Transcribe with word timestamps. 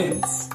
Eins. 0.00 0.48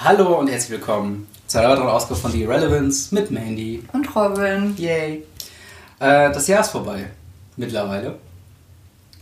Hallo 0.00 0.40
und 0.40 0.48
herzlich 0.48 0.70
willkommen 0.70 1.28
zu 1.46 1.58
einer 1.58 1.68
weiteren 1.68 1.86
Ausgabe 1.86 2.18
von 2.18 2.32
The 2.32 2.42
Irrelevance 2.42 3.14
mit 3.14 3.30
Mandy. 3.30 3.84
Und 3.92 4.16
Robin. 4.16 4.74
Yay. 4.76 5.24
Äh, 6.00 6.32
das 6.32 6.48
Jahr 6.48 6.62
ist 6.62 6.70
vorbei. 6.70 7.04
Mittlerweile. 7.56 8.16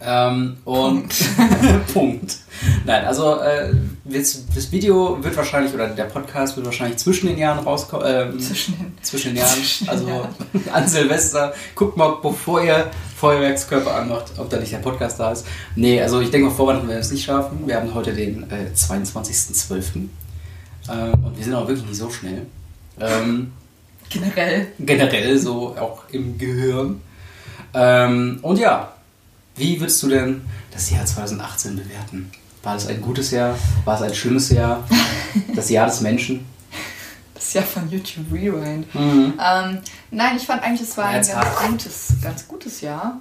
Ähm, 0.01 0.57
und 0.65 1.09
Punkt. 1.93 2.37
Nein, 2.87 3.05
also 3.05 3.41
äh, 3.41 3.75
das, 4.07 4.45
das 4.55 4.73
Video 4.73 5.23
wird 5.23 5.37
wahrscheinlich, 5.37 5.75
oder 5.75 5.89
der 5.89 6.05
Podcast 6.05 6.57
wird 6.57 6.65
wahrscheinlich 6.65 6.97
zwischen 6.97 7.27
den 7.27 7.37
Jahren 7.37 7.59
rauskommen. 7.63 8.07
Ähm, 8.07 8.41
Zwischen 8.41 8.79
den, 8.79 8.97
zwischen 9.03 9.35
den 9.35 9.37
Jahren. 9.37 9.51
Zwischen 9.55 9.85
den 9.85 9.91
also 9.91 10.09
Jahren. 10.09 10.35
an 10.73 10.89
Silvester. 10.89 11.53
Guckt 11.75 11.99
mal, 11.99 12.17
bevor 12.23 12.63
ihr 12.63 12.91
Feuerwerkskörper 13.17 13.95
anmacht, 13.95 14.33
ob 14.37 14.51
da 14.51 14.59
nicht 14.59 14.73
der 14.73 14.79
Podcast 14.79 15.19
da 15.19 15.33
ist. 15.33 15.47
Nee, 15.75 16.01
also 16.03 16.21
ich 16.21 16.31
denke 16.31 16.49
mal, 16.49 16.55
vor 16.55 16.67
Weihnachten 16.67 16.87
werden 16.87 16.99
wir 16.99 17.03
es 17.03 17.11
nicht 17.11 17.25
schaffen. 17.25 17.67
Wir 17.67 17.77
haben 17.77 17.95
heute 17.95 18.13
den 18.13 18.43
äh, 18.51 18.75
22.12. 18.75 20.09
Ähm, 20.89 21.25
und 21.25 21.37
wir 21.37 21.45
sind 21.45 21.55
auch 21.55 21.67
wirklich 21.67 21.87
nicht 21.87 21.99
so 21.99 22.11
schnell. 22.11 22.43
Ähm, 23.01 23.53
generell. 24.11 24.69
generell 24.79 25.39
so 25.39 25.75
auch 25.77 26.03
im 26.13 26.37
Gehirn. 26.37 27.01
Ähm, 27.73 28.39
und 28.43 28.59
ja, 28.59 28.93
wie 29.57 29.81
würdest 29.81 30.03
du 30.03 30.09
denn 30.09 30.43
das 30.71 30.91
Jahr 30.91 31.07
2018 31.07 31.77
bewerten? 31.77 32.31
War 32.63 32.77
es 32.77 32.87
ein 32.87 33.01
gutes 33.01 33.31
Jahr? 33.31 33.57
War 33.85 33.97
es 33.97 34.03
ein 34.03 34.15
schlimmes 34.15 34.51
Jahr? 34.51 34.87
Das 35.55 35.71
Jahr 35.71 35.87
des 35.87 36.01
Menschen? 36.03 36.45
Das 37.47 37.53
Jahr 37.53 37.65
von 37.65 37.89
YouTube 37.89 38.25
Rewind. 38.33 38.93
Mhm. 38.93 39.35
Ähm, 39.41 39.79
nein, 40.11 40.37
ich 40.37 40.43
fand 40.43 40.65
eigentlich, 40.65 40.81
es 40.81 40.97
war 40.97 41.07
ein 41.07 41.15
ganz 41.15 41.33
hart. 41.33 41.69
gutes, 41.69 42.15
ganz 42.21 42.49
gutes 42.49 42.81
Jahr. 42.81 43.21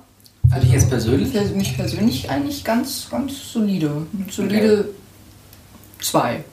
Für 0.51 0.59
dich 0.59 0.71
jetzt 0.71 0.89
persönlich? 0.89 1.31
Für 1.31 1.43
mich 1.53 1.75
persönlich 1.75 2.27
eigentlich 2.31 2.63
ganz, 2.63 3.07
ganz 3.11 3.33
solide. 3.53 4.07
Eine 4.13 4.31
Solide 4.31 4.89
2. 6.01 6.43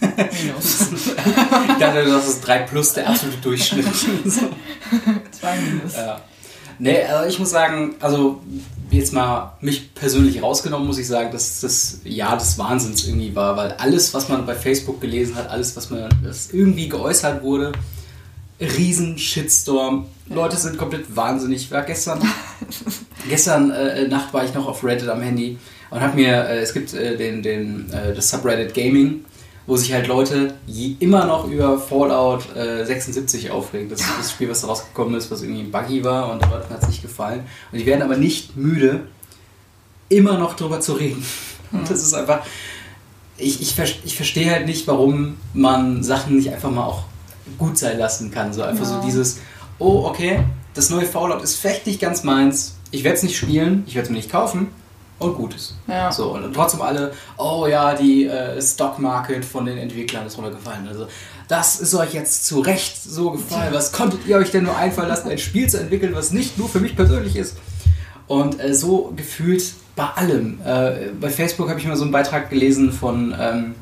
Minus. 0.00 0.90
Ich 0.92 1.84
dachte, 1.84 2.04
das 2.04 2.28
ist 2.28 2.40
3 2.46 2.58
plus 2.60 2.92
der 2.92 3.08
absolute 3.08 3.38
Durchschnitt. 3.38 3.86
2 5.32 5.56
Minus. 5.56 5.96
ja. 5.96 6.20
Nee, 6.78 7.02
also 7.02 7.28
ich 7.28 7.38
muss 7.38 7.50
sagen, 7.50 7.94
also 8.00 8.40
jetzt 8.90 9.12
mal 9.12 9.56
mich 9.60 9.94
persönlich 9.94 10.42
rausgenommen, 10.42 10.86
muss 10.86 10.98
ich 10.98 11.06
sagen, 11.06 11.30
dass 11.32 11.60
das 11.60 12.00
Jahr 12.04 12.36
des 12.36 12.58
Wahnsinns 12.58 13.06
irgendwie 13.06 13.34
war, 13.34 13.56
weil 13.56 13.72
alles, 13.72 14.14
was 14.14 14.28
man 14.28 14.46
bei 14.46 14.54
Facebook 14.54 15.00
gelesen 15.00 15.34
hat, 15.34 15.50
alles, 15.50 15.76
was 15.76 15.90
man 15.90 16.08
was 16.22 16.50
irgendwie 16.52 16.88
geäußert 16.88 17.42
wurde, 17.42 17.72
riesen 18.60 19.18
Shitstorm. 19.18 20.06
Leute 20.28 20.56
sind 20.56 20.78
komplett 20.78 21.14
wahnsinnig. 21.14 21.62
Ich 21.62 21.70
war 21.70 21.82
gestern, 21.82 22.20
gestern 23.28 23.70
äh, 23.70 24.08
Nacht 24.08 24.32
war 24.32 24.44
ich 24.44 24.54
noch 24.54 24.66
auf 24.66 24.84
Reddit 24.84 25.08
am 25.08 25.20
Handy 25.20 25.58
und 25.90 26.00
habe 26.00 26.16
mir, 26.16 26.48
äh, 26.48 26.58
es 26.60 26.72
gibt 26.72 26.94
äh, 26.94 27.16
den, 27.16 27.42
den, 27.42 27.90
äh, 27.92 28.14
das 28.14 28.30
Subreddit 28.30 28.74
Gaming, 28.74 29.24
wo 29.68 29.76
sich 29.76 29.92
halt 29.92 30.06
Leute 30.06 30.54
immer 30.98 31.26
noch 31.26 31.46
über 31.46 31.78
Fallout 31.78 32.56
äh, 32.56 32.86
76 32.86 33.50
aufregen. 33.50 33.90
Das 33.90 34.00
ist 34.00 34.08
das 34.18 34.32
Spiel, 34.32 34.48
was 34.48 34.62
da 34.62 34.68
rausgekommen 34.68 35.14
ist, 35.14 35.30
was 35.30 35.42
irgendwie 35.42 35.64
buggy 35.64 36.02
war 36.02 36.32
und 36.32 36.42
den 36.42 36.50
Leuten 36.50 36.72
hat 36.72 36.82
es 36.82 36.88
nicht 36.88 37.02
gefallen. 37.02 37.40
Und 37.70 37.78
die 37.78 37.84
werden 37.84 38.00
aber 38.00 38.16
nicht 38.16 38.56
müde, 38.56 39.02
immer 40.08 40.38
noch 40.38 40.54
drüber 40.56 40.80
zu 40.80 40.94
reden. 40.94 41.22
Und 41.70 41.88
das 41.88 42.02
ist 42.02 42.14
einfach. 42.14 42.40
Ich, 43.36 43.60
ich, 43.60 43.78
ich 44.04 44.16
verstehe 44.16 44.50
halt 44.50 44.64
nicht, 44.66 44.86
warum 44.88 45.36
man 45.52 46.02
Sachen 46.02 46.36
nicht 46.36 46.50
einfach 46.50 46.70
mal 46.70 46.86
auch 46.86 47.04
gut 47.58 47.76
sein 47.76 47.98
lassen 47.98 48.30
kann. 48.30 48.54
So 48.54 48.62
einfach 48.62 48.84
Ja. 48.84 49.00
so 49.00 49.06
dieses, 49.06 49.38
oh, 49.78 50.06
okay, 50.06 50.40
das 50.72 50.88
neue 50.88 51.04
Fallout 51.04 51.42
ist 51.42 51.56
vielleicht 51.56 51.86
nicht 51.86 52.00
ganz 52.00 52.24
meins. 52.24 52.74
Ich 52.90 53.04
werde 53.04 53.18
es 53.18 53.22
nicht 53.22 53.36
spielen, 53.36 53.84
ich 53.86 53.94
werde 53.94 54.06
es 54.06 54.10
mir 54.10 54.16
nicht 54.16 54.30
kaufen 54.32 54.68
und 55.18 55.34
gut 55.34 55.54
ist. 55.54 55.74
Ja. 55.86 56.12
So, 56.12 56.34
und 56.34 56.52
trotzdem 56.54 56.82
alle, 56.82 57.12
oh 57.36 57.66
ja, 57.68 57.94
die 57.94 58.26
äh, 58.26 58.60
Stock 58.62 58.98
Market 58.98 59.44
von 59.44 59.66
den 59.66 59.78
Entwicklern 59.78 60.26
ist 60.26 60.36
runtergefallen. 60.36 60.86
Also, 60.88 61.06
das 61.48 61.80
ist 61.80 61.94
euch 61.94 62.12
jetzt 62.12 62.46
zu 62.46 62.60
Recht 62.60 63.02
so 63.02 63.30
gefallen. 63.30 63.72
Was 63.72 63.92
konntet 63.92 64.26
ihr 64.26 64.36
euch 64.36 64.50
denn 64.50 64.64
nur 64.64 64.76
einfallen 64.76 65.08
lassen, 65.08 65.30
ein 65.30 65.38
Spiel 65.38 65.68
zu 65.68 65.80
entwickeln, 65.80 66.14
was 66.14 66.30
nicht 66.30 66.58
nur 66.58 66.68
für 66.68 66.78
mich 66.78 66.94
persönlich 66.94 67.36
ist? 67.36 67.56
Und 68.26 68.62
äh, 68.62 68.74
so 68.74 69.12
gefühlt 69.16 69.72
bei 69.96 70.04
allem. 70.04 70.60
Äh, 70.64 71.10
bei 71.18 71.30
Facebook 71.30 71.68
habe 71.70 71.80
ich 71.80 71.86
mal 71.86 71.96
so 71.96 72.04
einen 72.04 72.12
Beitrag 72.12 72.50
gelesen 72.50 72.92
von, 72.92 73.34
ähm, 73.38 73.74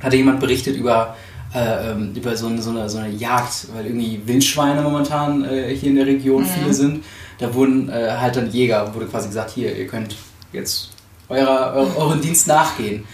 hatte 0.00 0.16
jemand 0.16 0.40
berichtet 0.40 0.76
über, 0.76 1.16
äh, 1.52 1.90
ähm, 1.90 2.12
über 2.14 2.36
so 2.36 2.46
eine, 2.46 2.62
so, 2.62 2.70
eine, 2.70 2.88
so 2.88 2.98
eine 2.98 3.10
Jagd, 3.10 3.66
weil 3.74 3.86
irgendwie 3.86 4.22
Wildschweine 4.24 4.80
momentan 4.80 5.44
äh, 5.44 5.74
hier 5.74 5.90
in 5.90 5.96
der 5.96 6.06
Region 6.06 6.46
viele 6.46 6.72
sind. 6.72 7.04
Da 7.38 7.52
wurden 7.52 7.88
äh, 7.88 8.12
halt 8.18 8.36
dann 8.36 8.50
Jäger, 8.50 8.94
wurde 8.94 9.06
quasi 9.06 9.28
gesagt, 9.28 9.50
hier, 9.50 9.76
ihr 9.76 9.86
könnt 9.86 10.14
jetzt 10.52 10.90
eurer, 11.28 11.74
eu- 11.76 12.00
euren 12.00 12.20
Dienst 12.20 12.46
nachgehen. 12.46 13.04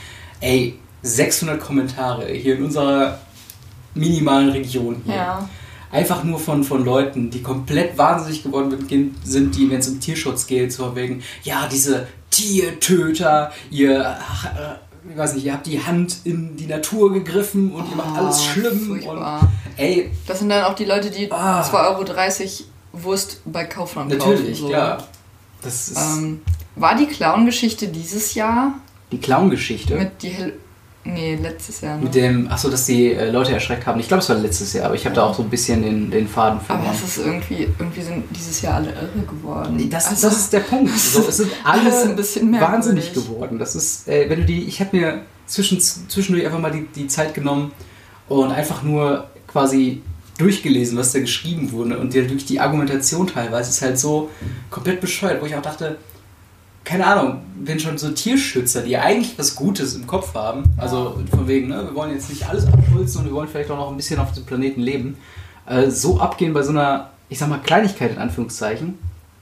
Ey, 0.41 0.79
600 1.03 1.61
Kommentare 1.61 2.27
hier 2.33 2.57
in 2.57 2.65
unserer 2.65 3.19
minimalen 3.95 4.51
Region 4.51 5.03
hier. 5.05 5.15
Ja. 5.15 5.49
Einfach 5.93 6.25
nur 6.25 6.39
von, 6.39 6.65
von 6.65 6.85
Leuten, 6.85 7.31
die 7.31 7.43
komplett 7.43 7.97
wahnsinnig 7.97 8.43
geworden 8.43 8.87
sind, 9.25 9.57
die, 9.57 9.71
wenn 9.71 9.79
es 9.79 9.89
um 9.89 10.01
Tierschutz 10.01 10.47
geht, 10.47 10.73
so 10.73 10.95
wegen, 10.97 11.23
ja, 11.45 11.67
diese 11.69 12.07
Tiertöter, 12.31 13.53
ihr, 13.71 14.01
äh, 14.01 15.11
ich 15.11 15.17
weiß 15.17 15.35
nicht, 15.35 15.47
ihr 15.47 15.53
habt 15.53 15.67
die 15.67 15.83
Hand 15.83 16.17
in 16.25 16.57
die 16.57 16.67
Natur 16.67 17.13
gegriffen 17.13 17.73
und 17.73 17.89
ihr 17.89 17.97
macht 17.97 18.19
alles 18.19 18.41
Oh, 18.41 18.43
schlimm. 18.53 18.81
furchtbar. 18.89 19.41
Und, 19.43 19.49
ey, 19.79 20.11
Das 20.27 20.41
sind 20.41 20.49
dann 20.49 20.65
auch 20.65 20.75
die 20.75 20.85
Leute, 20.85 21.11
die 21.11 21.31
Ah. 21.31 21.63
2,30 21.63 22.65
Euro 22.95 23.05
Wurst 23.05 23.41
bei 23.45 23.63
natürlich, 23.65 24.19
kaufen. 24.19 24.55
so. 24.57 24.69
klar. 24.69 25.05
Das 25.63 25.89
ist 25.89 25.97
Ähm, 25.99 26.43
war 26.77 26.95
die 26.97 27.07
Clown-Geschichte 27.07 27.89
dieses 27.89 28.35
Jahr 28.35 28.75
die 29.13 29.19
Clown-Geschichte. 29.19 29.95
Mit, 29.95 30.03
mit 30.05 30.23
die 30.23 30.29
Hel 30.29 30.53
Nee, 31.09 31.37
letztes 31.41 31.83
Jahr. 31.83 31.99
Ne? 31.99 32.09
dem, 32.11 32.49
achso, 32.51 32.69
dass 32.69 32.87
die 32.87 33.13
äh, 33.13 33.31
Leute 33.31 33.53
erschreckt 33.53 33.87
haben. 33.87 34.01
Ich 34.01 34.09
glaube, 34.09 34.25
es 34.25 34.29
war 34.29 34.35
letztes 34.37 34.73
Jahr, 34.73 34.87
aber 34.87 34.97
ich 34.97 35.05
habe 35.05 35.15
da 35.15 35.23
auch 35.23 35.35
so 35.37 35.45
ein 35.45 35.49
bisschen 35.49 35.83
den, 35.83 36.11
den 36.11 36.27
Faden 36.27 36.59
Aber 36.59 36.67
verloren. 36.67 36.91
es 36.93 37.17
ist 37.17 37.25
irgendwie, 37.25 37.69
irgendwie 37.79 38.03
sind 38.03 38.25
dieses 38.35 38.61
Jahr 38.61 38.75
alle 38.75 38.89
irre 38.91 39.25
geworden. 39.25 39.89
Das, 39.89 40.07
Also, 40.07 40.27
das 40.29 40.37
ist 40.39 40.53
der 40.53 40.61
Punkt. 40.61 40.91
So, 40.99 41.25
es 41.29 41.37
sind 41.37 41.53
alle 41.63 41.83
Alles 41.83 42.03
ein 42.03 42.17
bisschen 42.17 42.51
merkwürdig. 42.51 42.75
wahnsinnig 42.75 43.15
geworden. 43.15 43.59
Das 43.61 43.77
ist, 43.77 44.09
äh, 44.09 44.29
wenn 44.29 44.41
du 44.41 44.47
die, 44.47 44.65
ich 44.65 44.81
habe 44.81 44.97
mir 44.97 45.23
zwischen, 45.47 45.81
zwischendurch 45.81 46.45
einfach 46.45 46.59
mal 46.59 46.73
die, 46.73 46.89
die 46.89 47.07
Zeit 47.07 47.35
genommen 47.35 47.71
und 48.29 48.51
einfach 48.51 48.83
nur 48.83 49.29
quasi 49.47 50.03
durchgelesen, 50.39 50.99
was 50.99 51.13
da 51.13 51.21
geschrieben 51.21 51.71
wurde 51.71 51.99
und 51.99 52.13
durch 52.15 52.45
die 52.47 52.59
Argumentation 52.59 53.29
teilweise 53.29 53.71
ist 53.71 53.81
halt 53.81 53.97
so 53.99 54.29
komplett 54.71 55.01
bescheuert, 55.01 55.41
wo 55.41 55.47
ich 55.47 55.55
auch 55.55 55.63
dachte, 55.63 55.99
keine 56.87 57.05
Ahnung, 57.05 57.41
wenn 57.65 57.81
schon 57.81 57.99
so 57.99 58.11
Tierschützer, 58.13 58.83
die 58.83 58.97
eigentlich 58.97 59.37
was 59.37 59.57
Gutes 59.57 59.97
im 59.97 60.07
Kopf 60.07 60.35
haben, 60.35 60.63
also 60.77 61.21
von 61.31 61.49
wegen, 61.49 61.69
ne, 61.69 61.83
wir 61.85 61.95
wollen 61.97 62.13
jetzt 62.13 62.31
nicht 62.31 62.49
alles 62.49 62.65
abholzen 62.67 63.21
und 63.21 63.27
wir 63.27 63.33
wollen 63.33 63.49
vielleicht 63.49 63.71
auch 63.73 63.77
noch 63.77 63.91
ein 63.91 63.97
bisschen 63.97 64.21
auf 64.21 64.31
diesem 64.31 64.47
Planeten 64.47 64.81
leben, 64.81 65.17
äh, 65.67 65.91
so 65.91 66.21
abgehen 66.21 66.53
bei 66.53 66.63
so 66.63 66.71
einer, 66.71 67.11
ich 67.29 67.41
sag 67.41 67.49
mal, 67.49 67.59
Kleinigkeit 67.59 68.13
in 68.13 68.19
Anführungszeichen, 68.19 68.99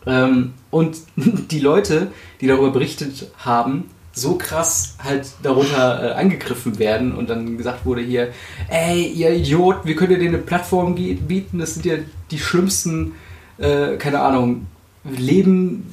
ähm, 0.07 0.55
und 0.71 0.97
die 1.17 1.61
Leute, 1.61 2.09
die 2.41 2.47
darüber 2.47 2.71
berichtet 2.71 3.31
haben, 3.37 3.91
so 4.15 4.37
krass 4.37 4.97
halt 5.03 5.27
darunter 5.43 6.03
äh, 6.03 6.15
angegriffen 6.15 6.79
werden 6.79 7.15
und 7.15 7.29
dann 7.29 7.59
gesagt 7.59 7.85
wurde 7.85 8.01
hier, 8.01 8.33
ey, 8.69 9.07
ihr 9.07 9.35
Idiot, 9.35 9.85
wie 9.85 9.95
könnt 9.95 10.13
ihr 10.13 10.19
denen 10.19 10.37
eine 10.37 10.43
Plattform 10.43 10.95
bieten? 10.95 11.59
Das 11.59 11.75
sind 11.75 11.85
ja 11.85 11.97
die 12.31 12.39
schlimmsten, 12.39 13.13
äh, 13.59 13.97
keine 13.99 14.21
Ahnung, 14.21 14.67
Leben, 15.05 15.85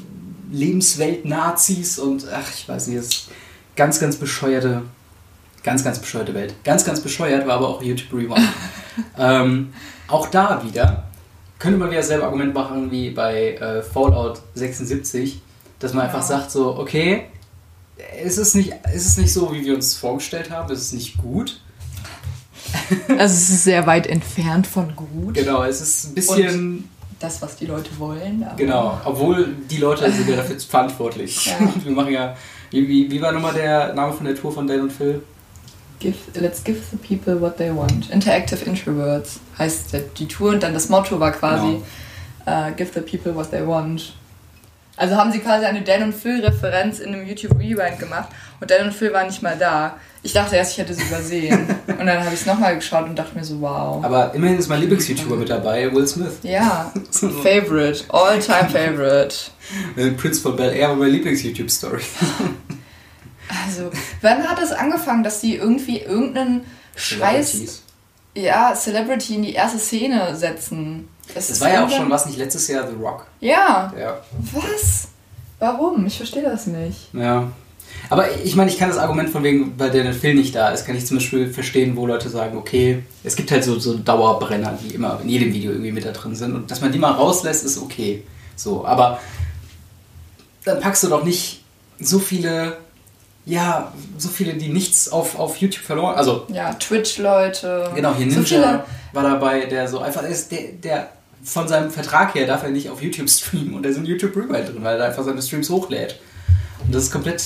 Lebenswelt-Nazis 0.52 2.00
und 2.00 2.26
ach, 2.34 2.50
ich 2.54 2.68
weiß 2.68 2.88
nicht, 2.88 3.00
das 3.00 3.08
ist 3.08 3.28
ganz, 3.76 4.00
ganz 4.00 4.18
bescheuerte, 4.18 4.84
ganz, 5.64 5.84
ganz 5.84 6.00
bescheuerte 6.00 6.34
Welt. 6.34 6.56
Ganz, 6.64 6.86
ganz 6.86 7.00
bescheuert 7.00 7.48
war 7.48 7.56
aber 7.56 7.70
auch 7.70 7.82
YouTube 7.82 8.14
Rewind. 8.14 8.48
ähm, 9.18 9.74
auch 10.08 10.28
da 10.28 10.64
wieder 10.64 11.06
könnte 11.62 11.78
man 11.78 11.90
wieder 11.90 12.02
dasselbe 12.02 12.26
Argument 12.26 12.56
machen 12.56 12.90
wie 12.90 13.12
bei 13.12 13.54
äh, 13.54 13.84
Fallout 13.84 14.42
76, 14.56 15.42
dass 15.80 15.94
man 15.94 16.06
einfach 16.06 16.22
Ja. 16.22 16.26
sagt 16.26 16.52
so, 16.52 16.76
okay, 16.76 17.26
es 18.24 18.40
ist, 18.40 18.56
nicht, 18.56 18.74
es 18.92 19.06
ist 19.06 19.20
nicht 19.20 19.32
so, 19.32 19.54
wie 19.54 19.64
wir 19.64 19.76
uns 19.76 19.96
vorgestellt 19.96 20.50
haben, 20.50 20.74
es 20.74 20.82
ist 20.82 20.94
nicht 20.94 21.18
gut. 21.18 21.62
Also 23.10 23.36
es 23.36 23.50
ist 23.50 23.64
sehr 23.64 23.86
weit 23.86 24.08
entfernt 24.08 24.66
von 24.66 24.96
gut. 24.96 25.36
Genau, 25.36 25.64
es 25.64 25.82
ist 25.82 26.06
ein 26.06 26.16
bisschen, 26.16 26.90
Das, 27.22 27.42
was 27.42 27.56
die 27.56 27.68
Leute 27.68 27.92
wollen. 28.00 28.46
Genau, 28.58 29.00
obwohl 29.06 29.56
die 29.70 29.78
Leute 29.78 30.12
sind 30.12 30.28
ja 30.28 30.38
dafür 30.38 30.60
verantwortlich. 30.60 31.46
Ja. 31.46 31.54
Wir 31.84 31.92
machen 31.92 32.12
ja, 32.14 32.36
wie, 32.72 33.12
wie, 33.12 33.22
war 33.22 33.32
nochmal 33.32 33.54
der 33.54 33.94
Name 33.94 34.12
von 34.14 34.26
der 34.26 34.36
Tour 34.36 34.52
von 34.52 34.66
Dan 34.66 34.82
und 34.82 34.92
Phil? 34.92 35.22
Give, 36.00 36.16
let's 36.34 36.64
give 36.64 36.80
the 36.90 36.98
people 36.98 37.40
what 37.40 37.58
they 37.58 37.70
want. 37.76 38.10
Interactive 38.10 38.66
Introverts 38.66 39.40
heißt 39.60 39.96
die 40.18 40.28
Tour 40.28 40.52
und 40.52 40.64
dann 40.64 40.74
das 40.74 40.90
Motto 40.90 41.20
war 41.20 41.32
quasi 41.32 41.78
Genau. 42.46 42.68
äh, 42.68 42.72
Give 42.72 42.90
the 42.92 43.02
people 43.02 43.36
what 43.36 43.52
they 43.52 43.66
want. 43.66 44.14
Also 44.98 45.16
haben 45.16 45.32
sie 45.32 45.40
quasi 45.40 45.66
eine 45.66 45.82
Dan 45.82 46.04
und 46.04 46.14
Phil 46.14 46.44
Referenz 46.44 47.00
in 47.00 47.14
einem 47.14 47.26
YouTube 47.26 47.58
Rewind 47.58 48.00
gemacht 48.00 48.30
und 48.60 48.70
Dan 48.70 48.88
und 48.88 48.94
Phil 48.94 49.14
waren 49.14 49.28
nicht 49.28 49.42
mal 49.42 49.58
da. 49.58 49.98
Ich 50.24 50.34
dachte 50.34 50.56
erst, 50.56 50.74
ich 50.74 50.78
hätte 50.78 50.94
sie 50.94 51.04
übersehen. 51.04 51.68
und 51.88 52.06
dann 52.06 52.20
habe 52.20 52.28
ich 52.28 52.42
es 52.42 52.46
nochmal 52.46 52.76
geschaut 52.76 53.06
und 53.06 53.18
dachte 53.18 53.36
mir 53.36 53.44
so, 53.44 53.60
wow. 53.60 54.04
Aber 54.04 54.34
immerhin 54.36 54.60
ist 54.60 54.68
mein 54.68 54.82
Lieblings-YouTuber 54.82 55.36
mit 55.36 55.50
dabei, 55.50 55.92
Will 55.92 56.08
Smith. 56.08 56.34
Ja, 56.44 56.94
Favorite, 57.12 58.04
all-time 58.10 58.70
Favorite. 58.70 59.36
Äh, 59.96 60.12
Prince 60.12 60.42
von 60.42 60.56
Bel 60.56 60.74
Air 60.74 60.90
war 60.90 60.96
meine 60.96 61.12
Lieblings-YouTube-Story. 61.12 62.02
Also, 63.66 63.92
wann 64.22 64.48
hat 64.48 64.62
es 64.62 64.72
angefangen, 64.72 65.24
dass 65.24 65.42
die 65.42 65.56
irgendwie 65.56 66.00
irgendeinen 66.00 66.64
Scheiß, 66.96 67.84
ja, 68.34 68.74
Celebrity 68.74 69.36
in 69.36 69.44
die 69.44 69.54
erste 69.54 69.78
Szene 69.78 70.38
setzen? 70.38 71.10
Das 71.34 71.50
ist 71.50 71.62
war 71.62 71.72
ja 71.72 71.86
auch 71.86 71.90
schon, 71.90 72.10
was 72.10 72.26
nicht 72.26 72.38
letztes 72.38 72.68
Jahr 72.68 72.88
The 72.88 72.96
Rock. 73.02 73.26
Ja, 73.40 73.94
Ja. 73.98 74.22
was? 74.54 75.08
Warum? 75.60 76.06
Ich 76.08 76.18
verstehe 76.18 76.42
das 76.44 76.68
nicht. 76.68 77.14
Ja. 77.14 77.52
Aber 78.10 78.26
ich 78.44 78.56
meine, 78.56 78.70
ich 78.72 78.78
kann 78.78 78.90
das 78.90 78.98
Argument 78.98 79.30
von 79.30 79.44
wegen, 79.44 79.74
weil 79.78 79.92
der 79.92 80.12
Film 80.14 80.38
nicht 80.38 80.56
da 80.56 80.70
ist, 80.70 80.86
kann 80.86 80.96
ich 80.96 81.06
zum 81.06 81.18
Beispiel 81.18 81.54
verstehen, 81.54 81.96
wo 81.96 82.08
Leute 82.08 82.30
sagen, 82.30 82.58
okay, 82.58 83.04
es 83.24 83.36
gibt 83.36 83.52
halt 83.52 83.64
so, 83.64 83.78
so 83.80 83.98
Dauerbrenner, 83.98 84.78
die 84.84 84.96
immer 84.96 85.20
in 85.22 85.30
jedem 85.30 85.54
Video 85.54 85.72
irgendwie 85.72 85.92
mit 85.92 86.06
da 86.06 86.12
drin 86.12 86.36
sind. 86.36 86.56
Und 86.56 86.72
dass 86.72 86.82
man 86.82 86.92
die 86.92 87.00
mal 87.00 87.12
rauslässt, 87.12 87.64
ist 87.64 87.78
okay. 87.82 88.24
So, 88.56 88.86
aber 88.86 89.20
dann 90.66 90.80
packst 90.80 91.04
du 91.04 91.08
doch 91.10 91.24
nicht 91.24 91.64
so 92.00 92.20
viele, 92.20 92.78
ja, 93.46 93.92
so 94.18 94.30
viele, 94.30 94.54
die 94.54 94.70
nichts 94.70 95.10
auf, 95.10 95.38
auf 95.40 95.58
YouTube 95.58 95.84
verloren. 95.84 96.16
Also, 96.16 96.46
Ja, 96.54 96.74
Twitch-Leute. 96.74 97.92
genau, 97.96 98.14
hier 98.16 98.30
So 98.32 98.40
Ninja 98.40 98.44
viele- 98.44 98.84
war 99.14 99.24
dabei, 99.24 99.66
der 99.66 99.88
so 99.88 100.00
einfach 100.00 100.24
ist, 100.24 100.52
der, 100.52 100.72
der 100.84 101.10
von 101.44 101.68
seinem 101.68 101.90
Vertrag 101.92 102.36
her 102.36 102.46
darf 102.46 102.64
er 102.64 102.70
nicht 102.70 102.90
auf 102.90 103.02
YouTube 103.02 103.30
streamen 103.30 103.74
und 103.74 103.84
da 103.84 103.92
sind 103.92 104.08
YouTube 104.08 104.36
Rewind 104.36 104.70
drin, 104.70 104.84
weil 104.84 105.00
er 105.00 105.08
einfach 105.08 105.24
seine 105.24 105.42
Streams 105.42 105.70
hochlädt. 105.70 106.20
Und 106.86 106.94
das 106.94 107.04
ist 107.04 107.12
komplett. 107.12 107.44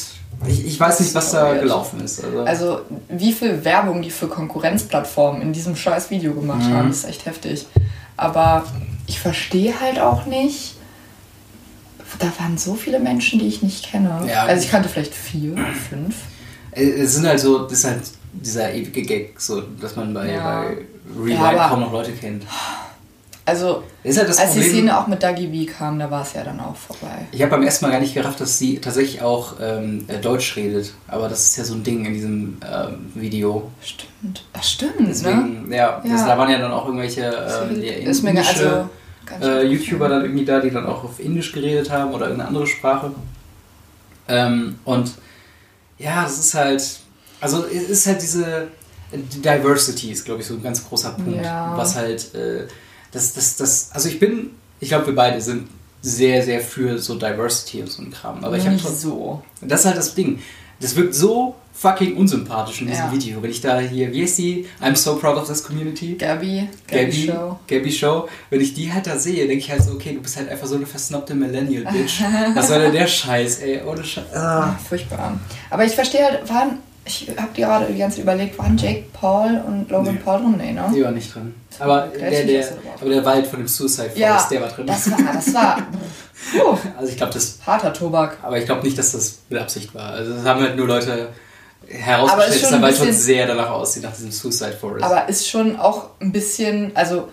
Ich, 0.47 0.65
ich 0.65 0.77
weiß 0.79 0.99
nicht, 0.99 1.15
was 1.15 1.31
da 1.31 1.53
gelaufen 1.53 2.01
ist. 2.03 2.21
Also, 2.23 2.39
Also, 2.43 2.81
wie 3.09 3.31
viel 3.31 3.63
Werbung 3.63 4.01
die 4.01 4.11
für 4.11 4.27
Konkurrenzplattformen 4.27 5.41
in 5.41 5.53
diesem 5.53 5.77
scheiß 5.77 6.09
Video 6.09 6.33
gemacht 6.33 6.67
Mhm. 6.67 6.73
haben, 6.73 6.89
ist 6.91 7.05
echt 7.05 7.25
heftig. 7.25 7.65
Aber 8.17 8.65
ich 9.07 9.19
verstehe 9.19 9.79
halt 9.79 9.97
auch 9.99 10.25
nicht. 10.25 10.75
Da 12.19 12.27
waren 12.39 12.57
so 12.57 12.75
viele 12.75 12.99
Menschen, 12.99 13.39
die 13.39 13.47
ich 13.47 13.61
nicht 13.61 13.85
kenne. 13.85 14.21
Ja. 14.27 14.43
Also 14.45 14.63
ich 14.63 14.71
kannte 14.71 14.89
vielleicht 14.89 15.13
vier, 15.13 15.55
fünf. 15.89 16.15
Äh, 16.71 16.83
es 17.01 17.15
sind 17.15 17.27
halt 17.27 17.39
so, 17.39 17.63
das 17.63 17.73
ist 17.73 17.85
halt 17.85 18.01
dieser 18.33 18.73
ewige 18.73 19.01
Gag, 19.01 19.39
so, 19.39 19.61
dass 19.81 19.95
man 19.95 20.13
bei, 20.13 20.31
Ja. 20.31 20.61
bei 20.61 20.77
Rewind 21.19 21.39
Ja, 21.39 21.67
kaum 21.69 21.81
noch 21.81 21.91
Leute 21.91 22.11
kennt. 22.11 22.43
Also 23.47 23.83
Das 24.03 24.13
ist 24.13 24.17
halt 24.17 24.29
das 24.29 24.39
als 24.39 24.53
die 24.53 24.59
Problem. 24.61 24.75
Szene 24.77 24.97
auch 24.99 25.05
mit 25.05 25.21
Dagi 25.21 25.45
B 25.45 25.65
kam, 25.67 25.99
da 25.99 26.09
war 26.09 26.23
es 26.23 26.33
ja 26.33 26.43
dann 26.43 26.59
auch 26.59 26.75
vorbei. 26.75 27.27
Ich 27.31 27.41
habe 27.43 27.51
beim 27.51 27.61
ersten 27.61 27.85
Mal 27.85 27.91
gar 27.91 27.99
nicht 27.99 28.15
gerafft, 28.15 28.41
dass 28.41 28.57
sie 28.57 28.79
tatsächlich 28.79 29.21
auch 29.21 29.53
ähm, 29.61 30.05
äh, 30.07 30.17
Deutsch 30.17 30.55
redet. 30.55 30.93
Aber 31.07 31.29
das 31.29 31.41
ist 31.49 31.57
ja 31.57 31.63
so 31.63 31.75
ein 31.75 31.83
Ding 31.83 32.05
in 32.05 32.13
diesem 32.15 32.57
ähm, 32.67 33.11
Video. 33.13 33.69
Stimmt. 33.83 34.43
Ach 34.53 34.63
stimmt, 34.63 34.99
ne? 34.99 35.07
Deswegen, 35.09 35.71
ja, 35.71 36.01
Das, 36.01 36.21
Ja. 36.21 36.27
da 36.27 36.37
waren 36.39 36.49
ja 36.49 36.57
dann 36.57 36.71
auch 36.71 36.85
irgendwelche 36.87 37.21
ja, 37.21 37.29
ist 38.09 38.23
mir 38.23 38.35
also, 38.35 38.89
äh. 39.41 39.63
YouTuber 39.63 40.09
dann 40.09 40.23
irgendwie 40.23 40.45
da, 40.45 40.59
die 40.59 40.71
dann 40.71 40.85
auch 40.85 41.03
auf 41.03 41.19
Indisch 41.19 41.51
geredet 41.51 41.89
haben 41.89 42.11
oder 42.13 42.25
irgendeine 42.25 42.47
andere 42.49 42.67
Sprache. 42.67 43.11
Ähm, 44.27 44.79
und 44.85 45.11
ja, 45.97 46.23
das 46.23 46.39
ist 46.39 46.53
halt, 46.53 46.99
also 47.39 47.65
es 47.65 47.89
ist 47.89 48.07
halt 48.07 48.21
diese 48.21 48.67
die 49.11 49.41
Diversity 49.41 50.11
ist, 50.11 50.25
glaube 50.25 50.41
ich, 50.41 50.47
so 50.47 50.55
ein 50.55 50.63
ganz 50.63 50.87
großer 50.87 51.11
Punkt, 51.11 51.43
Ja. 51.43 51.77
was 51.77 51.95
halt, 51.95 52.33
äh, 52.33 52.67
das, 53.11 53.33
das, 53.33 53.55
das, 53.57 53.89
also 53.91 54.09
ich 54.09 54.19
bin, 54.19 54.51
ich 54.79 54.89
glaube, 54.89 55.07
wir 55.07 55.15
beide 55.15 55.39
sind 55.41 55.67
sehr, 56.01 56.43
sehr 56.43 56.59
für 56.61 56.97
so 56.99 57.15
Diversity 57.15 57.81
und 57.81 57.91
so 57.91 58.01
ein 58.01 58.11
Kram. 58.11 58.43
Aber 58.43 58.57
ich 58.57 58.65
habe 58.65 58.75
nicht 58.75 58.87
so. 58.87 59.41
das 59.61 59.81
ist 59.81 59.85
halt 59.85 59.97
das 59.97 60.13
Ding. 60.15 60.39
Das 60.79 60.95
wirkt 60.95 61.15
so 61.15 61.55
fucking 61.77 62.15
unsympathisch 62.15 62.81
in 62.81 62.87
diesem 62.87 63.05
Ja. 63.05 63.11
Video. 63.11 63.43
Wenn 63.43 63.51
ich 63.51 63.59
da 63.59 63.79
hier, 63.79 64.11
wie 64.13 64.23
heißt 64.23 64.37
die? 64.37 64.65
I'm 64.81 64.95
so 64.95 65.17
proud 65.17 65.35
of 65.37 65.45
this 65.47 65.61
community. 65.61 66.15
Gabi, 66.15 66.69
Gabi, 66.87 67.01
Gabby 67.05 67.25
Show. 67.27 67.59
Gabby 67.67 67.91
Show. 67.91 68.29
Wenn 68.49 68.61
ich 68.61 68.73
die 68.73 68.91
halt 68.91 69.05
da 69.07 69.17
sehe, 69.19 69.45
denke 69.45 69.57
ich 69.57 69.69
halt 69.69 69.83
so, 69.83 69.91
okay, 69.91 70.13
du 70.13 70.21
bist 70.21 70.37
halt 70.37 70.47
einfach 70.49 70.67
so 70.67 70.75
eine 70.75 70.85
versnobte 70.85 71.35
Millennial-Bitch. 71.35 72.21
Was 72.55 72.69
soll 72.69 72.79
denn 72.79 72.93
der 72.93 73.07
Scheiß, 73.07 73.59
ey? 73.59 73.81
Ohne 73.85 74.03
Scheiß. 74.03 74.33
Ah. 74.33 74.75
Furchtbar. 74.87 75.37
Aber 75.69 75.83
ich 75.85 75.93
verstehe 75.93 76.23
halt, 76.23 76.49
waren, 76.49 76.77
ich 77.05 77.27
habe 77.37 77.49
gerade 77.53 77.91
die 77.91 77.97
ganze 77.99 78.15
Zeit 78.17 78.23
überlegt, 78.23 78.57
waren 78.57 78.77
Jake 78.77 79.03
Paul 79.11 79.61
und 79.67 79.89
Logan 79.91 80.15
Nee. 80.15 80.21
Paul 80.23 80.39
drin? 80.39 80.55
Nee, 80.57 80.71
ne? 80.71 80.91
Die 80.95 81.03
war 81.03 81.11
nicht 81.11 81.35
drin. 81.35 81.53
Aber 81.77 82.07
Der 82.07 82.29
der, 82.45 82.59
ist 82.61 82.73
aber 83.01 83.09
der 83.09 83.25
Wald 83.25 83.45
von 83.47 83.59
dem 83.59 83.67
Suicide 83.67 84.03
Forest, 84.11 84.17
Ja, 84.17 84.47
der 84.49 84.61
war 84.61 84.69
drin. 84.69 84.87
das 84.87 85.11
war, 85.11 85.17
das 85.33 85.53
war 85.53 85.77
puh, 86.53 86.77
also 86.97 87.11
ich 87.11 87.17
glaube, 87.17 87.33
das, 87.33 87.59
harter 87.67 87.91
Tobak. 87.91 88.37
aber 88.41 88.57
ich 88.57 88.65
glaube 88.65 88.81
nicht, 88.83 88.97
dass 88.97 89.11
das 89.11 89.39
mit 89.49 89.59
Absicht 89.59 89.93
war. 89.93 90.11
Also 90.11 90.33
das 90.35 90.45
haben 90.45 90.61
halt 90.61 90.77
nur 90.77 90.87
Leute 90.87 91.27
herausgestellt, 91.87 92.63
dass 92.63 92.73
ein 92.73 92.81
Wald 92.81 92.97
schon 92.97 93.11
sehr 93.13 93.47
danach 93.47 93.69
aussieht, 93.69 94.03
nach 94.03 94.13
diesem 94.13 94.31
Suicide 94.31 94.73
Forest. 94.73 95.05
Aber 95.05 95.27
ist 95.29 95.47
schon 95.47 95.77
auch 95.77 96.09
ein 96.19 96.31
bisschen, 96.31 96.91
also 96.95 97.29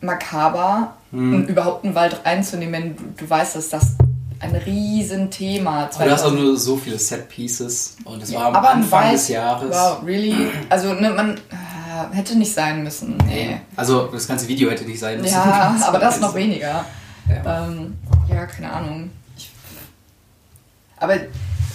makaber, 0.00 0.94
Hm. 1.12 1.34
um 1.34 1.46
überhaupt 1.46 1.84
einen 1.84 1.94
Wald 1.94 2.20
reinzunehmen, 2.24 2.72
wenn 2.72 2.96
du, 2.96 3.02
du 3.16 3.28
weißt, 3.28 3.56
dass 3.56 3.68
das 3.68 3.94
ein 4.38 4.54
Riesenthema 4.54 5.90
Aber 5.94 6.04
du 6.04 6.10
hast 6.12 6.24
auch 6.24 6.32
nur 6.32 6.56
so 6.56 6.76
viele 6.76 6.98
Set-Pieces 6.98 7.96
und 8.04 8.22
es 8.22 8.32
war 8.32 8.46
am 8.46 8.54
Aber 8.54 8.70
ein 8.70 8.76
Anfang 8.78 9.02
Wald- 9.04 9.14
des 9.14 9.28
Jahres. 9.28 9.76
Wow, 9.76 9.98
really? 10.06 10.34
Also, 10.70 10.94
ne, 10.94 11.10
man 11.10 11.36
äh, 11.36 12.14
hätte 12.16 12.38
nicht 12.38 12.54
sein 12.54 12.82
müssen. 12.82 13.18
Nee. 13.26 13.60
Also 13.76 14.06
das 14.06 14.26
ganze 14.28 14.48
Video 14.48 14.70
hätte 14.70 14.84
nicht 14.84 15.00
sein 15.00 15.20
müssen. 15.20 15.34
Ja, 15.34 15.76
aber 15.86 15.98
das 15.98 16.20
noch 16.20 16.34
weniger. 16.34 16.84
Ja. 17.28 17.66
Ähm, 17.66 17.98
ja, 18.30 18.46
keine 18.46 18.72
Ahnung. 18.72 19.10
Aber 21.00 21.14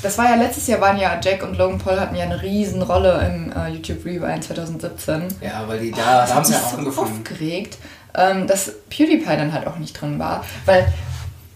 das 0.01 0.18
war 0.18 0.25
ja 0.30 0.36
letztes 0.36 0.68
Jahr, 0.68 0.80
waren 0.81 0.98
ja 0.98 1.19
Jack 1.22 1.44
und 1.44 1.57
Logan 1.57 1.80
Paul 1.80 2.00
hatten 2.00 2.16
ja 2.16 2.24
eine 2.25 2.42
riesen 2.42 2.81
Rolle 2.81 3.19
im 3.25 3.51
äh, 3.51 3.69
YouTube 3.69 4.06
Rewind 4.06 4.44
2017. 4.44 5.27
Ja, 5.42 5.68
weil 5.68 5.80
die 5.80 5.92
Oh, 5.94 5.98
da, 5.98 6.22
das 6.22 6.30
da 6.30 6.36
haben 6.36 6.45
sie 6.45 6.54
ja 6.54 6.60
auch 6.60 6.72
so 6.72 6.77
angefangen. 6.77 7.07
aufgeregt, 7.19 7.77
ähm, 8.13 8.48
dass 8.48 8.72
PewDiePie 8.89 9.25
dann 9.38 9.51
halt 9.51 9.66
auch 9.68 9.77
nicht 9.77 10.00
drin 10.00 10.19
war. 10.19 10.45
Weil 10.66 10.94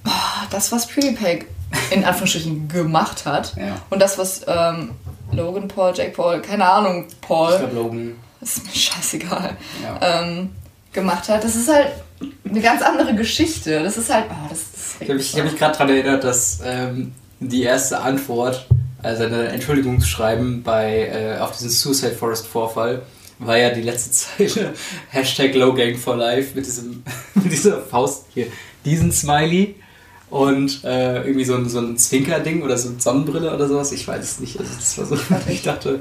boah, 0.03 0.11
das, 0.49 0.71
was 0.71 0.87
PewDiePie 0.87 1.45
in 1.91 2.03
Anführungsstrichen 2.03 2.67
gemacht 2.69 3.25
hat 3.25 3.55
Ja. 3.55 3.75
und 3.91 4.01
das, 4.01 4.17
was 4.17 4.41
ähm, 4.47 4.91
Logan 5.31 5.67
Paul, 5.67 5.93
Jake 5.95 6.11
Paul, 6.11 6.41
keine 6.41 6.67
Ahnung, 6.67 7.05
Paul, 7.21 7.51
Ich 7.53 7.59
glaube, 7.59 7.75
Logan. 7.75 8.15
ist 8.41 8.65
mir 8.65 8.73
scheißegal, 8.73 9.51
Ja. 9.83 10.23
ähm, 10.23 10.49
gemacht 10.91 11.29
hat, 11.29 11.43
das 11.43 11.55
ist 11.55 11.69
halt 11.71 11.89
eine 12.49 12.59
ganz 12.61 12.81
andere 12.81 13.13
Geschichte. 13.13 13.83
Das 13.83 13.95
ist 13.95 14.11
halt, 14.11 14.25
oh, 14.31 14.47
das, 14.49 14.59
das 14.73 14.95
Ich 14.99 15.07
habe 15.07 15.13
mich, 15.19 15.31
ich 15.33 15.37
hab 15.39 15.45
mich 15.45 15.55
gerade 15.55 15.73
daran 15.73 15.89
erinnert, 15.89 16.23
dass 16.23 16.59
ähm, 16.65 17.13
die 17.39 17.63
erste 17.63 17.99
Antwort, 17.99 18.65
also 19.01 19.23
eine 19.23 19.47
Entschuldigungsschreiben 19.47 20.63
bei, 20.63 21.07
äh, 21.07 21.39
auf 21.39 21.51
diesen 21.51 21.69
Suicide 21.69 22.11
Forest 22.15 22.47
Vorfall, 22.47 23.01
war 23.39 23.57
ja 23.57 23.69
die 23.69 23.81
letzte 23.81 24.11
Zeile 24.47 24.73
Hashtag 25.09 25.55
Lowgang 25.55 25.95
for 25.95 26.15
Life 26.15 26.55
mit, 26.55 26.65
diesem, 26.65 27.03
mit 27.35 27.51
dieser 27.51 27.81
Faust 27.81 28.25
hier, 28.33 28.47
diesen 28.85 29.11
Smiley 29.11 29.75
und 30.29 30.83
äh, 30.83 31.23
irgendwie 31.23 31.45
so 31.45 31.55
ein, 31.55 31.67
so 31.67 31.79
ein 31.79 31.97
Zwinker-Ding 31.97 32.61
oder 32.61 32.77
so 32.77 32.89
eine 32.89 32.99
Sonnenbrille 32.99 33.51
oder 33.53 33.67
sowas. 33.67 33.91
Ich 33.91 34.07
weiß 34.07 34.23
es 34.23 34.39
nicht. 34.39 34.59
Also 34.59 34.71
das 34.75 34.97
war 34.97 35.05
so, 35.05 35.17
ich 35.51 35.63
dachte, 35.63 35.99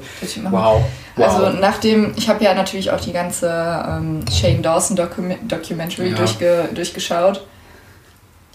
wow. 0.51 0.83
wow. 1.15 1.27
Also 1.27 1.57
nachdem, 1.59 2.13
ich 2.15 2.29
habe 2.29 2.43
ja 2.43 2.53
natürlich 2.53 2.91
auch 2.91 2.99
die 2.99 3.11
ganze 3.11 3.47
ähm, 3.47 4.23
Shane 4.31 4.61
Dawson 4.61 4.95
Docu 4.95 5.21
Documentary 5.47 6.11
Ja. 6.11 6.17
durchge 6.17 6.69
durchgeschaut. 6.75 7.43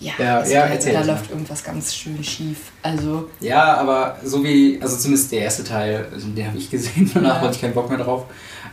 Ja, 0.01 0.13
Ja, 0.19 0.39
also 0.39 0.53
ja, 0.53 0.61
da, 0.67 0.73
erzähl 0.75 0.93
da 0.95 1.03
läuft 1.03 1.31
irgendwas 1.31 1.63
ganz 1.63 1.95
schön 1.95 2.23
schief. 2.25 2.73
Also, 2.83 3.29
Ja, 3.41 3.75
aber 3.77 4.17
so 4.25 4.43
wie, 4.43 4.79
also 4.83 4.97
zumindest 4.97 5.31
der 5.33 5.41
erste 5.43 5.65
Teil, 5.65 6.07
also 6.13 6.27
den 6.29 6.47
habe 6.47 6.59
ich 6.59 6.71
gesehen, 6.71 7.11
danach 7.15 7.37
Ja. 7.37 7.41
hatte 7.43 7.55
ich 7.55 7.61
keinen 7.61 7.75
Bock 7.75 7.89
mehr 7.89 7.99
drauf. 7.99 8.25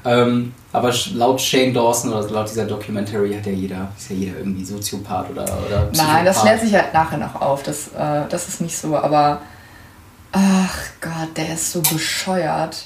Ähm, 0.04 0.54
aber 0.74 0.92
laut 1.14 1.40
Shane 1.40 1.74
Dawson 1.74 2.12
oder 2.12 2.28
laut 2.32 2.50
dieser 2.50 2.66
Documentary 2.66 3.34
hat 3.36 3.46
ja 3.46 3.52
jeder, 3.52 3.92
ist 3.96 4.10
ja 4.10 4.16
jeder 4.16 4.38
irgendwie 4.40 4.66
Soziopath 4.66 5.30
oder, 5.30 5.44
oder 5.44 5.90
nein, 5.96 6.26
das 6.26 6.38
Psychopath. 6.38 6.42
klärt 6.42 6.62
sich 6.62 6.74
halt 6.74 6.94
nachher 6.94 7.18
noch 7.18 7.40
auf. 7.40 7.62
Das, 7.62 7.90
äh, 7.90 8.28
das 8.28 8.48
ist 8.48 8.62
nicht 8.62 8.76
so, 8.76 8.98
aber 8.98 9.42
ach 10.32 10.76
Gott, 11.02 11.38
der 11.38 11.54
ist 11.54 11.72
so 11.72 11.82
bescheuert. 11.82 12.86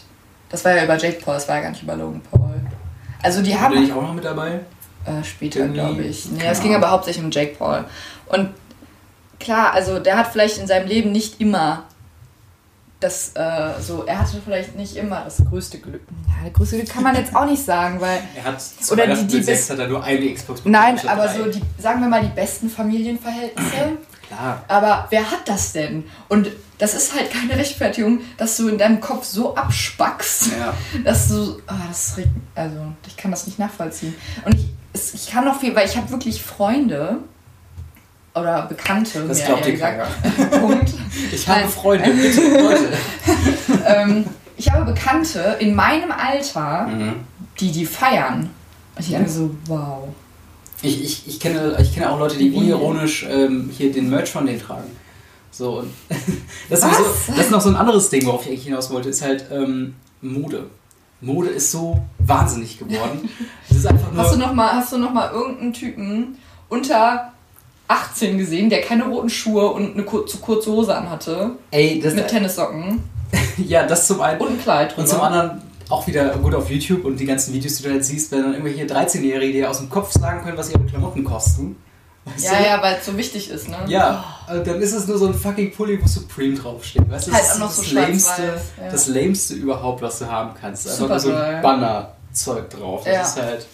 Das 0.49 0.65
war 0.65 0.75
ja 0.75 0.83
über 0.83 0.97
Jake 0.97 1.21
Paul, 1.23 1.35
das 1.35 1.47
war 1.47 1.55
ja 1.55 1.61
gar 1.63 1.69
nicht 1.69 1.83
über 1.83 1.95
Logan 1.95 2.21
Paul. 2.29 2.53
Also 3.23 3.41
die 3.41 3.53
War 3.53 3.61
haben 3.61 3.71
der 3.73 3.81
nicht 3.81 3.93
auch 3.93 4.01
noch 4.01 4.13
mit 4.13 4.25
dabei? 4.25 4.59
Äh, 5.05 5.23
später, 5.23 5.67
glaube 5.67 6.01
ich. 6.03 6.29
Nee, 6.31 6.43
es 6.49 6.59
ging 6.61 6.75
aber 6.75 6.89
hauptsächlich 6.91 7.23
um 7.23 7.31
Jake 7.31 7.55
Paul. 7.57 7.85
Und 8.27 8.49
klar, 9.39 9.73
also 9.73 9.99
der 9.99 10.17
hat 10.17 10.27
vielleicht 10.31 10.57
in 10.57 10.67
seinem 10.67 10.87
Leben 10.87 11.11
nicht 11.11 11.39
immer 11.41 11.83
das, 13.01 13.31
äh, 13.35 13.71
so, 13.81 14.05
er 14.05 14.19
hatte 14.19 14.41
vielleicht 14.43 14.75
nicht 14.75 14.95
immer 14.95 15.21
das 15.25 15.37
größte 15.49 15.79
Glück. 15.79 16.01
Ja, 16.27 16.45
das 16.45 16.53
größte 16.53 16.77
Glück 16.77 16.89
kann 16.89 17.03
man 17.03 17.15
jetzt 17.15 17.35
auch 17.35 17.45
nicht 17.45 17.63
sagen, 17.63 17.99
weil, 18.01 18.19
Er 18.35 18.45
hat 18.45 18.57
Oder 18.91 19.07
die- 19.15 19.27
die 19.27 19.41
bis- 19.41 19.69
hat 19.69 19.77
er 19.79 19.87
nur 19.87 20.03
eine 20.03 20.33
Xbox 20.33 20.61
bekommen, 20.61 20.71
nein, 20.73 21.07
aber 21.07 21.25
drei. 21.25 21.37
so 21.37 21.45
die, 21.51 21.61
sagen 21.77 21.99
wir 22.01 22.07
mal, 22.07 22.21
die 22.21 22.29
besten 22.33 22.69
Familienverhältnisse. 22.69 23.97
Klar. 24.27 24.63
Aber 24.67 25.05
wer 25.11 25.29
hat 25.29 25.47
das 25.47 25.73
denn? 25.73 26.05
Und 26.29 26.49
das 26.79 26.95
ist 26.95 27.13
halt 27.13 27.29
keine 27.31 27.55
Rechtfertigung, 27.59 28.21
dass 28.37 28.57
du 28.57 28.69
in 28.69 28.79
deinem 28.79 28.99
Kopf 28.99 29.23
so 29.25 29.55
abspackst, 29.55 30.47
Ja. 30.57 30.73
dass 31.03 31.27
du, 31.27 31.61
ah, 31.67 31.75
das 31.87 32.17
regt, 32.17 32.29
also 32.55 32.77
ich 33.05 33.17
kann 33.17 33.29
das 33.29 33.45
nicht 33.45 33.59
nachvollziehen. 33.59 34.15
Und 34.45 34.55
ich, 34.55 35.13
ich 35.13 35.29
kann 35.29 35.45
noch 35.45 35.59
viel, 35.59 35.75
weil 35.75 35.85
ich 35.87 35.95
habe 35.95 36.09
wirklich 36.09 36.41
Freunde 36.41 37.17
oder 38.35 38.63
Bekannte, 38.67 39.23
Das 39.27 39.43
glaubt 39.45 39.65
dir 39.65 39.77
keiner. 39.77 40.05
Punkt. 40.59 40.93
Ich 41.31 41.47
habe. 41.47 41.67
Freunde, 41.67 42.09
bitte, 42.11 42.41
Leute. 42.61 42.89
ähm, 43.85 44.25
ich 44.57 44.71
habe 44.71 44.85
Bekannte 44.91 45.57
in 45.59 45.75
meinem 45.75 46.11
Alter, 46.11 46.87
Mhm. 46.87 47.13
die 47.59 47.71
die 47.71 47.85
feiern. 47.85 48.49
Und 48.95 49.01
ich 49.05 49.09
denke 49.09 49.29
so, 49.29 49.55
wow. 49.67 50.07
Ich, 50.81 51.01
ich, 51.03 51.27
ich, 51.27 51.39
kenne, 51.39 51.77
ich 51.81 51.93
kenne 51.93 52.09
auch 52.11 52.19
Leute, 52.19 52.37
die 52.37 52.51
unironisch 52.51 53.25
ähm, 53.29 53.69
hier 53.75 53.91
den 53.91 54.09
Merch 54.09 54.29
von 54.31 54.45
denen 54.45 54.59
tragen. 54.61 54.91
So, 55.51 55.79
und 55.79 55.93
das, 56.69 56.79
ist 56.83 56.97
so, 56.97 57.31
das 57.33 57.45
ist 57.45 57.51
noch 57.51 57.61
so 57.61 57.69
ein 57.69 57.75
anderes 57.77 58.09
Ding, 58.09 58.25
worauf 58.25 58.41
ich 58.43 58.49
eigentlich 58.49 58.65
hinaus 58.65 58.91
wollte, 58.91 59.09
ist 59.09 59.21
halt 59.21 59.45
ähm, 59.51 59.95
Mode. 60.21 60.65
Mode 61.21 61.47
ist 61.49 61.71
so 61.71 62.01
wahnsinnig 62.19 62.77
geworden. 62.77 63.29
Das 63.69 63.77
ist 63.77 63.87
einfach 63.87 64.11
nur, 64.11 64.21
Hast 64.23 64.33
du 64.35 64.37
noch 64.39 64.53
mal, 64.53 64.73
hast 64.73 64.91
du 64.93 64.97
noch 64.97 65.13
mal 65.13 65.31
irgendeinen 65.31 65.73
Typen 65.73 66.37
unter 66.69 67.31
18 67.87 68.37
gesehen, 68.37 68.69
der 68.69 68.81
keine 68.81 69.05
roten 69.05 69.29
Schuhe 69.29 69.67
und 69.71 69.93
eine 69.93 70.03
kur 70.03 70.25
zu 70.25 70.37
kurze 70.39 70.71
Hose 70.71 70.95
anhatte? 70.95 71.51
ey, 71.71 71.99
das, 71.99 72.13
Mit 72.15 72.27
Tennissocken 72.27 73.03
ja, 73.57 73.85
das 73.85 74.07
zum 74.07 74.21
einen. 74.21 74.39
und 74.41 74.47
ein 74.49 74.59
Kleid 74.61 74.91
drüber. 74.91 75.01
Und 75.01 75.07
zum 75.07 75.21
anderen 75.21 75.61
auch 75.89 76.07
wieder 76.07 76.29
gut 76.37 76.55
auf 76.55 76.69
YouTube 76.69 77.05
und 77.05 77.17
die 77.19 77.25
ganzen 77.25 77.53
Videos, 77.53 77.77
die 77.77 77.83
du 77.83 77.89
jetzt 77.93 78.07
siehst, 78.07 78.31
wenn 78.31 78.41
dann 78.41 78.53
irgendwelche 78.53 78.85
13-Jährige 78.85 79.53
dir 79.53 79.69
aus 79.69 79.77
dem 79.79 79.89
Kopf 79.89 80.11
sagen 80.11 80.43
können, 80.43 80.57
was 80.57 80.69
ihre 80.71 80.79
Klamotten 80.83 81.23
kosten. 81.23 81.75
Weißt 82.25 82.43
Ja, 82.45 82.57
du? 82.57 82.63
ja, 82.65 82.81
weil 82.81 82.95
es 82.99 83.05
so 83.05 83.15
wichtig 83.17 83.51
ist, 83.51 83.69
ne? 83.69 83.77
Ja, 83.87 84.23
und 84.51 84.65
dann 84.65 84.81
ist 84.81 84.93
es 84.93 85.05
nur 85.07 85.19
so 85.19 85.27
ein 85.27 85.35
fucking 85.35 85.71
Pulli, 85.71 85.99
wo 86.01 86.07
Supreme 86.07 86.55
draufsteht. 86.55 87.07
Weißt 87.07 87.27
du, 87.27 87.31
Halt 87.33 87.43
das 87.43 87.55
auch 87.55 87.59
noch 87.59 87.69
ist 87.69 87.75
so 87.75 87.81
das, 87.83 87.91
lämste, 87.93 88.41
ja. 88.81 88.91
das 88.91 89.07
lämste 89.07 89.53
überhaupt, 89.53 90.01
was 90.01 90.17
du 90.17 90.25
haben 90.25 90.51
kannst. 90.59 90.87
Einfach 90.89 91.07
nur 91.07 91.19
so 91.19 91.31
ein 91.31 91.61
Banner-Zeug 91.61 92.69
drauf. 92.71 93.03
Das 93.05 93.13
Ja. 93.13 93.21
ist 93.21 93.35
halt. 93.37 93.65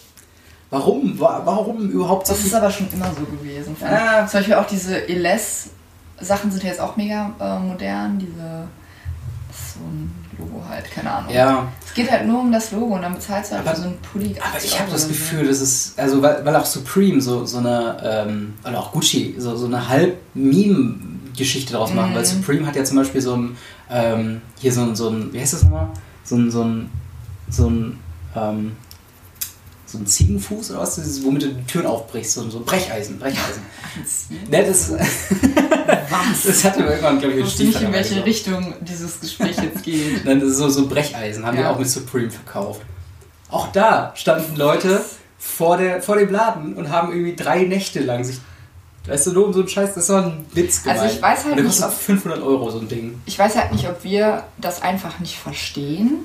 Warum? 0.71 1.19
Wa- 1.19 1.41
Warum 1.45 1.87
überhaupt 1.89 2.25
so 2.25 2.33
Das 2.33 2.43
ist 2.43 2.53
aber 2.55 2.71
schon 2.71 2.87
immer 2.91 3.11
so 3.13 3.21
gewesen. 3.25 3.75
Ah. 3.83 4.25
Zum 4.25 4.39
Beispiel 4.39 4.55
auch 4.55 4.65
diese 4.67 4.97
Eles-Sachen 5.07 6.49
sind 6.51 6.63
ja 6.63 6.69
jetzt 6.69 6.81
auch 6.81 6.95
mega 6.97 7.31
äh, 7.39 7.59
modern. 7.59 8.17
Diese. 8.17 8.67
Das 9.49 9.57
ist 9.59 9.73
so 9.75 9.79
ein 9.81 10.11
Logo 10.39 10.63
halt, 10.67 10.89
keine 10.89 11.11
Ahnung. 11.11 11.31
Ja, 11.33 11.67
Es 11.85 11.93
geht 11.93 12.09
halt 12.09 12.25
nur 12.25 12.39
um 12.39 12.51
das 12.53 12.71
Logo 12.71 12.95
und 12.95 13.01
dann 13.01 13.13
bezahlst 13.13 13.51
du 13.51 13.55
halt 13.57 13.67
Aber- 13.67 13.75
für 13.75 13.81
so 13.83 13.87
einen 13.89 13.97
Pulli. 13.99 14.35
aber 14.39 14.55
80 14.55 14.71
ich 14.71 14.79
habe 14.79 14.89
das. 14.91 15.07
Gefühl, 15.09 15.45
dass 15.45 15.59
es, 15.59 15.93
also 15.97 16.21
weil, 16.21 16.43
weil 16.45 16.55
auch 16.55 16.65
Supreme 16.65 17.19
so, 17.21 17.45
so 17.45 17.57
eine, 17.57 17.97
ähm, 18.01 18.53
oder 18.65 18.79
auch 18.79 18.91
Gucci, 18.93 19.35
so, 19.37 19.55
so 19.57 19.65
eine 19.65 19.89
Halb-Meme-Geschichte 19.89 21.73
draus 21.73 21.93
machen, 21.93 22.11
Mhm. 22.11 22.15
weil 22.15 22.25
Supreme 22.25 22.65
hat 22.65 22.75
ja 22.75 22.83
zum 22.83 22.97
Beispiel 22.97 23.21
so 23.21 23.35
ein, 23.35 23.57
ähm, 23.89 24.41
hier 24.59 24.71
so 24.71 24.81
ein, 24.83 24.95
so 24.95 25.09
ein, 25.09 25.33
wie 25.33 25.39
heißt 25.41 25.53
das 25.53 25.63
nochmal? 25.63 25.87
So 26.23 26.35
ein, 26.37 26.49
so 26.51 26.63
ein, 26.63 26.89
so 27.49 27.67
ein, 27.69 27.99
ähm, 28.35 28.71
so 29.91 29.97
ein 29.97 30.05
Ziegenfuß 30.07 30.71
oder 30.71 30.79
was? 30.81 30.97
Ist, 30.97 31.23
womit 31.25 31.43
du 31.43 31.47
die 31.49 31.63
Türen 31.65 31.85
aufbrichst, 31.85 32.33
so, 32.33 32.49
so 32.49 32.59
ein 32.59 32.65
Brecheisen, 32.65 33.19
Brecheisen. 33.19 33.61
ne, 34.49 34.63
das, 34.65 34.91
Was? 34.91 36.43
das 36.45 36.63
hatte 36.63 36.83
irgendwann, 36.83 37.19
glaube 37.19 37.33
ich, 37.35 37.39
Ich 37.39 37.43
ein 37.43 37.47
wusste 37.47 37.63
nicht, 37.65 37.81
in 37.81 37.91
welche 37.93 38.09
gesagt. 38.09 38.27
Richtung 38.27 38.73
dieses 38.81 39.19
Gespräch 39.19 39.57
jetzt 39.61 39.83
geht. 39.83 40.25
Nein, 40.25 40.39
das 40.39 40.49
ist 40.51 40.57
so, 40.57 40.69
so 40.69 40.87
Brecheisen, 40.87 41.45
haben 41.45 41.57
Ja. 41.57 41.71
auch 41.71 41.79
mit 41.79 41.89
Supreme 41.89 42.31
verkauft. 42.31 42.81
Auch 43.49 43.67
da 43.71 44.13
standen 44.15 44.55
Leute 44.55 45.03
vor, 45.37 45.77
der, 45.77 46.01
vor 46.01 46.17
dem 46.17 46.31
Laden 46.31 46.73
und 46.75 46.89
haben 46.89 47.11
irgendwie 47.11 47.35
drei 47.35 47.63
Nächte 47.63 47.99
lang 47.99 48.23
sich, 48.23 48.39
weißt 49.07 49.27
du, 49.27 49.31
nur 49.33 49.47
um 49.47 49.53
so 49.53 49.59
einen 49.59 49.67
Scheiß, 49.69 49.93
das 49.95 50.07
war 50.09 50.23
ein 50.25 50.45
Witz 50.53 50.81
Also 50.85 51.01
gemeint. 51.01 51.13
ich 51.13 51.21
weiß 51.21 51.45
halt 51.45 51.55
nicht, 51.55 51.65
kostet 51.65 51.85
ob- 51.87 51.93
500 51.93 52.41
Euro, 52.41 52.69
so 52.69 52.79
ein 52.79 52.87
Ding. 52.87 53.19
Ich 53.25 53.37
weiß 53.37 53.55
halt 53.57 53.71
nicht, 53.73 53.89
ob 53.89 54.03
wir 54.03 54.43
das 54.57 54.81
einfach 54.81 55.19
nicht 55.19 55.37
verstehen 55.37 56.19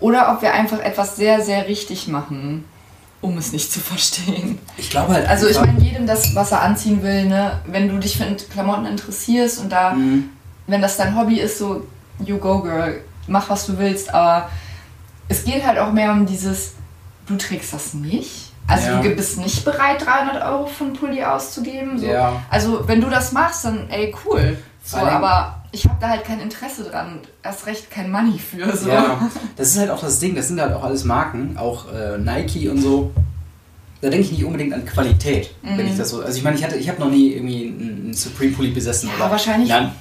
oder 0.00 0.32
ob 0.34 0.42
wir 0.42 0.52
einfach 0.54 0.80
etwas 0.80 1.16
sehr, 1.16 1.42
sehr 1.42 1.68
richtig 1.68 2.08
machen, 2.08 2.64
um 3.24 3.38
es 3.38 3.52
nicht 3.52 3.72
zu 3.72 3.80
verstehen. 3.80 4.58
Ich 4.76 4.90
glaube 4.90 5.14
halt 5.14 5.26
Also 5.28 5.48
ich 5.48 5.58
meine, 5.58 5.80
jedem 5.80 6.06
das, 6.06 6.34
was 6.34 6.52
er 6.52 6.62
anziehen 6.62 7.02
will, 7.02 7.24
ne? 7.26 7.60
wenn 7.66 7.88
du 7.88 7.98
dich 7.98 8.16
für 8.18 8.24
Klamotten 8.52 8.86
interessierst 8.86 9.60
und 9.60 9.70
da, 9.72 9.92
Mhm. 9.94 10.30
wenn 10.66 10.82
das 10.82 10.96
dein 10.96 11.16
Hobby 11.16 11.40
ist, 11.40 11.58
so, 11.58 11.86
you 12.24 12.38
go 12.38 12.60
girl, 12.60 13.00
mach 13.26 13.48
was 13.50 13.66
du 13.66 13.78
willst, 13.78 14.12
aber 14.12 14.48
es 15.28 15.44
geht 15.44 15.66
halt 15.66 15.78
auch 15.78 15.92
mehr 15.92 16.12
um 16.12 16.26
dieses, 16.26 16.72
du 17.26 17.36
trägst 17.36 17.72
das 17.72 17.94
nicht. 17.94 18.52
Also 18.66 18.88
Ja. 18.88 19.00
du 19.02 19.10
bist 19.10 19.38
nicht 19.38 19.64
bereit, 19.64 20.04
300 20.06 20.42
Euro 20.42 20.66
für 20.66 20.84
einen 20.84 20.92
Pulli 20.94 21.22
auszugeben. 21.24 21.98
So. 21.98 22.06
Ja. 22.06 22.42
Also 22.50 22.86
wenn 22.88 23.00
du 23.00 23.08
das 23.10 23.32
machst, 23.32 23.64
dann 23.64 23.88
ey, 23.90 24.14
cool. 24.24 24.56
So, 24.84 24.98
aber 24.98 25.63
ich 25.74 25.84
habe 25.84 25.96
da 26.00 26.08
halt 26.10 26.24
kein 26.24 26.40
Interesse 26.40 26.84
dran. 26.84 27.18
Erst 27.42 27.66
recht 27.66 27.90
kein 27.90 28.10
Money 28.10 28.38
für. 28.38 28.74
So. 28.76 28.88
Ja, 28.88 29.30
das 29.56 29.68
ist 29.72 29.78
halt 29.78 29.90
auch 29.90 30.00
das 30.00 30.18
Ding, 30.20 30.34
das 30.34 30.48
sind 30.48 30.60
halt 30.60 30.72
auch 30.72 30.84
alles 30.84 31.04
Marken, 31.04 31.56
auch 31.58 31.92
äh, 31.92 32.16
Nike 32.18 32.68
und 32.68 32.80
so. 32.80 33.10
Da 34.00 34.10
denke 34.10 34.26
ich 34.26 34.32
nicht 34.32 34.44
unbedingt 34.44 34.72
an 34.74 34.84
Qualität, 34.84 35.54
wenn 35.62 35.76
Mhm. 35.76 35.86
ich 35.92 35.96
das 35.96 36.10
so. 36.10 36.20
Also 36.22 36.36
ich 36.38 36.44
meine, 36.44 36.56
ich 36.56 36.64
hatte, 36.64 36.76
ich 36.76 36.88
habe 36.88 37.00
noch 37.00 37.10
nie 37.10 37.32
irgendwie 37.32 37.66
einen 37.68 38.00
einen 38.04 38.14
Supreme 38.14 38.52
Pulli 38.52 38.70
besessen 38.70 39.08
Ja, 39.08 39.16
oder 39.24 39.30
wahrscheinlich- 39.32 39.68
Nein, 39.68 39.92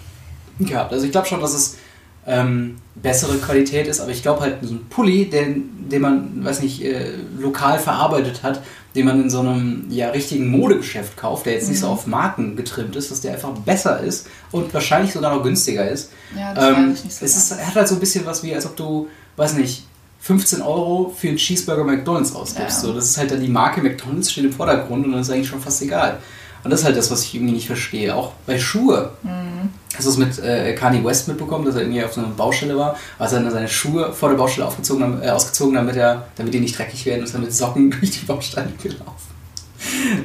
gehabt. 0.60 0.92
Also 0.94 1.06
ich 1.06 1.12
glaube 1.12 1.28
schon, 1.28 1.40
dass 1.42 1.54
es 1.54 1.78
ähm, 2.26 2.76
bessere 2.96 3.38
Qualität 3.38 3.88
ist, 3.88 4.00
aber 4.00 4.12
ich 4.12 4.22
glaube 4.22 4.42
halt, 4.42 4.58
so 4.62 4.74
ein 4.74 4.86
Pulli, 4.90 5.30
den, 5.30 5.90
den 5.90 6.02
man, 6.02 6.46
weiß 6.46 6.62
nicht, 6.62 6.84
äh, 6.84 7.12
lokal 7.40 7.80
verarbeitet 7.80 8.44
hat, 8.44 8.62
den 8.96 9.06
man 9.06 9.22
in 9.24 9.30
so 9.30 9.40
einem 9.40 9.86
ja, 9.90 10.10
richtigen 10.10 10.48
Modegeschäft 10.50 11.18
kauft, 11.18 11.46
der 11.48 11.54
jetzt 11.54 11.68
nicht 11.70 11.80
so 11.80 11.88
Mhm. 11.88 11.94
auf 11.94 12.08
Marken 12.08 12.56
getrimmt 12.56 12.96
ist, 12.96 13.10
dass 13.12 13.22
der 13.22 13.34
einfach 13.34 13.50
besser 13.50 14.00
ist 14.00 14.28
und 14.52 14.74
wahrscheinlich 14.74 15.12
sogar 15.14 15.36
noch 15.36 15.44
günstiger 15.44 15.90
ist. 15.90 16.12
Ja, 16.38 16.54
das 16.54 16.66
Ähm, 16.78 16.94
ich 16.94 17.04
nicht 17.04 17.16
so 17.16 17.26
es 17.26 17.36
ist, 17.36 17.52
hat 17.66 17.76
halt 17.76 17.88
so 17.88 17.96
ein 17.96 18.00
bisschen 18.00 18.26
was 18.26 18.44
wie, 18.44 18.54
als 18.54 18.66
ob 18.68 18.76
du, 18.78 19.08
weiß 19.36 19.54
nicht, 19.56 19.86
15 20.22 20.62
Euro 20.62 21.14
für 21.18 21.28
einen 21.30 21.38
Cheeseburger 21.38 21.84
McDonalds 21.84 22.34
ausgibst. 22.34 22.78
Ja. 22.84 22.88
So, 22.88 22.94
das 22.94 23.06
ist 23.10 23.18
halt 23.18 23.32
dann 23.32 23.42
die 23.42 23.50
Marke 23.50 23.82
McDonalds 23.82 24.32
steht 24.32 24.46
im 24.46 24.54
Vordergrund 24.54 25.06
und 25.06 25.12
dann 25.12 25.22
ist 25.22 25.30
eigentlich 25.30 25.50
schon 25.50 25.60
fast 25.60 25.82
egal. 25.82 26.20
Und 26.64 26.70
das 26.72 26.80
ist 26.82 26.86
halt 26.86 26.96
das, 26.96 27.12
was 27.12 27.24
ich 27.24 27.36
irgendwie 27.36 27.54
nicht 27.54 27.68
verstehe. 27.68 28.16
Auch 28.16 28.32
bei 28.46 28.58
Schuhe. 28.58 29.10
Mhm. 29.24 29.53
Hast 29.96 30.06
du 30.06 30.10
es 30.10 30.18
mit 30.18 30.40
äh, 30.40 30.74
Kanye 30.74 31.04
West 31.04 31.28
mitbekommen, 31.28 31.66
dass 31.66 31.76
er 31.76 31.82
irgendwie 31.82 32.04
auf 32.04 32.14
so 32.14 32.22
einer 32.22 32.32
Baustelle 32.32 32.76
war? 32.78 32.96
Also 33.20 33.36
er 33.36 33.44
dann 33.44 33.52
seine 33.52 33.68
Schuhe 33.68 34.12
vor 34.14 34.30
der 34.30 34.38
Baustelle 34.38 34.66
aufgezogen, 34.66 35.22
äh, 35.22 35.30
ausgezogen, 35.30 35.76
damit, 35.76 35.96
er, 35.96 36.28
damit 36.36 36.54
die 36.54 36.60
nicht 36.60 36.78
dreckig 36.78 37.06
werden 37.06 37.20
und 37.20 37.26
ist 37.26 37.36
dann 37.36 37.42
mit 37.42 37.54
Socken 37.54 37.92
durch 38.00 38.12
die 38.12 38.26
Baustelle 38.26 38.70
gelaufen. 38.82 39.34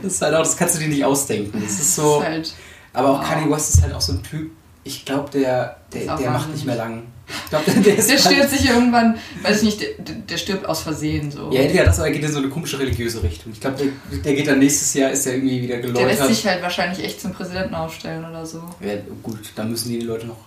Das 0.02 0.12
ist 0.14 0.22
halt 0.22 0.34
auch, 0.34 0.40
das 0.40 0.56
kannst 0.56 0.76
du 0.76 0.78
dir 0.80 0.88
nicht 0.88 1.04
ausdenken. 1.04 1.60
Das 1.62 1.72
ist 1.72 1.96
so. 1.96 2.20
Das 2.20 2.28
ist 2.28 2.34
halt, 2.34 2.54
Aber 2.92 3.10
auch 3.10 3.20
Wow. 3.20 3.28
Kanye 3.28 3.50
West 3.50 3.74
ist 3.74 3.82
halt 3.82 3.92
auch 3.92 4.00
so 4.00 4.12
ein 4.12 4.22
Typ, 4.22 4.50
ich 4.84 5.04
glaube, 5.04 5.30
der, 5.30 5.76
der, 5.92 6.16
der 6.16 6.30
macht 6.30 6.50
nicht 6.50 6.64
mehr 6.64 6.76
lang. 6.76 7.02
Ich 7.44 7.50
glaube, 7.50 7.64
der, 7.70 7.74
der 7.82 7.94
der 7.96 8.06
halt- 8.08 8.20
stirbt 8.20 8.50
sich 8.50 8.68
irgendwann, 8.68 9.16
weiß 9.42 9.58
ich 9.58 9.62
nicht, 9.64 9.80
der, 9.80 10.14
der 10.28 10.36
stirbt 10.38 10.66
aus 10.66 10.80
Versehen 10.82 11.30
so. 11.30 11.50
Ja, 11.52 11.60
entweder 11.60 11.84
das 11.84 11.98
oder 11.98 12.06
er 12.08 12.12
geht 12.14 12.22
in 12.24 12.32
so 12.32 12.38
eine 12.38 12.48
komische 12.48 12.78
religiöse 12.78 13.22
Richtung. 13.22 13.52
Ich 13.52 13.60
glaube, 13.60 13.76
der, 14.10 14.18
der 14.18 14.34
geht 14.34 14.46
dann 14.48 14.58
nächstes 14.58 14.94
Jahr, 14.94 15.10
ist 15.10 15.26
er 15.26 15.34
irgendwie 15.34 15.62
wieder 15.62 15.76
der 15.76 15.88
lässt 15.90 15.96
geläutert. 15.98 16.28
sich 16.28 16.46
halt 16.46 16.62
wahrscheinlich 16.62 17.04
echt 17.04 17.20
zum 17.20 17.32
Präsidenten 17.32 17.74
aufstellen 17.74 18.24
oder 18.24 18.46
so. 18.46 18.62
Ja, 18.80 18.94
gut, 19.22 19.38
dann 19.56 19.70
müssen 19.70 19.90
die 19.90 20.00
Leute 20.00 20.26
noch 20.26 20.38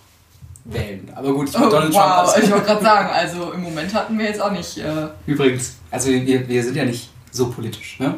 wählen. 0.64 1.08
Aber 1.14 1.32
gut, 1.34 1.48
ich 1.50 1.56
Oh, 1.56 1.68
Donald 1.70 1.92
wow, 1.94 2.32
Trump 2.32 2.44
ich 2.44 2.50
wollte 2.50 2.66
gerade 2.66 2.82
sagen, 2.84 3.08
also 3.12 3.52
im 3.52 3.62
Moment 3.62 3.94
hatten 3.94 4.18
wir 4.18 4.26
jetzt 4.26 4.40
auch 4.40 4.52
nicht. 4.52 4.78
Äh, 4.78 5.08
Übrigens, 5.26 5.74
also 5.90 6.08
wir, 6.10 6.48
wir 6.48 6.62
sind 6.64 6.76
ja 6.76 6.84
nicht 6.84 7.10
so 7.32 7.50
politisch, 7.50 7.98
ne? 7.98 8.14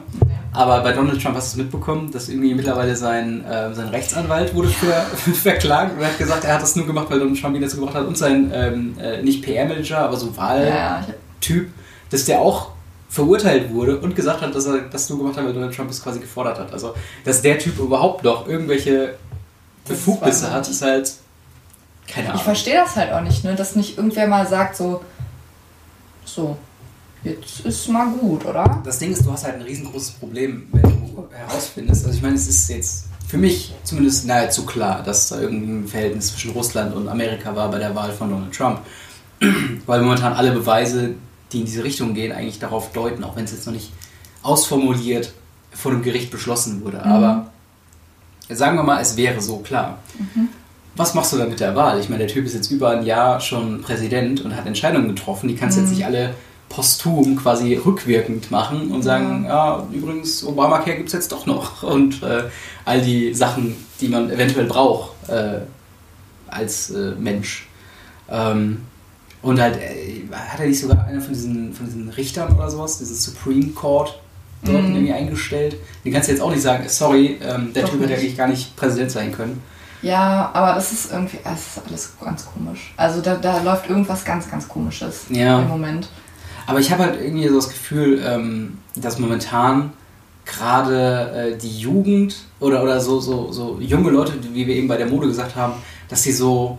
Aber 0.52 0.80
bei 0.80 0.92
Donald 0.92 1.22
Trump 1.22 1.36
hast 1.36 1.54
du 1.54 1.60
es 1.60 1.64
mitbekommen, 1.64 2.10
dass 2.10 2.28
irgendwie 2.28 2.52
mittlerweile 2.52 2.96
sein, 2.96 3.44
äh, 3.44 3.72
sein 3.72 3.88
Rechtsanwalt 3.88 4.54
wurde 4.54 4.68
für, 4.70 4.92
verklagt 5.32 5.96
und 5.96 6.04
hat 6.04 6.18
gesagt, 6.18 6.44
er 6.44 6.54
hat 6.54 6.62
das 6.62 6.76
nur 6.76 6.86
gemacht, 6.86 7.06
weil 7.08 7.20
Donald 7.20 7.40
Trump 7.40 7.54
ihn 7.54 7.62
dazu 7.62 7.76
gebracht 7.76 7.94
hat 7.94 8.06
und 8.06 8.18
sein, 8.18 8.50
ähm, 8.52 8.96
äh, 9.00 9.22
nicht 9.22 9.42
PR-Manager, 9.42 9.98
aber 9.98 10.16
so 10.16 10.36
Wahl. 10.36 10.66
ja, 10.66 11.00
ich 11.00 11.08
hab, 11.08 11.14
Typ, 11.40 11.70
dass 12.10 12.24
der 12.24 12.40
auch 12.40 12.70
verurteilt 13.08 13.72
wurde 13.72 13.98
und 13.98 14.16
gesagt 14.16 14.40
hat, 14.40 14.54
dass 14.54 14.66
er 14.66 14.80
das 14.80 15.08
nur 15.08 15.18
gemacht 15.18 15.36
hat, 15.36 15.44
weil 15.44 15.52
Donald 15.52 15.74
Trump 15.74 15.90
es 15.90 16.02
quasi 16.02 16.18
gefordert 16.18 16.58
hat. 16.58 16.72
Also, 16.72 16.94
dass 17.24 17.42
der 17.42 17.58
Typ 17.58 17.78
überhaupt 17.78 18.24
noch 18.24 18.48
irgendwelche 18.48 19.14
Befugnisse 19.86 20.50
hat, 20.50 20.68
ist 20.68 20.82
halt 20.82 21.12
keine 22.08 22.26
ich 22.26 22.32
Ahnung. 22.32 22.44
verstehe 22.44 22.74
das 22.74 22.96
halt 22.96 23.12
auch 23.12 23.20
nicht, 23.20 23.44
ne? 23.44 23.54
Dass 23.54 23.76
nicht 23.76 23.96
irgendwer 23.96 24.26
mal 24.26 24.46
sagt 24.46 24.76
so, 24.76 25.02
so, 26.24 26.56
jetzt 27.24 27.60
ist 27.60 27.88
mal 27.88 28.06
gut, 28.06 28.44
oder? 28.44 28.82
Das 28.84 28.98
Ding 28.98 29.12
ist, 29.12 29.24
du 29.24 29.32
hast 29.32 29.44
halt 29.44 29.56
ein 29.56 29.62
riesengroßes 29.62 30.12
Problem, 30.12 30.68
wenn 30.72 30.82
du 30.82 31.26
herausfindest. 31.32 32.06
Also 32.06 32.16
ich 32.16 32.22
meine, 32.22 32.36
es 32.36 32.46
ist 32.46 32.68
jetzt 32.68 33.06
für 33.26 33.38
mich 33.38 33.74
zumindest 33.82 34.26
nahezu 34.26 34.64
klar, 34.66 35.02
dass 35.02 35.28
da 35.28 35.40
irgendein 35.40 35.88
Verhältnis 35.88 36.28
zwischen 36.28 36.52
Russland 36.52 36.94
und 36.94 37.08
Amerika 37.08 37.56
war 37.56 37.70
bei 37.70 37.78
der 37.78 37.94
Wahl 37.94 38.12
von 38.12 38.30
Donald 38.30 38.54
Trump. 38.54 38.80
Weil 39.86 40.02
momentan 40.02 40.34
alle 40.34 40.52
Beweise, 40.52 41.14
die 41.52 41.60
in 41.60 41.66
diese 41.66 41.82
Richtung 41.82 42.14
gehen, 42.14 42.32
eigentlich 42.32 42.58
darauf 42.58 42.92
deuten, 42.92 43.24
auch 43.24 43.36
wenn 43.36 43.44
es 43.44 43.52
jetzt 43.52 43.66
noch 43.66 43.74
nicht 43.74 43.92
ausformuliert 44.42 45.32
vor 45.72 45.90
dem 45.90 46.02
Gericht 46.02 46.30
beschlossen 46.30 46.84
wurde. 46.84 47.04
Aber 47.04 47.50
sagen 48.48 48.76
wir 48.76 48.82
mal, 48.82 49.00
es 49.00 49.16
wäre 49.16 49.40
so 49.40 49.58
klar. 49.58 49.98
Was 50.96 51.14
machst 51.14 51.32
du 51.32 51.38
dann 51.38 51.48
mit 51.48 51.58
der 51.58 51.74
Wahl? 51.74 51.98
Ich 51.98 52.08
meine, 52.08 52.24
der 52.24 52.32
Typ 52.32 52.46
ist 52.46 52.54
jetzt 52.54 52.70
über 52.70 52.90
ein 52.90 53.04
Jahr 53.04 53.40
schon 53.40 53.82
Präsident 53.82 54.44
und 54.44 54.54
hat 54.54 54.66
Entscheidungen 54.66 55.08
getroffen. 55.08 55.48
Die 55.48 55.56
kannst 55.56 55.76
du 55.76 55.80
jetzt 55.80 55.90
nicht 55.90 56.04
alle 56.04 56.34
posthum 56.74 57.36
quasi 57.36 57.74
rückwirkend 57.76 58.50
machen 58.50 58.90
und 58.90 59.02
sagen, 59.02 59.44
ja, 59.44 59.86
übrigens, 59.92 60.42
Obamacare 60.44 60.96
gibt 60.96 61.08
es 61.08 61.12
jetzt 61.12 61.32
doch 61.32 61.46
noch. 61.46 61.82
Und 61.94 62.22
äh, 62.22 62.44
all 62.84 63.00
die 63.00 63.32
Sachen, 63.34 63.76
die 64.00 64.08
man 64.08 64.30
eventuell 64.30 64.66
braucht 64.66 65.12
äh, 65.28 65.60
als 66.48 66.90
äh, 66.90 67.12
Mensch. 67.18 67.68
Ähm, 68.30 68.82
und 69.42 69.60
halt, 69.60 69.76
äh, 69.76 70.22
hat 70.32 70.58
er 70.60 70.66
nicht 70.66 70.80
sogar 70.80 71.04
einer 71.04 71.20
von 71.20 71.32
diesen, 71.34 71.72
von 71.74 71.86
diesen 71.86 72.08
Richtern 72.08 72.54
oder 72.56 72.70
sowas, 72.70 72.98
dieses 72.98 73.22
Supreme 73.22 73.68
Court 73.72 74.18
dort 74.64 74.82
Mhm. 74.82 74.94
irgendwie 74.94 75.12
eingestellt? 75.12 75.76
Den 76.04 76.12
kannst 76.12 76.28
du 76.28 76.32
jetzt 76.32 76.40
auch 76.40 76.50
nicht 76.50 76.62
sagen, 76.62 76.84
sorry, 76.88 77.38
ähm, 77.42 77.72
der 77.74 77.82
Doch 77.82 77.90
Typ 77.90 78.00
hätte 78.02 78.14
eigentlich 78.14 78.36
gar 78.36 78.48
nicht 78.48 78.74
Präsident 78.76 79.10
sein 79.10 79.32
können. 79.32 79.62
Ja, 80.00 80.50
aber 80.54 80.74
das 80.74 80.92
ist 80.92 81.12
irgendwie, 81.12 81.38
es 81.44 81.76
ist 81.76 81.86
alles 81.86 82.12
ganz 82.22 82.46
komisch. 82.46 82.92
Also 82.96 83.20
da, 83.20 83.36
da 83.36 83.62
läuft 83.62 83.88
irgendwas 83.88 84.24
ganz, 84.24 84.50
ganz 84.50 84.66
komisches 84.68 85.24
Ja. 85.30 85.60
im 85.60 85.68
Moment. 85.68 86.08
Aber 86.66 86.80
ich 86.80 86.90
habe 86.90 87.04
halt 87.04 87.20
irgendwie 87.20 87.48
so 87.48 87.56
das 87.56 87.68
Gefühl, 87.68 88.22
ähm, 88.24 88.78
dass 88.96 89.18
momentan 89.18 89.92
gerade 90.44 91.54
äh, 91.54 91.58
die 91.58 91.78
Jugend 91.78 92.36
oder, 92.60 92.82
oder 92.82 93.00
so, 93.00 93.20
so, 93.20 93.50
so 93.52 93.78
junge 93.80 94.10
Leute, 94.10 94.32
wie 94.52 94.66
wir 94.66 94.76
eben 94.76 94.88
bei 94.88 94.96
der 94.96 95.06
Mode 95.06 95.26
gesagt 95.28 95.56
haben, 95.56 95.74
dass 96.08 96.22
sie 96.22 96.32
so 96.32 96.78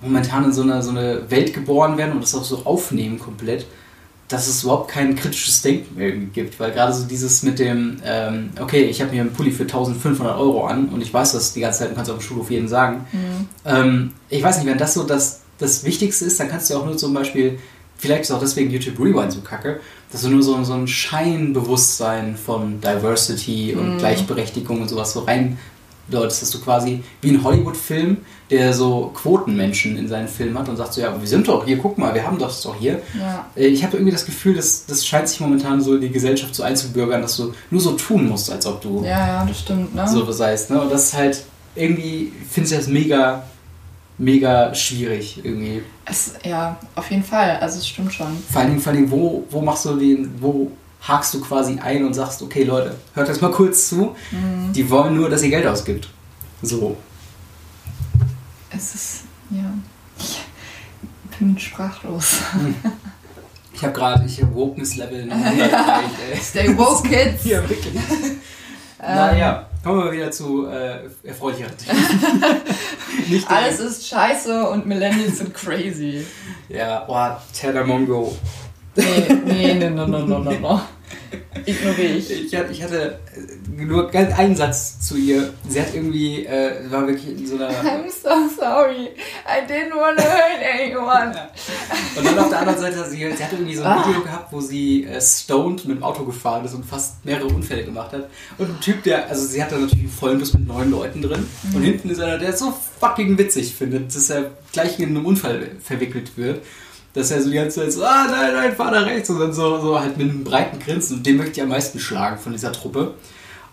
momentan 0.00 0.44
in 0.44 0.52
so 0.52 0.62
eine, 0.62 0.82
so 0.82 0.90
eine 0.90 1.30
Welt 1.30 1.54
geboren 1.54 1.96
werden 1.96 2.12
und 2.12 2.22
das 2.22 2.34
auch 2.34 2.44
so 2.44 2.62
aufnehmen 2.64 3.18
komplett, 3.18 3.66
dass 4.28 4.48
es 4.48 4.62
überhaupt 4.62 4.90
kein 4.90 5.16
kritisches 5.16 5.62
Denken 5.62 5.96
mehr 5.96 6.12
gibt. 6.12 6.58
Weil 6.60 6.72
gerade 6.72 6.92
so 6.92 7.04
dieses 7.06 7.42
mit 7.42 7.58
dem, 7.58 7.98
ähm, 8.04 8.50
okay, 8.60 8.84
ich 8.84 9.00
habe 9.00 9.12
mir 9.12 9.22
einen 9.22 9.32
Pulli 9.32 9.50
für 9.50 9.64
1500 9.64 10.38
Euro 10.38 10.66
an 10.66 10.88
und 10.88 11.00
ich 11.00 11.12
weiß 11.12 11.32
das 11.32 11.52
die 11.52 11.60
ganze 11.60 11.80
Zeit 11.80 11.90
und 11.90 11.96
kannst 11.96 12.10
auf 12.10 12.18
dem 12.18 12.22
Schulhof 12.22 12.50
jeden 12.50 12.68
sagen. 12.68 13.06
Mhm. 13.12 13.48
Ähm, 13.64 14.12
ich 14.28 14.42
weiß 14.42 14.58
nicht, 14.58 14.66
wenn 14.66 14.78
das 14.78 14.94
so 14.94 15.04
das, 15.04 15.42
das 15.58 15.84
Wichtigste 15.84 16.24
ist, 16.24 16.38
dann 16.40 16.48
kannst 16.48 16.70
du 16.70 16.76
auch 16.76 16.86
nur 16.86 16.96
zum 16.96 17.12
Beispiel, 17.12 17.58
vielleicht 17.98 18.22
ist 18.22 18.30
auch 18.30 18.40
deswegen 18.40 18.70
YouTube 18.70 18.98
Rewind 18.98 19.32
so 19.32 19.40
kacke, 19.40 19.80
dass 20.12 20.22
du 20.22 20.28
nur 20.28 20.42
so, 20.42 20.62
so 20.64 20.74
ein 20.74 20.86
Scheinbewusstsein 20.86 22.36
von 22.36 22.80
Diversity 22.80 23.74
und 23.74 23.94
Mhm. 23.94 23.98
Gleichberechtigung 23.98 24.80
und 24.82 24.88
sowas 24.88 25.12
so 25.12 25.20
rein 25.20 25.58
deutest, 26.10 26.42
dass 26.42 26.50
du 26.50 26.60
quasi 26.60 27.02
wie 27.22 27.30
ein 27.30 27.42
Hollywood-Film, 27.42 28.18
der 28.50 28.74
so 28.74 29.10
Quotenmenschen 29.14 29.96
in 29.96 30.06
seinen 30.06 30.28
Filmen 30.28 30.58
hat 30.58 30.68
und 30.68 30.76
sagt 30.76 30.92
so, 30.92 31.00
ja, 31.00 31.18
wir 31.18 31.26
sind 31.26 31.48
doch 31.48 31.64
hier, 31.64 31.78
guck 31.78 31.96
mal, 31.96 32.12
wir 32.14 32.26
haben 32.26 32.38
das 32.38 32.60
doch 32.60 32.76
hier. 32.76 33.00
Ja. 33.18 33.46
Äh, 33.56 33.68
Ich 33.68 33.82
habe 33.82 33.96
irgendwie 33.96 34.12
das 34.12 34.26
Gefühl, 34.26 34.54
dass 34.54 34.84
das 34.84 35.06
scheint 35.06 35.28
sich 35.30 35.40
momentan 35.40 35.80
so 35.80 35.94
in 35.94 36.02
die 36.02 36.10
Gesellschaft 36.10 36.54
so 36.54 36.62
einzubürgern, 36.62 37.22
dass 37.22 37.38
du 37.38 37.54
nur 37.70 37.80
so 37.80 37.92
tun 37.92 38.28
musst, 38.28 38.52
als 38.52 38.66
ob 38.66 38.82
du 38.82 39.02
ja, 39.02 39.26
ja, 39.26 39.44
das 39.46 39.60
stimmt, 39.60 39.94
ne? 39.94 40.06
so 40.06 40.30
seist. 40.30 40.68
Ne? 40.70 40.80
Und 40.82 40.92
das 40.92 41.04
ist 41.06 41.14
halt 41.14 41.42
irgendwie, 41.74 42.32
finde 42.50 42.68
ich 42.70 42.76
das 42.76 42.86
mega, 42.86 43.44
mega 44.18 44.74
schwierig 44.74 45.40
irgendwie. 45.44 45.82
Es, 46.04 46.34
ja, 46.44 46.76
auf 46.94 47.10
jeden 47.10 47.24
Fall. 47.24 47.58
Also 47.60 47.78
es 47.78 47.88
stimmt 47.88 48.12
schon. 48.12 48.36
Vor 48.50 48.60
allen 48.60 48.70
Dingen, 48.70 48.80
vor 48.80 48.92
allen 48.92 49.00
Dingen 49.02 49.10
wo, 49.10 49.44
wo 49.50 49.60
machst 49.60 49.84
du 49.86 49.96
den, 49.96 50.30
wo 50.40 50.70
hakst 51.00 51.34
du 51.34 51.40
quasi 51.40 51.78
ein 51.78 52.04
und 52.04 52.14
sagst, 52.14 52.40
okay 52.42 52.64
Leute, 52.64 52.94
hört 53.14 53.28
das 53.28 53.40
mal 53.40 53.50
kurz 53.50 53.88
zu, 53.88 54.14
Mhm. 54.30 54.72
die 54.72 54.88
wollen 54.88 55.14
nur, 55.16 55.28
dass 55.28 55.42
ihr 55.42 55.50
Geld 55.50 55.66
ausgibt. 55.66 56.08
So. 56.62 56.96
Es 58.70 58.94
ist, 58.94 59.20
ja. 59.50 59.64
Ich 60.18 61.38
bin 61.38 61.58
sprachlos. 61.58 62.36
Ich 63.72 63.82
habe 63.82 63.92
gerade, 63.92 64.24
ich 64.24 64.40
habe 64.40 64.54
Wokeness-Level 64.54 65.30
100 65.30 65.58
erreicht, 65.72 66.10
ey. 66.32 66.40
Stay 66.40 66.76
woke, 66.78 67.08
Kids! 67.08 67.44
Ja, 67.44 67.60
wirklich. 67.68 67.94
naja, 68.98 69.66
kommen 69.84 70.02
wir 70.04 70.12
wieder 70.12 70.30
zu 70.30 70.66
äh, 70.66 71.00
erfreulicheren 71.22 71.72
Nicht 73.28 73.48
der- 73.48 73.56
Alles 73.56 73.78
ist 73.80 74.08
scheiße 74.08 74.68
und 74.70 74.86
Millennials 74.86 75.38
sind 75.38 75.54
crazy. 75.54 76.24
Ja, 76.68 77.00
boah, 77.04 77.40
Terra 77.52 77.84
Mongo. 77.84 78.34
Nee, 78.96 79.04
nee, 79.44 79.74
nee, 79.74 79.90
no, 79.90 80.06
no, 80.06 80.18
no, 80.20 80.38
no, 80.38 80.50
no. 80.52 80.80
Ignoriere 81.66 82.12
ich. 82.14 82.30
Ich 82.46 82.54
hatte, 82.56 82.72
ich 82.72 82.82
hatte 82.82 83.18
nur 83.76 84.10
ganz 84.10 84.36
einen 84.38 84.54
Satz 84.56 85.00
zu 85.00 85.16
ihr. 85.16 85.52
Sie 85.68 85.80
hat 85.80 85.94
irgendwie, 85.94 86.46
äh, 86.46 86.90
war 86.90 87.06
wirklich 87.06 87.28
in 87.38 87.46
so 87.46 87.56
einer. 87.56 87.68
I'm 87.70 88.04
so 88.10 88.28
sorry. 88.58 89.10
I 89.46 89.66
didn't 89.70 89.94
want 89.94 90.18
to 90.18 90.24
hurt 90.24 90.60
anyone. 90.74 91.34
Und 92.16 92.24
dann 92.26 92.38
auf 92.38 92.48
der 92.50 92.60
anderen 92.60 92.78
Seite, 92.78 93.04
sie, 93.10 93.16
sie 93.18 93.44
hatte 93.44 93.56
irgendwie 93.56 93.74
so 93.76 93.82
ein 93.82 93.88
Ah. 93.92 94.06
Video 94.08 94.22
gehabt, 94.22 94.52
wo 94.52 94.60
sie 94.60 95.04
äh, 95.04 95.20
stoned 95.20 95.84
mit 95.86 95.96
dem 95.98 96.02
Auto 96.02 96.24
gefahren 96.24 96.64
ist 96.64 96.74
und 96.74 96.84
fast 96.84 97.24
mehrere 97.24 97.46
Unfälle 97.46 97.84
gemacht 97.84 98.12
hat. 98.12 98.28
Und 98.58 98.68
ein 98.70 98.80
Typ, 98.80 99.02
der, 99.04 99.28
also 99.28 99.46
sie 99.46 99.62
hatte 99.62 99.74
natürlich 99.76 100.00
einen 100.00 100.08
vollen 100.10 100.38
Bus 100.38 100.52
mit 100.54 100.66
neun 100.66 100.90
Leuten 100.90 101.22
drin. 101.22 101.46
Und 101.74 101.82
hinten 101.82 102.10
ist 102.10 102.20
einer, 102.20 102.38
der 102.38 102.50
es 102.50 102.58
so 102.60 102.72
fucking 103.00 103.36
witzig 103.38 103.74
findet, 103.74 104.14
dass 104.14 104.30
er 104.30 104.50
gleich 104.72 104.98
in 105.00 105.10
einen 105.16 105.24
Unfall 105.24 105.72
verwickelt 105.82 106.36
wird. 106.36 106.62
Dass 107.14 107.30
er 107.30 107.40
so 107.40 107.48
die 107.48 107.54
ganze 107.56 107.80
Zeit 107.80 107.92
so, 107.92 108.04
ah 108.04 108.26
nein, 108.28 108.52
nein, 108.54 108.74
fahr 108.74 108.90
da 108.90 109.02
rechts. 109.02 109.30
Und 109.30 109.38
dann 109.38 109.52
so, 109.52 109.80
so 109.80 110.00
halt 110.00 110.16
mit 110.16 110.28
einem 110.28 110.42
breiten 110.42 110.80
Grinsen. 110.80 111.18
Und 111.18 111.26
den 111.26 111.36
möchte 111.36 111.52
ich 111.52 111.62
am 111.62 111.68
meisten 111.68 112.00
schlagen 112.00 112.38
von 112.38 112.50
dieser 112.52 112.72
Truppe. 112.72 113.14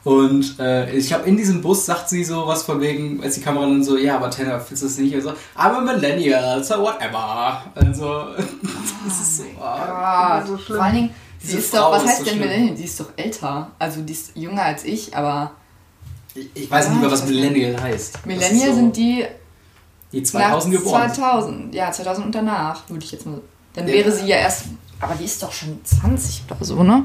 Und 0.03 0.59
äh, 0.59 0.91
ich 0.95 1.07
glaube, 1.07 1.25
in 1.25 1.37
diesem 1.37 1.61
Bus 1.61 1.85
sagt 1.85 2.09
sie 2.09 2.23
so 2.23 2.47
was 2.47 2.63
von 2.63 2.81
wegen, 2.81 3.21
als 3.23 3.35
die 3.35 3.41
Kamera 3.41 3.65
dann 3.67 3.83
so, 3.83 3.97
ja, 3.97 4.15
aber 4.15 4.31
Tanner, 4.31 4.59
findest 4.59 4.81
du 4.83 4.87
das 4.87 4.97
nicht? 4.97 5.13
Und 5.15 5.21
so, 5.21 5.29
I'm 5.55 5.75
a 5.75 5.81
millennial, 5.81 6.63
so 6.63 6.75
whatever. 6.81 7.61
Also, 7.75 8.25
das 9.07 9.19
ist 9.21 9.37
so, 9.37 9.43
ah, 9.61 10.39
Gott. 10.39 10.47
so 10.47 10.57
schlimm. 10.57 10.75
Vor 10.77 10.85
allen 10.85 10.95
Dingen, 10.95 11.09
sie 11.39 11.47
Diese 11.47 11.57
ist 11.59 11.69
Frau 11.69 11.77
doch, 11.77 11.91
was 11.91 12.03
ist 12.03 12.09
heißt 12.09 12.17
so 12.19 12.25
denn 12.25 12.33
schlimm. 12.35 12.47
Millennial? 12.49 12.75
Die 12.75 12.83
ist 12.83 12.99
doch 12.99 13.09
älter. 13.15 13.71
Also 13.77 14.01
die 14.01 14.13
ist 14.13 14.31
jünger 14.35 14.63
als 14.63 14.83
ich, 14.85 15.15
aber 15.15 15.51
Ich, 16.33 16.49
ich 16.55 16.71
weiß 16.71 16.89
nicht 16.89 17.01
mehr, 17.01 17.11
was 17.11 17.25
Millennial 17.27 17.79
heißt. 17.81 18.25
Millennial 18.25 18.69
so, 18.69 18.75
sind 18.75 18.97
die 18.97 19.25
die 20.11 20.23
2000 20.23 20.73
nach 20.73 20.79
geboren. 20.81 21.13
2000. 21.13 21.75
Ja, 21.75 21.91
2000 21.91 22.25
und 22.25 22.35
danach, 22.35 22.89
würde 22.89 23.03
ich 23.05 23.11
jetzt 23.11 23.25
mal. 23.27 23.39
Dann 23.75 23.87
Ja. 23.87 23.93
wäre 23.93 24.11
sie 24.11 24.25
ja 24.25 24.37
erst. 24.37 24.63
Aber 24.99 25.15
die 25.15 25.25
ist 25.25 25.41
doch 25.41 25.51
schon 25.51 25.79
20 25.83 26.43
oder 26.49 26.63
so, 26.63 26.83
ne? 26.83 27.03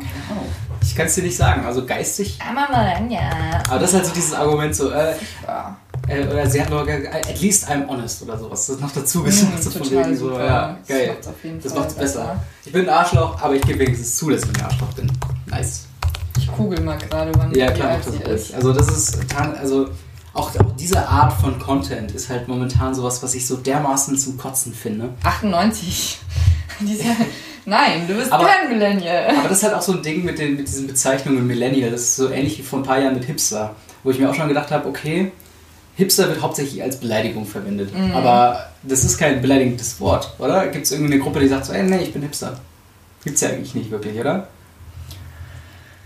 Ich 0.87 0.95
kann 0.97 1.07
es 1.07 1.15
dir 1.15 1.23
nicht 1.25 1.37
sagen, 1.37 1.65
also 1.67 1.85
geistig. 1.85 2.39
Aber 2.41 3.79
das 3.79 3.91
ist 3.91 3.95
halt 3.97 4.07
so 4.07 4.15
dieses 4.15 4.33
Argument 4.33 4.75
so, 4.75 4.91
äh, 4.91 5.15
Ja. 5.47 5.77
äh, 6.09 6.25
oder 6.27 6.49
sie 6.49 6.61
hat 6.63 6.69
ge- 6.87 7.09
at 7.09 7.41
least 7.41 7.69
I'm 7.69 7.87
honest 7.89 8.23
oder 8.23 8.39
sowas. 8.39 8.67
Das 8.67 8.77
ist 8.77 8.81
noch 8.81 8.93
dazu 8.93 9.23
gesagt. 9.23 9.63
so 9.63 9.71
von 9.71 9.91
wegen 9.91 10.17
so, 10.17 10.29
super. 10.31 10.45
ja, 10.45 10.77
Das 10.79 10.89
geil. 10.89 11.09
macht's 11.09 11.27
auf 11.29 11.35
jeden 11.45 11.61
Das 11.63 11.73
Fall 11.73 11.81
macht's 11.83 11.95
besser. 11.95 12.41
Ich 12.65 12.73
bin 12.73 12.83
ein 12.83 12.89
Arschloch, 12.95 13.41
aber 13.43 13.55
ich 13.55 13.63
gebe 13.63 13.81
wenigstens 13.81 14.17
zu, 14.17 14.31
dass 14.31 14.43
ich 14.45 14.49
ein 14.57 14.65
Arschloch 14.65 14.93
bin. 14.95 15.11
Nice. 15.47 15.87
Ich 16.39 16.47
kugel 16.53 16.81
mal 16.81 16.97
gerade, 16.99 17.33
wann 17.37 17.53
Ja, 17.55 17.71
klar, 17.73 17.91
alt 17.91 18.07
macht 18.13 18.27
das 18.27 18.43
ist. 18.49 18.55
Also 18.55 18.73
das 18.73 18.89
ist, 18.89 19.19
also 19.61 19.89
auch, 20.35 20.51
auch 20.55 20.77
diese 20.79 21.07
Art 21.09 21.33
von 21.33 21.59
Content 21.59 22.13
ist 22.13 22.29
halt 22.29 22.47
momentan 22.47 22.95
sowas, 22.95 23.23
was 23.23 23.35
ich 23.35 23.47
so 23.47 23.57
dermaßen 23.57 24.17
zum 24.19 24.37
Kotzen 24.39 24.73
finde. 24.73 25.11
98. 25.25 26.19
Diese, 26.81 27.05
nein, 27.67 28.07
du 28.09 28.15
bist 28.15 28.33
Aber- 28.33 28.47
kein 28.47 28.71
Millennial. 28.71 29.37
Aber 29.39 29.49
das 29.49 29.59
ist 29.59 29.65
halt 29.65 29.75
auch 29.75 29.83
so 29.83 29.93
ein 29.93 30.03
Ding 30.03 30.25
mit, 30.25 30.39
den, 30.39 30.57
mit 30.57 30.67
diesen 30.67 30.87
Bezeichnungen 30.87 31.47
Millennial. 31.47 31.91
Das 31.91 32.01
ist 32.01 32.17
so 32.17 32.31
ähnlich 32.31 32.59
wie 32.59 32.63
vor 32.63 32.79
ein 32.79 32.85
paar 32.85 32.99
Jahren 32.99 33.15
mit 33.15 33.25
Hipster. 33.25 33.75
Wo 34.03 34.11
ich 34.11 34.19
mir 34.19 34.31
auch 34.31 34.35
schon 34.35 34.49
gedacht 34.49 34.71
habe, 34.71 34.89
okay, 34.89 35.33
Hipster 35.97 36.29
wird 36.29 36.41
hauptsächlich 36.41 36.83
als 36.83 36.99
Beleidigung 37.01 37.45
verwendet. 37.47 37.93
Mhm. 37.97 38.13
Aber 38.13 38.67
das 38.83 39.03
ist 39.05 39.19
kein 39.19 39.43
beleidigendes 39.43 39.99
Wort, 40.01 40.35
oder? 40.39 40.67
Gibt 40.69 40.85
es 40.87 40.93
irgendeine 40.93 41.21
Gruppe, 41.23 41.41
die 41.41 41.49
sagt 41.49 41.67
so, 41.67 41.73
ey, 41.73 41.83
nee, 41.83 41.99
ich 42.03 42.13
bin 42.13 42.23
Hipster? 42.23 42.59
Gibt's 43.25 43.41
ja 43.41 43.49
eigentlich 43.49 43.75
nicht 43.75 43.91
wirklich, 43.91 44.17
oder? 44.19 44.47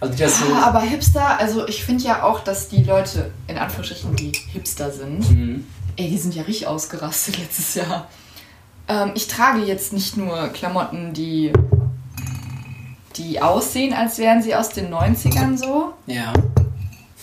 Also 0.01 0.15
das 0.17 0.39
so... 0.39 0.47
Ja, 0.47 0.63
aber 0.63 0.81
Hipster, 0.81 1.39
also 1.39 1.69
ich 1.69 1.85
finde 1.85 2.05
ja 2.05 2.23
auch, 2.23 2.41
dass 2.41 2.69
die 2.69 2.83
Leute, 2.85 3.31
in 3.49 3.59
Anführungsstrichen, 3.59 4.17
die 4.17 4.33
Hipster 4.53 4.91
sind, 4.91 5.29
Mhm. 5.31 5.67
ey, 5.97 6.09
die 6.09 6.17
sind 6.17 6.35
ja 6.35 6.43
richtig 6.45 6.67
ausgerastet 6.69 7.37
letztes 7.39 7.75
Jahr. 7.75 8.09
Ähm, 8.91 9.13
ich 9.15 9.29
trage 9.29 9.61
jetzt 9.61 9.93
nicht 9.93 10.17
nur 10.17 10.49
Klamotten, 10.49 11.13
die, 11.13 11.53
die 13.17 13.41
aussehen, 13.41 13.95
als 13.95 14.19
wären 14.19 14.43
sie 14.43 14.55
aus 14.55 14.71
den 14.71 14.93
90ern 14.93 15.57
so. 15.57 15.93
Ja. 16.07 16.33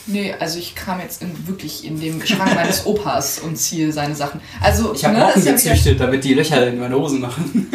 Nee, 0.05 0.33
also 0.39 0.57
ich 0.57 0.73
kam 0.75 1.01
jetzt 1.01 1.21
in, 1.21 1.47
wirklich 1.47 1.83
in 1.83 1.99
dem 1.99 2.25
Schrank 2.25 2.55
meines 2.55 2.85
Opas 2.85 3.39
und 3.39 3.57
ziehe 3.57 3.91
seine 3.91 4.15
Sachen. 4.15 4.39
Also, 4.61 4.93
Ich 4.93 5.03
habe 5.03 5.15
ne, 5.17 5.29
wieder- 5.35 5.51
gezüchtet, 5.51 5.99
damit 5.99 6.23
die 6.23 6.33
Löcher 6.33 6.65
in 6.67 6.79
meine 6.79 6.95
Hosen 6.95 7.19
machen. 7.19 7.67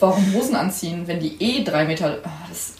Warum 0.00 0.32
Hosen 0.34 0.56
anziehen, 0.56 1.06
wenn 1.06 1.20
die 1.20 1.40
eh 1.40 1.62
drei 1.62 1.84
Meter. 1.84 2.18
Oh, 2.24 2.28
das, 2.48 2.72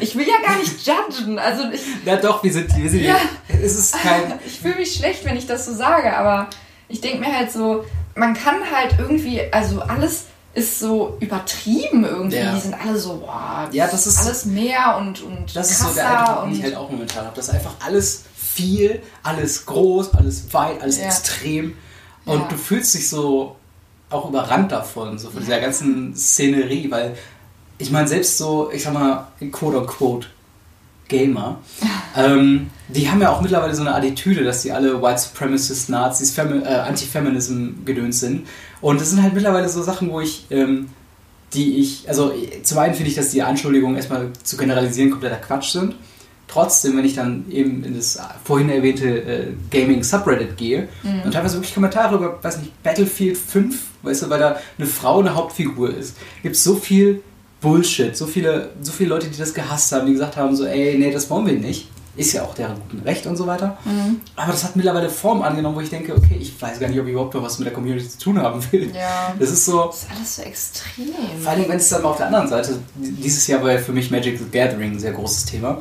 ich 0.00 0.14
will 0.14 0.26
ja 0.28 0.46
gar 0.46 0.58
nicht 0.58 0.86
judgen. 0.86 1.38
Also 1.38 1.70
ich, 1.72 1.80
Na 2.04 2.16
doch, 2.16 2.44
wir 2.44 2.52
sind, 2.52 2.76
wir 2.76 2.90
sind 2.90 3.02
Ja. 3.04 3.16
Es 3.48 3.76
ist 3.76 3.94
kein... 3.94 4.34
ich 4.46 4.60
fühle 4.60 4.76
mich 4.76 4.94
schlecht, 4.94 5.24
wenn 5.24 5.36
ich 5.36 5.46
das 5.46 5.64
so 5.66 5.72
sage, 5.74 6.14
aber 6.16 6.48
ich 6.88 7.00
denke 7.00 7.18
mir 7.20 7.34
halt 7.36 7.50
so, 7.50 7.84
man 8.14 8.34
kann 8.34 8.56
halt 8.74 8.96
irgendwie, 8.98 9.40
also 9.52 9.80
alles 9.80 10.24
ist 10.54 10.78
so 10.80 11.16
übertrieben 11.20 12.04
irgendwie. 12.04 12.36
Ja. 12.36 12.54
Die 12.54 12.60
sind 12.60 12.74
alle 12.74 12.98
so, 12.98 13.18
boah, 13.18 13.68
Ja, 13.72 13.86
das 13.86 14.06
ist- 14.06 14.18
alles 14.18 14.44
mehr 14.44 14.96
und, 14.98 15.22
und 15.22 15.56
Das 15.56 15.70
ist 15.70 15.80
so 15.80 15.88
der 15.94 16.20
Eindruck, 16.28 16.44
den 16.44 16.52
ich 16.54 16.62
halt 16.62 16.76
auch 16.76 16.90
momentan 16.90 17.24
habe. 17.24 17.34
Das 17.36 17.48
ist 17.48 17.54
einfach 17.54 17.74
alles 17.84 18.24
viel, 18.36 19.00
alles 19.22 19.64
groß, 19.64 20.12
alles 20.14 20.52
weit, 20.52 20.82
alles 20.82 20.98
Ja. 20.98 21.06
extrem. 21.06 21.76
Und 22.26 22.40
Ja. 22.40 22.48
du 22.48 22.56
fühlst 22.56 22.94
dich 22.94 23.08
so 23.08 23.56
auch 24.10 24.28
überrannt 24.28 24.70
davon, 24.72 25.18
so 25.18 25.30
von 25.30 25.40
dieser 25.40 25.58
ganzen 25.60 26.14
Szenerie, 26.14 26.90
weil 26.90 27.16
ich 27.78 27.90
meine, 27.90 28.06
selbst 28.06 28.36
so, 28.36 28.70
ich 28.70 28.82
sag 28.82 28.92
mal, 28.92 29.28
quote 29.50 29.78
unquote 29.80 30.26
Gamer, 31.08 31.60
ähm, 32.16 32.70
die 32.88 33.10
haben 33.10 33.20
ja 33.20 33.30
auch 33.30 33.40
mittlerweile 33.40 33.74
so 33.74 33.82
eine 33.82 33.94
Attitüde, 33.94 34.44
dass 34.44 34.62
die 34.62 34.72
alle 34.72 35.02
White 35.02 35.20
Supremacist, 35.20 35.88
Nazis, 35.90 36.30
Femi 36.32 36.62
äh, 36.62 36.66
Anti-Feminism 36.66 37.84
gedöns 37.84 38.20
sind. 38.20 38.46
Und 38.80 39.00
das 39.00 39.10
sind 39.10 39.22
halt 39.22 39.34
mittlerweile 39.34 39.68
so 39.68 39.82
Sachen, 39.82 40.10
wo 40.10 40.20
ich, 40.20 40.46
ähm, 40.50 40.88
die 41.54 41.76
ich, 41.78 42.08
also 42.08 42.32
zum 42.62 42.78
einen 42.78 42.94
finde 42.94 43.10
ich, 43.10 43.16
dass 43.16 43.30
die 43.30 43.42
Anschuldigungen 43.42 43.96
erstmal 43.96 44.30
zu 44.42 44.56
generalisieren 44.56 45.10
kompletter 45.10 45.36
Quatsch 45.36 45.70
sind. 45.72 45.94
Trotzdem, 46.48 46.98
wenn 46.98 47.04
ich 47.06 47.14
dann 47.14 47.50
eben 47.50 47.82
in 47.82 47.94
das 47.96 48.18
vorhin 48.44 48.68
erwähnte 48.68 49.06
äh, 49.08 49.46
Gaming-Subreddit 49.70 50.56
gehe 50.58 50.88
Mhm. 51.02 51.22
und 51.24 51.32
teilweise 51.32 51.56
wirklich 51.56 51.72
Kommentare 51.72 52.16
über, 52.16 52.38
weiß 52.42 52.58
nicht, 52.58 52.82
Battlefield 52.82 53.38
5, 53.38 53.78
weißt 54.02 54.22
du, 54.24 54.30
weil 54.30 54.40
da 54.40 54.56
eine 54.76 54.86
Frau 54.86 55.20
eine 55.20 55.34
Hauptfigur 55.34 55.94
ist, 55.96 56.16
gibt 56.42 56.56
es 56.56 56.62
so 56.64 56.74
viel 56.74 57.22
Bullshit, 57.62 58.14
so 58.16 58.26
viele, 58.26 58.70
so 58.82 58.92
viele 58.92 59.08
Leute, 59.10 59.28
die 59.28 59.38
das 59.38 59.54
gehasst 59.54 59.90
haben, 59.92 60.06
die 60.06 60.12
gesagt 60.12 60.36
haben, 60.36 60.54
so, 60.54 60.66
ey, 60.66 60.98
nee, 60.98 61.10
das 61.10 61.30
wollen 61.30 61.46
wir 61.46 61.54
nicht. 61.54 61.88
ist 62.14 62.34
ja 62.34 62.42
auch 62.42 62.54
deren 62.54 62.74
guten 62.74 63.02
Recht 63.04 63.24
und 63.26 63.36
so 63.38 63.46
weiter. 63.46 63.78
Aber 64.36 64.52
das 64.52 64.64
hat 64.64 64.76
mittlerweile 64.76 65.08
Form 65.08 65.40
angenommen, 65.40 65.76
wo 65.76 65.80
ich 65.80 65.88
denke, 65.88 66.14
okay, 66.14 66.36
ich 66.38 66.60
weiß 66.60 66.78
gar 66.78 66.88
nicht, 66.88 67.00
ob 67.00 67.06
ich 67.06 67.12
überhaupt 67.12 67.32
noch 67.32 67.42
was 67.42 67.58
mit 67.58 67.66
der 67.66 67.72
Community 67.72 68.06
zu 68.06 68.18
tun 68.18 68.38
haben 68.42 68.60
will. 68.70 68.90
Ja. 68.94 69.34
Das 69.38 69.50
ist 69.50 69.64
so, 69.64 69.86
Das 69.86 70.02
ist 70.02 70.10
alles 70.14 70.36
so 70.36 70.42
extrem. 70.42 71.06
vor 71.40 71.52
allem, 71.52 71.68
wenn 71.68 71.76
es 71.78 71.88
dann 71.88 72.02
mal 72.02 72.08
auf 72.10 72.16
der 72.18 72.26
anderen 72.26 72.48
Seite, 72.48 72.78
dieses 72.96 73.46
Jahr 73.46 73.62
war 73.62 73.72
ja 73.72 73.78
für 73.78 73.92
mich 73.92 74.10
Magic 74.10 74.38
the 74.38 74.44
Gathering 74.50 74.92
ein 74.92 75.00
sehr 75.00 75.12
großes 75.12 75.46
Thema. 75.46 75.78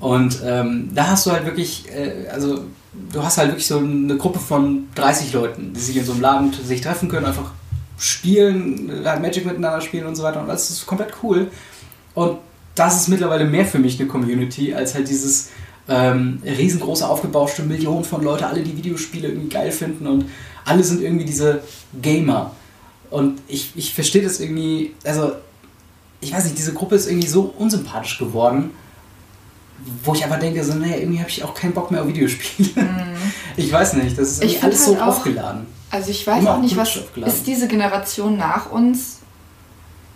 Und 0.00 0.38
ähm, 0.44 0.90
da 0.94 1.06
hast 1.06 1.24
du 1.26 1.30
halt 1.30 1.46
wirklich, 1.46 1.86
äh, 1.94 2.28
also 2.28 2.64
du 3.12 3.22
hast 3.22 3.38
halt 3.38 3.48
wirklich 3.50 3.66
so 3.68 3.78
eine 3.78 4.16
Gruppe 4.18 4.38
von 4.40 4.88
30 4.96 5.32
Leuten, 5.32 5.72
die 5.74 5.80
sich 5.80 5.96
in 5.96 6.04
so 6.04 6.12
einem 6.12 6.20
Laden 6.20 6.52
sich 6.52 6.80
treffen 6.82 7.08
können, 7.08 7.24
einfach 7.24 7.52
spielen, 8.00 9.02
halt 9.04 9.22
Magic 9.22 9.44
miteinander 9.46 9.80
spielen 9.80 10.06
und 10.06 10.16
so 10.16 10.22
weiter. 10.22 10.40
Und 10.40 10.48
das 10.48 10.70
ist 10.70 10.86
komplett 10.86 11.12
cool. 11.22 11.48
Und 12.14 12.38
das 12.74 13.02
ist 13.02 13.08
mittlerweile 13.08 13.44
mehr 13.44 13.64
für 13.66 13.78
mich 13.78 14.00
eine 14.00 14.08
Community, 14.08 14.74
als 14.74 14.94
halt 14.94 15.08
dieses 15.08 15.50
ähm, 15.88 16.40
riesengroße 16.44 17.06
aufgebauschte 17.06 17.62
Millionen 17.62 18.04
von 18.04 18.22
Leute, 18.22 18.46
alle 18.46 18.62
die 18.62 18.76
Videospiele 18.76 19.28
irgendwie 19.28 19.48
geil 19.48 19.70
finden 19.70 20.06
und 20.06 20.24
alle 20.64 20.82
sind 20.82 21.02
irgendwie 21.02 21.24
diese 21.24 21.62
Gamer. 22.00 22.52
Und 23.10 23.40
ich, 23.48 23.72
ich 23.76 23.92
verstehe 23.92 24.22
das 24.22 24.40
irgendwie, 24.40 24.94
also 25.04 25.32
ich 26.20 26.32
weiß 26.32 26.44
nicht, 26.44 26.56
diese 26.58 26.72
Gruppe 26.72 26.94
ist 26.94 27.08
irgendwie 27.08 27.26
so 27.28 27.52
unsympathisch 27.58 28.18
geworden, 28.18 28.70
wo 30.04 30.14
ich 30.14 30.24
aber 30.24 30.36
denke, 30.36 30.62
so, 30.62 30.74
naja, 30.74 30.96
irgendwie 30.96 31.18
habe 31.18 31.28
ich 31.30 31.42
auch 31.42 31.54
keinen 31.54 31.72
Bock 31.72 31.90
mehr 31.90 32.02
auf 32.02 32.08
Videospiele. 32.08 32.70
Ich 33.56 33.70
weiß 33.70 33.94
nicht, 33.94 34.16
das 34.16 34.38
ist 34.38 34.62
alles 34.62 34.84
so 34.84 34.92
halt 34.92 35.02
auch- 35.02 35.06
aufgeladen. 35.08 35.66
Also 35.90 36.10
ich 36.10 36.26
weiß 36.26 36.46
auch 36.46 36.60
nicht, 36.60 36.76
was 36.76 36.96
ist 37.26 37.46
diese 37.46 37.66
Generation 37.68 38.36
nach 38.36 38.70
uns 38.70 39.18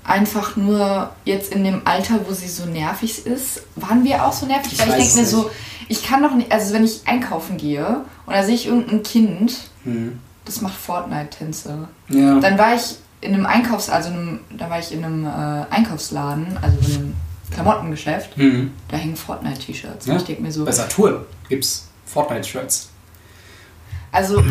einfach 0.04 0.54
nur 0.56 1.10
jetzt 1.24 1.52
in 1.52 1.64
dem 1.64 1.82
Alter, 1.86 2.20
wo 2.28 2.32
sie 2.34 2.48
so 2.48 2.66
nervig 2.66 3.26
ist. 3.26 3.62
Waren 3.76 4.04
wir 4.04 4.24
auch 4.24 4.32
so 4.32 4.46
nervig? 4.46 4.74
Ich 4.74 4.78
Weil 4.80 4.90
ich 5.00 5.06
denke 5.06 5.20
mir 5.20 5.26
so, 5.26 5.50
ich 5.88 6.04
kann 6.04 6.22
doch 6.22 6.34
nicht, 6.34 6.52
also 6.52 6.74
wenn 6.74 6.84
ich 6.84 7.00
einkaufen 7.06 7.56
gehe 7.56 8.02
und 8.26 8.34
da 8.34 8.42
sehe 8.42 8.54
ich 8.54 8.66
irgendein 8.66 9.02
Kind, 9.02 9.70
Hm. 9.84 10.18
das 10.44 10.60
macht 10.60 10.74
Fortnite-Tänze. 10.76 11.88
Ja. 12.08 12.38
Dann 12.40 12.58
war 12.58 12.74
ich 12.74 12.96
in 13.22 13.32
einem 13.34 13.46
Einkaufs, 13.46 13.88
also 13.88 14.10
in 14.10 14.16
einem, 14.16 14.40
da 14.56 14.68
war 14.70 14.78
ich 14.78 14.92
in 14.92 15.04
einem 15.04 15.24
äh, 15.26 15.64
Einkaufsladen, 15.74 16.58
also 16.60 16.78
in 16.90 16.94
einem 16.96 17.14
Klamottengeschäft, 17.50 18.36
Hm. 18.36 18.72
da 18.88 18.96
hängen 18.98 19.16
Fortnite-T-Shirts. 19.16 20.06
Ja. 20.06 20.12
Und 20.12 20.20
ich 20.20 20.26
denke 20.26 20.42
mir 20.42 20.52
so, 20.52 20.64
Bei 20.66 20.72
Saturn 20.72 21.20
gibt's 21.48 21.88
Fortnite-Shirts. 22.06 22.90
also, 24.12 24.38
äh, 24.40 24.44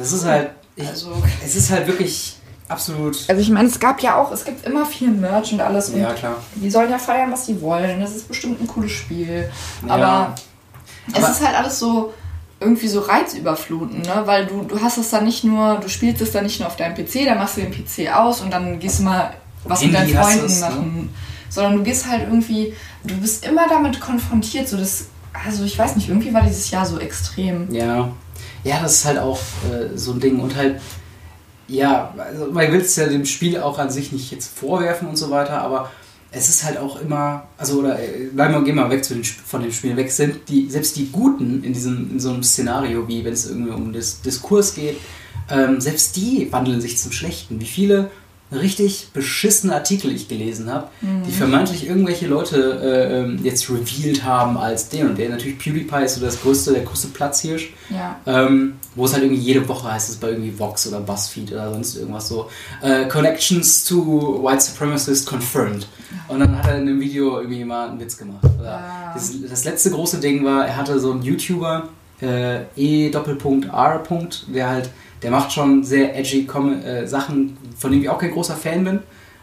Das 0.00 0.12
ist 0.12 0.24
halt, 0.24 0.50
ich, 0.76 0.86
also 0.88 1.12
es 1.44 1.54
ist 1.56 1.70
halt 1.70 1.86
wirklich 1.86 2.36
absolut. 2.68 3.18
Also 3.28 3.40
ich 3.40 3.50
meine, 3.50 3.68
es 3.68 3.78
gab 3.78 4.00
ja 4.02 4.16
auch, 4.16 4.32
es 4.32 4.44
gibt 4.44 4.64
immer 4.66 4.86
viel 4.86 5.10
Merch 5.10 5.52
und 5.52 5.60
alles 5.60 5.90
und 5.90 6.00
Ja, 6.00 6.12
klar. 6.14 6.36
die 6.54 6.70
sollen 6.70 6.90
ja 6.90 6.98
feiern, 6.98 7.30
was 7.32 7.46
sie 7.46 7.60
wollen. 7.60 8.00
Das 8.00 8.14
ist 8.14 8.28
bestimmt 8.28 8.60
ein 8.60 8.66
cooles 8.66 8.92
Spiel. 8.92 9.48
Ja. 9.86 9.94
Aber 9.94 10.34
es 11.12 11.22
Aber- 11.22 11.30
ist 11.32 11.44
halt 11.46 11.56
alles 11.56 11.78
so 11.78 12.12
irgendwie 12.60 12.88
so 12.88 13.00
reizüberfluten, 13.00 14.02
ne? 14.02 14.22
Weil 14.26 14.46
du, 14.46 14.62
du 14.62 14.80
hast 14.80 14.98
es 14.98 15.08
dann 15.10 15.24
nicht 15.24 15.44
nur, 15.44 15.76
du 15.80 15.88
spielst 15.88 16.20
es 16.20 16.30
dann 16.32 16.44
nicht 16.44 16.60
nur 16.60 16.66
auf 16.68 16.76
deinem 16.76 16.94
PC, 16.94 17.24
dann 17.24 17.38
machst 17.38 17.56
du 17.56 17.62
den 17.62 17.72
PC 17.72 18.12
aus 18.14 18.42
und 18.42 18.50
dann 18.52 18.78
gehst 18.78 18.98
du 19.00 19.04
mal 19.04 19.32
was 19.64 19.82
mit 19.82 19.94
Handy 19.96 20.12
deinen 20.12 20.22
Freunden 20.24 20.42
du's, 20.42 20.60
ne? 20.60 20.66
machen. 20.68 21.14
Sondern 21.48 21.76
du 21.78 21.82
gehst 21.82 22.06
halt 22.08 22.22
irgendwie, 22.22 22.74
du 23.04 23.14
bist 23.16 23.44
immer 23.46 23.66
damit 23.68 23.98
konfrontiert, 24.00 24.68
so 24.68 24.76
das, 24.76 25.06
also 25.44 25.64
ich 25.64 25.78
weiß 25.78 25.96
nicht, 25.96 26.08
irgendwie 26.10 26.32
war 26.34 26.42
dieses 26.42 26.70
Jahr 26.70 26.84
so 26.86 26.98
extrem. 26.98 27.72
Ja. 27.72 28.10
Ja, 28.64 28.80
das 28.82 28.96
ist 28.96 29.04
halt 29.04 29.18
auch 29.18 29.40
äh, 29.70 29.96
so 29.96 30.12
ein 30.12 30.20
Ding. 30.20 30.40
Und 30.40 30.56
halt, 30.56 30.80
ja, 31.68 32.14
also 32.18 32.46
man 32.46 32.72
will 32.72 32.80
es 32.80 32.96
ja 32.96 33.06
dem 33.06 33.24
Spiel 33.24 33.58
auch 33.60 33.78
an 33.78 33.90
sich 33.90 34.12
nicht 34.12 34.30
jetzt 34.30 34.56
vorwerfen 34.56 35.08
und 35.08 35.16
so 35.16 35.30
weiter, 35.30 35.60
aber 35.60 35.90
es 36.32 36.48
ist 36.48 36.64
halt 36.64 36.78
auch 36.78 37.00
immer, 37.00 37.48
also 37.58 37.80
oder 37.80 37.98
äh, 37.98 38.26
bleiben 38.32 38.54
wir, 38.54 38.62
gehen 38.62 38.76
wir 38.76 38.88
weg 38.90 39.06
den, 39.08 39.24
von 39.24 39.62
den 39.62 39.72
Spielen 39.72 39.96
weg, 39.96 40.10
sind 40.10 40.48
die, 40.48 40.70
selbst 40.70 40.96
die 40.96 41.10
Guten 41.10 41.64
in 41.64 41.72
diesem, 41.72 42.10
in 42.12 42.20
so 42.20 42.30
einem 42.30 42.42
Szenario, 42.42 43.08
wie 43.08 43.24
wenn 43.24 43.32
es 43.32 43.48
irgendwie 43.48 43.72
um 43.72 43.92
das 43.92 44.20
Diskurs 44.22 44.74
geht, 44.74 44.98
ähm, 45.50 45.80
selbst 45.80 46.16
die 46.16 46.50
wandeln 46.52 46.80
sich 46.80 46.98
zum 46.98 47.10
Schlechten. 47.12 47.60
Wie 47.60 47.66
viele 47.66 48.10
richtig 48.52 49.10
beschissene 49.12 49.74
Artikel 49.74 50.12
ich 50.12 50.28
gelesen 50.28 50.70
habe, 50.72 50.88
die 51.26 51.32
vermeintlich 51.32 51.86
irgendwelche 51.86 52.26
Leute 52.26 52.80
äh, 52.82 53.20
ähm, 53.20 53.40
jetzt 53.42 53.70
revealed 53.70 54.24
haben 54.24 54.56
als 54.56 54.88
den 54.88 55.08
und 55.08 55.18
der. 55.18 55.28
Natürlich 55.28 55.58
PewDiePie 55.58 56.04
ist 56.04 56.16
so 56.16 56.20
das 56.20 56.40
größte, 56.42 56.72
der 56.72 56.82
größte 56.82 57.08
Platzhirsch. 57.08 57.72
Ja. 57.90 58.18
Ähm, 58.26 58.74
wo 58.96 59.04
es 59.04 59.12
halt 59.12 59.22
irgendwie 59.22 59.40
jede 59.40 59.68
Woche 59.68 59.92
heißt 59.92 60.10
es 60.10 60.16
bei 60.16 60.30
irgendwie 60.30 60.58
Vox 60.58 60.86
oder 60.88 61.00
BuzzFeed 61.00 61.52
oder 61.52 61.72
sonst 61.72 61.96
irgendwas 61.96 62.28
so. 62.28 62.50
Äh, 62.82 63.06
Connections 63.06 63.84
to 63.84 64.42
White 64.42 64.62
Supremacist 64.62 65.28
confirmed. 65.28 65.86
Und 66.26 66.40
dann 66.40 66.58
hat 66.58 66.66
er 66.66 66.78
in 66.78 66.86
dem 66.86 67.00
Video 67.00 67.38
irgendwie 67.38 67.64
mal 67.64 67.88
einen 67.88 68.00
Witz 68.00 68.16
gemacht. 68.16 68.44
Ah. 68.64 69.12
das, 69.14 69.32
das 69.48 69.64
letzte 69.64 69.90
große 69.90 70.18
Ding 70.18 70.44
war, 70.44 70.66
er 70.66 70.76
hatte 70.76 70.98
so 70.98 71.12
einen 71.12 71.22
YouTuber, 71.22 71.88
äh, 72.20 72.62
E-R. 72.76 73.24
der 74.48 74.68
halt, 74.68 74.90
der 75.22 75.30
macht 75.30 75.52
schon 75.52 75.84
sehr 75.84 76.16
edgy 76.16 76.46
Com 76.46 76.82
äh, 76.82 77.06
Sachen, 77.06 77.56
von 77.76 77.90
denen 77.90 78.02
ich 78.02 78.08
auch 78.08 78.18
kein 78.18 78.30
großer 78.30 78.56
Fan 78.56 78.84
bin. 78.84 79.00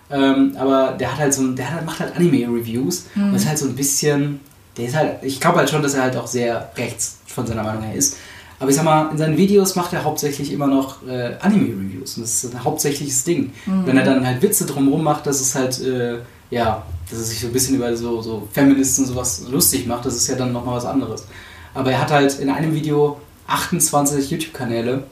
Ähm, 0.10 0.56
aber 0.58 0.96
der 0.98 1.12
hat 1.12 1.20
halt 1.20 1.34
so 1.34 1.42
ein, 1.42 1.56
der 1.56 1.72
hat, 1.72 1.86
macht 1.86 2.00
halt 2.00 2.16
Anime-Reviews 2.16 3.08
und 3.16 3.36
ist 3.36 3.48
halt 3.48 3.58
so 3.58 3.66
ein 3.66 3.76
bisschen, 3.76 4.40
der 4.78 4.86
ist 4.86 4.96
halt, 4.96 5.18
ich 5.22 5.40
glaube 5.40 5.58
halt 5.58 5.70
schon, 5.70 5.82
dass 5.82 5.96
er 5.96 6.04
halt 6.04 6.16
auch 6.16 6.28
sehr 6.28 6.72
rechts 6.78 7.18
von 7.26 7.46
seiner 7.46 7.64
Meinung 7.64 7.84
her 7.84 7.96
ist. 7.96 8.16
Aber 8.60 8.70
ich 8.70 8.76
sag 8.76 8.86
mal, 8.86 9.12
in 9.12 9.18
seinen 9.18 9.38
Videos 9.38 9.76
macht 9.76 9.94
er 9.94 10.04
hauptsächlich 10.04 10.52
immer 10.52 10.68
noch 10.68 11.06
äh, 11.06 11.36
Anime-Reviews 11.42 12.18
und 12.18 12.24
das 12.24 12.44
ist 12.44 12.56
ein 12.56 12.64
hauptsächliches 12.64 13.24
Ding. 13.24 13.52
Wenn 13.86 13.98
er 13.98 14.04
dann 14.04 14.26
halt 14.26 14.42
Witze 14.42 14.66
drumherum 14.66 15.04
macht, 15.04 15.28
dass 15.28 15.42
es 15.42 15.54
halt, 15.54 15.80
äh, 15.82 16.20
ja, 16.50 16.84
dass 17.10 17.20
er 17.20 17.26
sich 17.26 17.40
so 17.42 17.48
ein 17.48 17.54
bisschen 17.54 17.76
über 17.76 17.96
so, 17.96 18.22
so 18.22 18.48
Feministen 18.52 19.04
und 19.04 19.12
sowas 19.12 19.44
lustig 19.52 19.86
macht, 19.86 20.06
das 20.06 20.16
ist 20.16 20.28
ja 20.28 20.36
dann 20.36 20.54
nochmal 20.54 20.78
was 20.78 20.86
anderes. 20.86 21.28
Aber 21.74 21.92
er 21.92 22.02
hat 22.02 22.12
halt 22.12 22.40
in 22.40 22.50
einem 22.50 22.74
Video 22.74 23.20
28 23.46 24.32
YouTube-Kanäle 24.32 25.04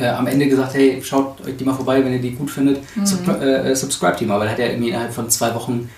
äh, 0.00 0.08
am 0.08 0.26
Ende 0.26 0.48
gesagt, 0.48 0.74
hey, 0.74 1.00
schaut 1.04 1.46
euch 1.46 1.56
die 1.56 1.64
mal 1.64 1.74
vorbei, 1.74 2.04
wenn 2.04 2.12
ihr 2.12 2.20
die 2.20 2.32
gut 2.32 2.50
findet, 2.50 2.80
sub 3.04 3.28
äh, 3.28 3.74
subscribe 3.76 4.16
die 4.18 4.26
mal, 4.26 4.38
weil 4.40 4.46
er 4.48 4.52
hat 4.52 4.58
ja 4.58 4.66
irgendwie 4.66 4.88
innerhalb 4.88 5.12
von 5.12 5.28
zwei 5.30 5.54
Wochen 5.54 5.88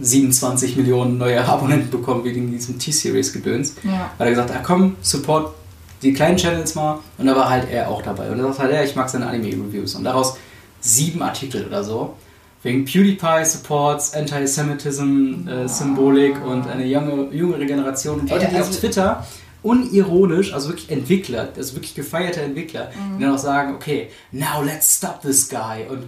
27 0.00 0.76
Millionen 0.76 1.18
neue 1.18 1.44
Abonnenten 1.48 1.90
bekommen 1.90 2.24
wegen 2.24 2.50
diesem 2.50 2.78
T-Series-Gedöns. 2.78 3.76
Ja. 3.82 4.10
Weil 4.18 4.28
er 4.28 4.30
gesagt 4.30 4.50
hat, 4.50 4.58
ah, 4.58 4.62
komm, 4.64 4.96
support 5.02 5.54
die 6.02 6.12
kleinen 6.12 6.36
Channels 6.36 6.74
mal. 6.74 7.00
Und 7.18 7.26
da 7.26 7.36
war 7.36 7.50
halt 7.50 7.70
er 7.70 7.88
auch 7.88 8.02
dabei. 8.02 8.30
Und 8.30 8.38
er 8.38 8.46
sagt 8.46 8.60
halt, 8.60 8.72
ja, 8.72 8.82
ich 8.82 8.96
mag 8.96 9.08
seine 9.10 9.26
Anime-Reviews. 9.26 9.94
Und 9.96 10.04
daraus 10.04 10.36
sieben 10.80 11.22
Artikel 11.22 11.66
oder 11.66 11.84
so. 11.84 12.14
Wegen 12.62 12.84
PewDiePie 12.84 13.44
Supports, 13.44 14.14
Antisemitism, 14.14 15.48
äh, 15.48 15.68
Symbolik 15.68 16.36
und 16.44 16.66
eine 16.68 16.86
junge, 16.86 17.28
jüngere 17.32 17.64
Generation. 17.64 18.20
Und 18.20 18.30
Leute, 18.30 18.48
die 18.50 18.56
also- 18.56 18.70
auf 18.70 18.78
Twitter 18.78 19.26
unironisch, 19.62 20.52
also 20.52 20.68
wirklich 20.70 20.90
Entwickler, 20.90 21.48
also 21.56 21.74
wirklich 21.74 21.94
gefeierte 21.94 22.40
Entwickler, 22.40 22.90
Mhm. 22.90 23.18
die 23.18 23.24
dann 23.24 23.34
auch 23.34 23.38
sagen, 23.38 23.74
okay, 23.74 24.08
now 24.32 24.62
let's 24.64 24.96
stop 24.96 25.20
this 25.22 25.48
guy. 25.48 25.84
Und 25.88 26.04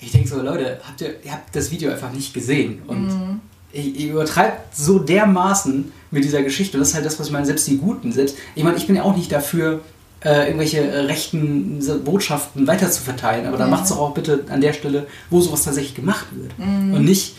ich 0.00 0.12
denke 0.12 0.28
so, 0.28 0.40
Leute, 0.42 0.80
habt 0.86 1.00
ihr, 1.00 1.14
ihr 1.24 1.32
habt 1.32 1.54
das 1.54 1.70
Video 1.70 1.90
einfach 1.90 2.12
nicht 2.12 2.34
gesehen. 2.34 2.82
Und 2.86 3.06
Mhm. 3.06 3.40
ihr, 3.72 4.12
übertreibt 4.12 4.76
so 4.76 4.98
dermaßen 4.98 5.92
mit 6.10 6.24
dieser 6.24 6.42
Geschichte. 6.42 6.76
Und 6.76 6.80
das 6.80 6.88
ist 6.90 6.94
halt 6.94 7.06
das, 7.06 7.18
was 7.18 7.26
ich 7.28 7.32
meine, 7.32 7.46
selbst 7.46 7.66
die 7.66 7.78
Guten, 7.78 8.12
selbst, 8.12 8.36
ich 8.54 8.62
meine, 8.64 8.76
ich 8.76 8.86
bin 8.86 8.96
ja 8.96 9.02
auch 9.02 9.16
nicht 9.16 9.30
dafür, 9.32 9.80
äh, 10.24 10.46
irgendwelche 10.46 10.80
äh, 10.80 11.00
rechten 11.00 11.78
Botschaften 12.04 12.66
weiter 12.66 12.90
zu 12.90 13.02
verteilen, 13.02 13.46
aber 13.46 13.58
dann 13.58 13.68
Ja. 13.68 13.76
macht 13.76 13.84
es 13.84 13.90
doch 13.90 13.98
auch 13.98 14.14
bitte 14.14 14.44
an 14.48 14.60
der 14.60 14.72
Stelle, 14.72 15.06
wo 15.30 15.40
sowas 15.40 15.64
tatsächlich 15.64 15.94
gemacht 15.94 16.26
wird. 16.32 16.52
Und 16.58 17.04
nicht 17.04 17.36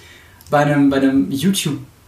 bei 0.50 0.60
einem, 0.60 0.90
bei 0.90 0.98
einem 0.98 1.30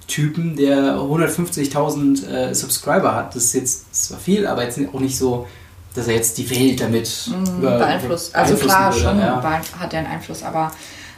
YouTube-Typen, 0.09 0.55
der 0.55 0.95
150.000 0.97 2.27
äh, 2.27 2.53
Subscriber 2.55 3.15
hat. 3.15 3.35
Das 3.35 3.45
ist 3.45 3.53
jetzt 3.53 4.07
zwar 4.07 4.19
viel, 4.19 4.47
aber 4.47 4.63
jetzt 4.63 4.79
auch 4.93 4.99
nicht 4.99 5.17
so, 5.17 5.47
dass 5.95 6.07
er 6.07 6.15
jetzt 6.15 6.37
die 6.37 6.49
Welt 6.49 6.81
damit 6.81 7.29
über- 7.57 7.77
beeinflusst. 7.77 8.35
Also 8.35 8.55
klar, 8.55 8.93
würde, 8.93 9.03
schon 9.05 9.19
ja. 9.19 9.41
hat 9.79 9.93
er 9.93 9.99
einen 9.99 10.07
Einfluss, 10.07 10.43
aber 10.43 10.71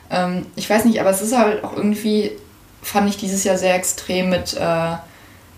ähm, 0.10 0.46
ich 0.56 0.70
weiß 0.70 0.86
nicht, 0.86 1.00
aber 1.00 1.10
es 1.10 1.22
ist 1.22 1.38
halt 1.38 1.64
auch 1.64 1.76
irgendwie, 1.76 2.32
fand 2.82 3.10
ich 3.10 3.18
dieses 3.18 3.44
Jahr 3.44 3.58
sehr 3.58 3.76
extrem 3.76 4.30
mit 4.30 4.54
äh, 4.54 4.96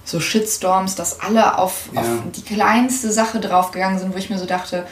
so 0.05 0.19
Shitstorms, 0.19 0.95
dass 0.95 1.21
alle 1.21 1.57
auf, 1.57 1.89
Ja. 1.93 2.01
auf 2.01 2.07
die 2.35 2.41
kleinste 2.43 3.11
Sache 3.11 3.39
draufgegangen 3.39 3.99
sind, 3.99 4.13
wo 4.13 4.17
ich 4.17 4.29
mir 4.29 4.37
so 4.37 4.45
dachte, 4.45 4.85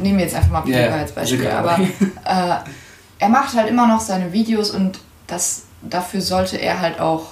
nehmen 0.00 0.18
wir 0.18 0.24
jetzt 0.24 0.34
einfach 0.34 0.50
mal 0.50 0.60
PewDiePie 0.62 0.80
Ja, 0.86 0.94
als 0.96 1.12
Beispiel, 1.12 1.38
sicher. 1.38 1.58
aber 1.58 1.78
äh, 1.80 2.56
er 3.20 3.28
macht 3.28 3.54
halt 3.54 3.68
immer 3.68 3.86
noch 3.86 4.00
seine 4.00 4.32
Videos 4.32 4.70
und 4.70 4.98
das, 5.26 5.62
dafür 5.82 6.20
sollte 6.20 6.56
er 6.56 6.80
halt 6.80 7.00
auch, 7.00 7.26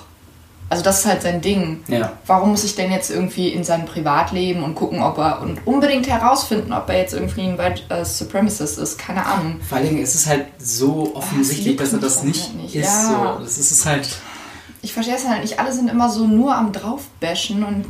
also 0.68 0.82
das 0.82 1.00
ist 1.00 1.06
halt 1.06 1.22
sein 1.22 1.40
Ding. 1.40 1.82
Ja. 1.88 2.12
Warum 2.26 2.50
muss 2.50 2.64
ich 2.64 2.74
denn 2.74 2.90
jetzt 2.90 3.10
irgendwie 3.10 3.48
in 3.50 3.62
sein 3.62 3.86
Privatleben 3.86 4.64
und 4.64 4.74
gucken, 4.74 5.00
ob 5.00 5.18
er 5.18 5.40
und 5.40 5.64
unbedingt 5.64 6.08
herausfinden, 6.08 6.72
ob 6.72 6.88
er 6.88 6.98
jetzt 6.98 7.14
irgendwie 7.14 7.42
ein 7.42 7.58
White 7.58 7.82
äh, 7.88 8.04
Supremacist 8.04 8.78
ist? 8.78 8.98
Keine 8.98 9.24
Ahnung. 9.24 9.60
Vor 9.68 9.78
allen 9.78 9.88
Dingen 9.88 10.02
ist 10.02 10.14
es 10.14 10.26
halt 10.26 10.46
so 10.58 11.14
offensichtlich, 11.14 11.66
juckt 11.68 11.80
dass 11.80 11.92
er 11.92 12.00
das 12.00 12.24
nicht, 12.24 12.48
halt 12.48 12.56
nicht. 12.56 12.74
ist. 12.74 12.84
Ja. 12.84 13.36
So. 13.36 13.44
Das 13.44 13.58
ist 13.58 13.70
es 13.70 13.86
halt. 13.86 14.08
Ich 14.82 14.92
verstehe 14.92 15.16
es 15.16 15.26
halt 15.26 15.42
nicht. 15.42 15.58
Alle 15.60 15.72
sind 15.72 15.88
immer 15.88 16.10
so 16.10 16.26
nur 16.26 16.54
am 16.54 16.72
draufbashen 16.72 17.62
und 17.62 17.86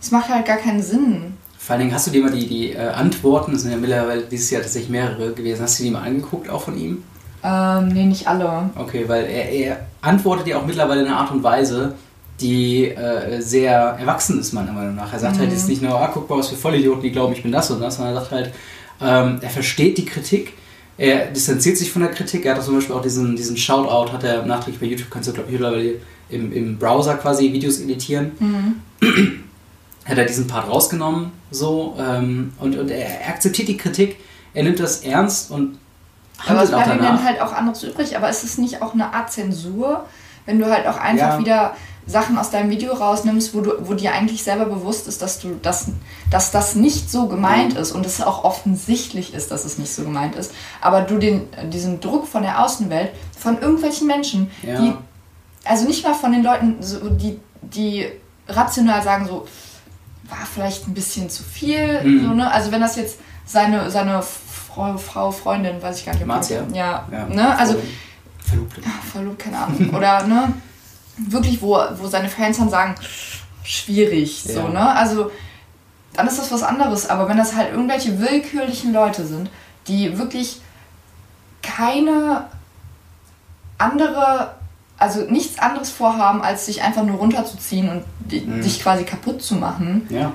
es 0.00 0.10
macht 0.10 0.28
halt 0.28 0.46
gar 0.46 0.56
keinen 0.56 0.82
Sinn. 0.82 1.36
Vor 1.58 1.74
allen 1.74 1.80
Dingen 1.80 1.94
hast 1.94 2.06
du 2.06 2.10
dir 2.10 2.22
mal 2.22 2.32
die, 2.32 2.46
die 2.46 2.72
äh, 2.72 2.88
Antworten, 2.88 3.52
das 3.52 3.62
sind 3.62 3.72
ja 3.72 3.76
mittlerweile 3.76 4.22
dieses 4.22 4.50
Jahr 4.50 4.62
tatsächlich 4.62 4.90
mehrere 4.90 5.32
gewesen, 5.32 5.62
hast 5.62 5.78
du 5.78 5.82
die 5.82 5.90
mal 5.90 6.02
angeguckt, 6.02 6.48
auch 6.48 6.62
von 6.62 6.78
ihm? 6.78 7.04
Ähm, 7.42 7.88
nee, 7.88 8.04
nicht 8.06 8.26
alle. 8.26 8.70
Okay, 8.76 9.04
weil 9.08 9.24
er, 9.26 9.50
er 9.50 9.86
antwortet 10.00 10.46
ja 10.46 10.58
auch 10.58 10.66
mittlerweile 10.66 11.02
in 11.02 11.08
einer 11.08 11.18
Art 11.18 11.30
und 11.30 11.42
Weise, 11.42 11.94
die 12.40 12.86
äh, 12.88 13.40
sehr 13.40 13.72
erwachsen 13.72 14.40
ist, 14.40 14.52
meiner 14.52 14.72
Meinung 14.72 14.94
nach. 14.94 15.12
Er 15.12 15.18
sagt 15.18 15.38
halt 15.38 15.50
jetzt 15.50 15.68
nicht 15.68 15.82
nur, 15.82 15.94
ah, 15.94 16.10
guck 16.12 16.28
mal, 16.28 16.38
was 16.38 16.48
für 16.48 16.56
Vollidioten, 16.56 17.02
die 17.02 17.12
glauben, 17.12 17.32
ich 17.32 17.42
bin 17.42 17.52
das 17.52 17.70
und 17.70 17.80
das, 17.80 17.96
sondern 17.96 18.14
er 18.14 18.20
sagt 18.20 18.32
halt, 18.32 18.52
ähm, 19.00 19.38
er 19.40 19.50
versteht 19.50 19.98
die 19.98 20.04
Kritik, 20.04 20.54
er 20.98 21.26
distanziert 21.26 21.76
sich 21.78 21.90
von 21.90 22.02
der 22.02 22.10
Kritik. 22.10 22.44
Er 22.44 22.52
hat 22.52 22.60
auch 22.60 22.64
zum 22.64 22.74
Beispiel 22.74 22.94
auch 22.94 23.02
diesen, 23.02 23.34
diesen 23.36 23.56
Shoutout, 23.56 24.12
hat 24.12 24.22
er 24.24 24.44
nachträglich 24.44 24.80
bei 24.80 24.86
YouTube, 24.86 25.10
kannst 25.10 25.28
du 25.28 25.32
glaube 25.32 25.48
ich 25.48 25.52
mittlerweile 25.52 25.94
im, 26.28 26.52
im 26.52 26.78
Browser 26.78 27.14
quasi 27.14 27.52
Videos 27.52 27.80
editieren. 27.80 28.32
Hat 30.04 30.18
er 30.18 30.24
diesen 30.24 30.46
Part 30.46 30.68
rausgenommen, 30.68 31.32
so, 31.50 31.96
ähm, 31.98 32.52
und, 32.58 32.76
und 32.78 32.90
er 32.90 33.28
akzeptiert 33.28 33.68
die 33.68 33.76
Kritik, 33.76 34.16
er 34.54 34.64
nimmt 34.64 34.80
das 34.80 35.02
ernst 35.02 35.50
und 35.50 35.78
Aber 36.46 36.62
es 36.62 36.72
handelt 36.72 36.84
bleibt 36.86 37.00
ihm 37.00 37.06
dann 37.06 37.24
halt 37.24 37.40
auch 37.40 37.52
anderes 37.52 37.82
übrig. 37.84 38.16
Aber 38.16 38.28
ist 38.28 38.44
es 38.44 38.58
nicht 38.58 38.82
auch 38.82 38.94
eine 38.94 39.12
Art 39.12 39.30
Zensur, 39.30 40.04
wenn 40.46 40.58
du 40.58 40.66
halt 40.66 40.86
auch 40.86 40.96
einfach 40.96 41.34
Ja. 41.34 41.38
wieder 41.38 41.76
Sachen 42.10 42.36
aus 42.38 42.50
deinem 42.50 42.70
Video 42.70 42.92
rausnimmst, 42.92 43.54
wo, 43.54 43.60
du, 43.60 43.72
wo 43.88 43.94
dir 43.94 44.12
eigentlich 44.12 44.42
selber 44.42 44.64
bewusst 44.66 45.06
ist, 45.06 45.22
dass 45.22 45.38
du 45.38 45.58
das, 45.62 45.86
dass 46.30 46.50
das 46.50 46.74
nicht 46.74 47.10
so 47.10 47.26
gemeint 47.28 47.74
Mhm. 47.74 47.80
ist 47.80 47.92
und 47.92 48.04
es 48.04 48.20
auch 48.20 48.44
offensichtlich 48.44 49.32
ist, 49.34 49.50
dass 49.50 49.64
es 49.64 49.78
nicht 49.78 49.94
so 49.94 50.02
gemeint 50.02 50.34
ist, 50.34 50.52
aber 50.80 51.02
du 51.02 51.18
den, 51.18 51.48
diesen 51.72 52.00
Druck 52.00 52.26
von 52.26 52.42
der 52.42 52.64
Außenwelt, 52.64 53.10
von 53.38 53.60
irgendwelchen 53.60 54.06
Menschen, 54.06 54.50
Ja. 54.62 54.80
die, 54.80 54.92
also 55.64 55.86
nicht 55.86 56.04
mal 56.04 56.14
von 56.14 56.32
den 56.32 56.42
Leuten, 56.42 56.76
so, 56.82 57.08
die, 57.10 57.38
die 57.62 58.06
rational 58.48 59.02
sagen 59.02 59.26
so, 59.26 59.46
war 60.28 60.46
vielleicht 60.52 60.86
ein 60.88 60.94
bisschen 60.94 61.30
zu 61.30 61.42
viel, 61.42 62.02
Mhm. 62.02 62.24
so, 62.26 62.34
ne? 62.34 62.50
also 62.52 62.70
wenn 62.72 62.80
das 62.80 62.96
jetzt 62.96 63.18
seine, 63.46 63.90
seine 63.90 64.22
Frau, 64.22 64.96
Frau, 64.98 65.30
Freundin, 65.32 65.82
weiß 65.82 65.98
ich 65.98 66.06
gar 66.06 66.14
nicht, 66.14 66.26
Marzia? 66.26 66.62
ja, 66.72 67.06
Ja. 67.10 67.26
ne? 67.26 67.56
also 67.58 67.76
Verlobte. 68.46 68.80
verlobt, 69.12 69.38
keine 69.38 69.58
Ahnung. 69.58 69.90
Oder, 69.94 70.22
ne? 70.26 70.52
Wirklich, 71.28 71.60
wo, 71.62 71.78
wo 71.96 72.06
seine 72.06 72.28
Fans 72.28 72.58
dann 72.58 72.70
sagen, 72.70 72.94
schwierig, 73.62 74.42
so, 74.46 74.60
Ja. 74.60 74.68
ne? 74.68 74.96
Also, 74.96 75.30
dann 76.14 76.26
ist 76.26 76.38
das 76.38 76.50
was 76.50 76.62
anderes. 76.62 77.08
Aber 77.08 77.28
wenn 77.28 77.36
das 77.36 77.54
halt 77.54 77.70
irgendwelche 77.72 78.18
willkürlichen 78.20 78.92
Leute 78.92 79.26
sind, 79.26 79.50
die 79.86 80.18
wirklich 80.18 80.60
keine 81.62 82.46
andere, 83.78 84.54
also 84.98 85.20
nichts 85.22 85.58
anderes 85.58 85.90
vorhaben, 85.90 86.42
als 86.42 86.66
sich 86.66 86.82
einfach 86.82 87.02
nur 87.04 87.16
runterzuziehen 87.18 87.88
und 87.88 88.04
die, 88.20 88.40
Mhm. 88.40 88.62
dich 88.62 88.82
quasi 88.82 89.04
kaputt 89.04 89.42
zu 89.42 89.54
machen. 89.56 90.06
Ja. 90.10 90.32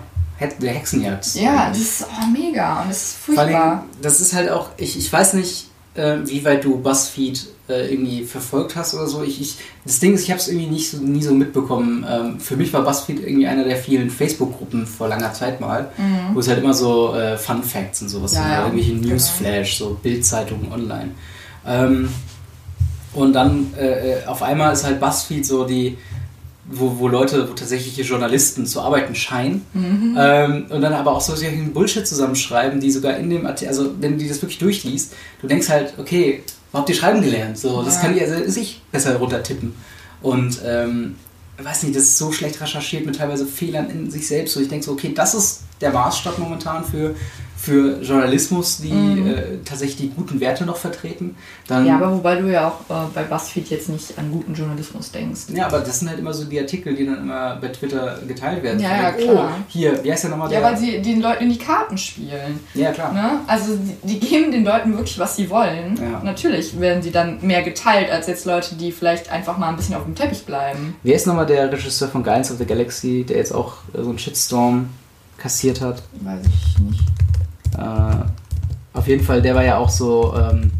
Der 0.59 0.73
Hexenjagd. 0.73 1.35
Ja, 1.35 1.69
das 1.69 1.77
ist 1.79 2.05
oh, 2.21 2.25
mega 2.27 2.81
und 2.81 2.89
das 2.89 3.03
ist 3.03 3.17
Vor 3.17 3.37
allem, 3.39 3.51
furchtbar. 3.51 3.83
das 4.01 4.19
ist 4.19 4.33
halt 4.33 4.49
auch, 4.49 4.67
ich, 4.75 4.97
ich 4.97 5.11
weiß 5.11 5.33
nicht, 5.33 5.67
äh, 5.95 6.17
wie 6.25 6.43
weit 6.45 6.63
du 6.63 6.77
BuzzFeed 6.79 7.47
äh, 7.67 7.91
irgendwie 7.91 8.23
verfolgt 8.23 8.75
hast 8.75 8.93
oder 8.93 9.07
so. 9.07 9.23
Ich, 9.23 9.41
ich, 9.41 9.55
das 9.85 9.99
Ding 9.99 10.13
ist, 10.13 10.23
ich 10.23 10.29
habe 10.31 10.39
es 10.39 10.47
irgendwie 10.47 10.67
nicht 10.67 10.91
so, 10.91 10.97
nie 10.97 11.23
so 11.23 11.33
mitbekommen. 11.33 12.05
Ähm, 12.09 12.39
für 12.39 12.55
mich 12.57 12.71
war 12.73 12.83
BuzzFeed 12.83 13.21
irgendwie 13.21 13.47
einer 13.47 13.63
der 13.63 13.77
vielen 13.77 14.09
Facebook-Gruppen 14.09 14.85
vor 14.85 15.07
langer 15.07 15.33
Zeit 15.33 15.59
mal, 15.61 15.89
wo 16.33 16.39
es 16.39 16.47
halt 16.47 16.59
immer 16.59 16.73
so 16.73 17.15
äh, 17.15 17.37
Fun 17.37 17.63
Facts 17.63 18.01
und 18.03 18.09
sowas 18.09 18.33
Ja, 18.35 18.47
ja. 18.49 18.63
irgendwelche 18.65 18.93
Genau. 18.93 19.07
Newsflash, 19.13 19.77
so 19.77 19.97
Bildzeitungen 20.01 20.71
online. 20.71 21.11
Ähm, 21.65 22.09
und 23.13 23.33
dann 23.33 23.73
äh, 23.79 24.19
äh, 24.19 24.25
auf 24.25 24.43
einmal 24.43 24.73
ist 24.73 24.83
halt 24.83 24.99
BuzzFeed 24.99 25.45
so 25.45 25.63
die, 25.65 25.97
wo, 26.69 26.97
wo 26.97 27.07
Leute, 27.07 27.47
wo 27.49 27.53
tatsächliche 27.53 28.01
Journalisten 28.01 28.65
zu 28.65 28.81
arbeiten 28.81 29.13
scheinen. 29.15 29.61
Ähm, 29.75 30.65
und 30.69 30.81
dann 30.81 30.93
aber 30.93 31.11
auch 31.11 31.21
so 31.21 31.35
solchen 31.35 31.73
Bullshit 31.73 32.07
zusammenschreiben, 32.07 32.79
die 32.79 32.89
sogar 32.91 33.17
in 33.17 33.29
dem 33.29 33.45
Artikel, 33.45 33.69
also 33.69 33.91
wenn 33.99 34.13
du 34.13 34.17
die 34.19 34.27
das 34.27 34.41
wirklich 34.41 34.57
durchliest, 34.57 35.13
du 35.41 35.47
denkst 35.47 35.69
halt, 35.69 35.93
okay, 35.97 36.43
wo 36.71 36.79
habt 36.79 36.89
ihr 36.89 36.95
schreiben 36.95 37.21
gelernt? 37.21 37.57
So, 37.57 37.83
das 37.83 37.95
Ja. 37.95 38.01
kann 38.01 38.15
ich 38.17 38.21
also 38.23 38.49
sich 38.49 38.81
besser 38.91 39.15
runtertippen. 39.17 39.73
Und 40.21 40.59
ähm, 40.65 41.15
weiß 41.61 41.83
nicht, 41.83 41.95
das 41.95 42.03
ist 42.03 42.17
so 42.17 42.31
schlecht 42.31 42.59
recherchiert 42.59 43.05
mit 43.05 43.15
teilweise 43.17 43.45
Fehlern 43.45 43.89
in 43.89 44.09
sich 44.09 44.27
selbst. 44.27 44.57
Und 44.57 44.63
ich 44.63 44.69
denke 44.69 44.83
so, 44.85 44.91
okay, 44.93 45.11
das 45.15 45.35
ist 45.35 45.61
der 45.81 45.91
Maßstab 45.91 46.39
momentan 46.39 46.83
für, 46.83 47.15
für 47.57 48.01
Journalismus, 48.01 48.77
die 48.77 48.89
äh, 48.89 49.59
tatsächlich 49.63 49.97
die 49.97 50.09
guten 50.09 50.39
Werte 50.39 50.65
noch 50.65 50.77
vertreten. 50.77 51.35
Dann, 51.67 51.85
Ja, 51.85 51.95
aber 51.95 52.11
wobei 52.11 52.35
du 52.35 52.51
ja 52.51 52.67
auch 52.67 52.81
äh, 52.89 53.07
bei 53.13 53.23
BuzzFeed 53.23 53.69
jetzt 53.69 53.89
nicht 53.89 54.17
an 54.17 54.31
guten 54.31 54.53
Journalismus 54.53 55.11
denkst. 55.11 55.41
Ja, 55.53 55.67
aber 55.67 55.79
das 55.79 55.99
sind 55.99 56.09
halt 56.09 56.19
immer 56.19 56.33
so 56.33 56.45
die 56.45 56.59
Artikel, 56.59 56.95
die 56.95 57.05
dann 57.05 57.19
immer 57.19 57.55
bei 57.55 57.69
Twitter 57.69 58.19
geteilt 58.27 58.61
werden. 58.61 58.79
Ja, 58.79 59.01
ja, 59.01 59.13
oh, 59.17 59.31
klar. 59.31 59.57
hier, 59.69 60.03
wie 60.03 60.11
heißt 60.11 60.25
der 60.25 60.31
nochmal? 60.31 60.51
Ja, 60.51 60.59
der? 60.59 60.69
weil 60.69 60.77
sie 60.77 61.01
den 61.01 61.21
Leuten 61.21 61.45
in 61.45 61.49
die 61.49 61.57
Karten 61.57 61.97
spielen. 61.97 62.59
ja, 62.73 62.91
klar. 62.91 63.13
Ne? 63.13 63.39
Also 63.47 63.75
die, 63.75 64.19
die 64.19 64.19
geben 64.19 64.51
den 64.51 64.63
Leuten 64.63 64.93
wirklich, 64.93 65.17
was 65.17 65.35
sie 65.35 65.49
wollen. 65.49 65.97
Ja. 65.99 66.21
Natürlich 66.23 66.79
werden 66.79 67.01
sie 67.01 67.11
dann 67.11 67.39
mehr 67.41 67.63
geteilt 67.63 68.11
als 68.11 68.27
jetzt 68.27 68.45
Leute, 68.45 68.75
die 68.75 68.91
vielleicht 68.91 69.31
einfach 69.31 69.57
mal 69.57 69.69
ein 69.69 69.75
bisschen 69.75 69.95
auf 69.95 70.03
dem 70.03 70.15
Teppich 70.15 70.45
bleiben. 70.45 70.95
Wer 71.03 71.15
ist 71.15 71.25
nochmal 71.25 71.45
der 71.45 71.71
Regisseur 71.71 72.09
von 72.09 72.23
Guardians 72.23 72.51
of 72.51 72.57
the 72.57 72.65
Galaxy, 72.65 73.25
der 73.27 73.37
jetzt 73.37 73.53
auch 73.53 73.77
äh, 73.93 74.01
so 74.01 74.09
einen 74.09 74.19
Shitstorm 74.19 74.89
kassiert 75.37 75.81
hat? 75.81 76.03
Weiß 76.21 76.45
ich 76.45 76.79
nicht. 76.79 77.03
Äh, 77.77 78.97
auf 78.97 79.07
jeden 79.07 79.23
Fall, 79.23 79.41
der 79.41 79.55
war 79.55 79.63
ja 79.63 79.77
auch 79.77 79.89
so, 79.89 80.33
ähm, 80.35 80.71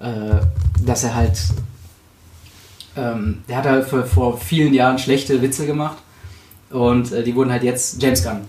äh, 0.00 0.40
dass 0.84 1.04
er 1.04 1.14
halt, 1.14 1.38
ähm, 2.96 3.42
der 3.48 3.56
hat 3.58 3.66
halt 3.66 3.86
vor, 3.86 4.04
vor 4.04 4.38
vielen 4.38 4.72
Jahren 4.72 4.98
schlechte 4.98 5.40
Witze 5.42 5.66
gemacht 5.66 5.98
und 6.70 7.12
äh, 7.12 7.22
die 7.22 7.34
wurden 7.34 7.52
halt 7.52 7.62
jetzt 7.62 8.02
James 8.02 8.22
Gunn. 8.22 8.40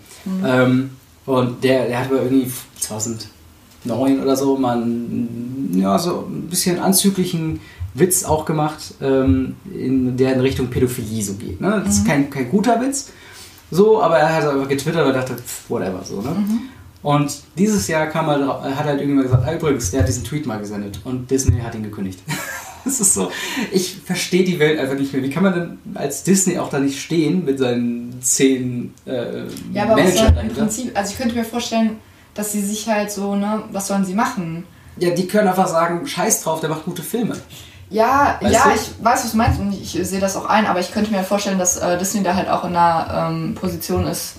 Ähm, 0.45 0.91
und 1.26 1.63
der, 1.63 1.88
der 1.88 2.00
hat 2.00 2.08
aber 2.08 2.24
irgendwie 2.24 2.52
2009 2.80 4.21
oder 4.21 4.36
so 4.36 4.58
mal 4.58 4.82
einen, 4.82 5.71
ja, 5.76 5.97
so 5.97 6.28
ein 6.30 6.47
bisschen 6.47 6.80
anzüglichen 6.80 7.60
Witz 7.93 8.24
auch 8.24 8.45
gemacht, 8.45 8.95
ähm, 9.02 9.56
in 9.74 10.15
der 10.17 10.34
in 10.34 10.39
Richtung 10.39 10.67
Pädophilie 10.67 11.24
so 11.24 11.34
geht. 11.34 11.60
Ne? 11.60 11.82
Das 11.86 11.97
ist 11.97 12.08
kein, 12.08 12.30
kein 12.30 12.50
guter 12.50 12.80
Witz, 12.82 13.12
so, 13.71 14.01
aber 14.01 14.17
er 14.19 14.36
hat 14.36 14.45
einfach 14.47 14.67
getwittert 14.67 15.07
und 15.07 15.13
dachte, 15.13 15.36
pff, 15.36 15.69
whatever, 15.69 16.01
so, 16.03 16.21
ne? 16.21 16.36
Und 17.03 17.31
dieses 17.57 17.88
Jahr 17.88 18.05
kam 18.07 18.29
er, 18.29 18.38
dra- 18.38 18.62
hat 18.75 18.86
halt 18.86 18.99
irgendjemand 18.99 19.27
gesagt, 19.27 19.43
ah, 19.47 19.53
übrigens, 19.53 19.89
der 19.89 20.01
hat 20.01 20.07
diesen 20.07 20.23
Tweet 20.23 20.45
mal 20.45 20.60
gesendet 20.60 20.99
und 21.03 21.31
Disney 21.31 21.60
hat 21.60 21.73
ihn 21.75 21.84
gekündigt. 21.84 22.19
Das 22.84 22.99
ist 22.99 23.13
so, 23.13 23.29
ich 23.71 23.97
verstehe 24.03 24.43
die 24.43 24.57
Welt 24.57 24.79
einfach 24.79 24.95
nicht 24.97 25.13
mehr. 25.13 25.21
Wie 25.21 25.29
kann 25.29 25.43
man 25.43 25.53
denn 25.53 25.77
als 25.93 26.23
Disney 26.23 26.57
auch 26.57 26.67
da 26.71 26.79
nicht 26.79 26.99
stehen 26.99 27.45
mit 27.45 27.60
seinen 27.60 28.19
zehn 28.23 28.91
äh, 29.05 29.43
Ja, 29.71 29.84
aber 29.84 29.97
was 30.03 30.15
Managern 30.15 30.34
soll 30.34 30.43
im? 30.45 30.49
Prinzip, 30.55 30.97
also 30.97 31.12
ich 31.12 31.17
könnte 31.19 31.36
mir 31.36 31.45
vorstellen, 31.45 31.97
dass 32.34 32.53
sie 32.53 32.62
sich 32.63 32.88
halt 32.89 33.12
so, 33.12 33.36
ne, 33.36 33.62
was 33.71 33.86
sollen 33.86 34.03
sie 34.03 34.15
machen? 34.15 34.63
Ja, 34.97 35.12
die 35.12 35.27
können 35.27 35.47
einfach 35.47 35.67
sagen, 35.67 36.07
scheiß 36.07 36.41
drauf, 36.41 36.60
der 36.60 36.71
macht 36.71 36.84
gute 36.86 37.03
Filme. 37.03 37.36
Ja, 37.91 38.38
Weißt 38.41 38.54
ja, 38.54 38.63
du? 38.63 38.69
ich 38.73 39.04
weiß, 39.04 39.23
was 39.25 39.32
du 39.32 39.38
meinst 39.38 39.60
und 39.60 39.73
ich 39.73 39.91
sehe 39.91 40.19
das 40.21 40.36
auch 40.38 40.45
ein, 40.45 40.65
aber 40.65 40.80
ich 40.80 40.91
könnte 40.93 41.12
mir 41.12 41.23
vorstellen, 41.23 41.60
dass 41.60 41.77
äh, 41.77 41.97
Disney 41.97 42.23
da 42.23 42.36
halt 42.36 42.49
auch 42.49 42.63
in 42.63 42.75
einer 42.75 43.30
ähm, 43.30 43.54
Position 43.54 44.08
ist, 44.08 44.36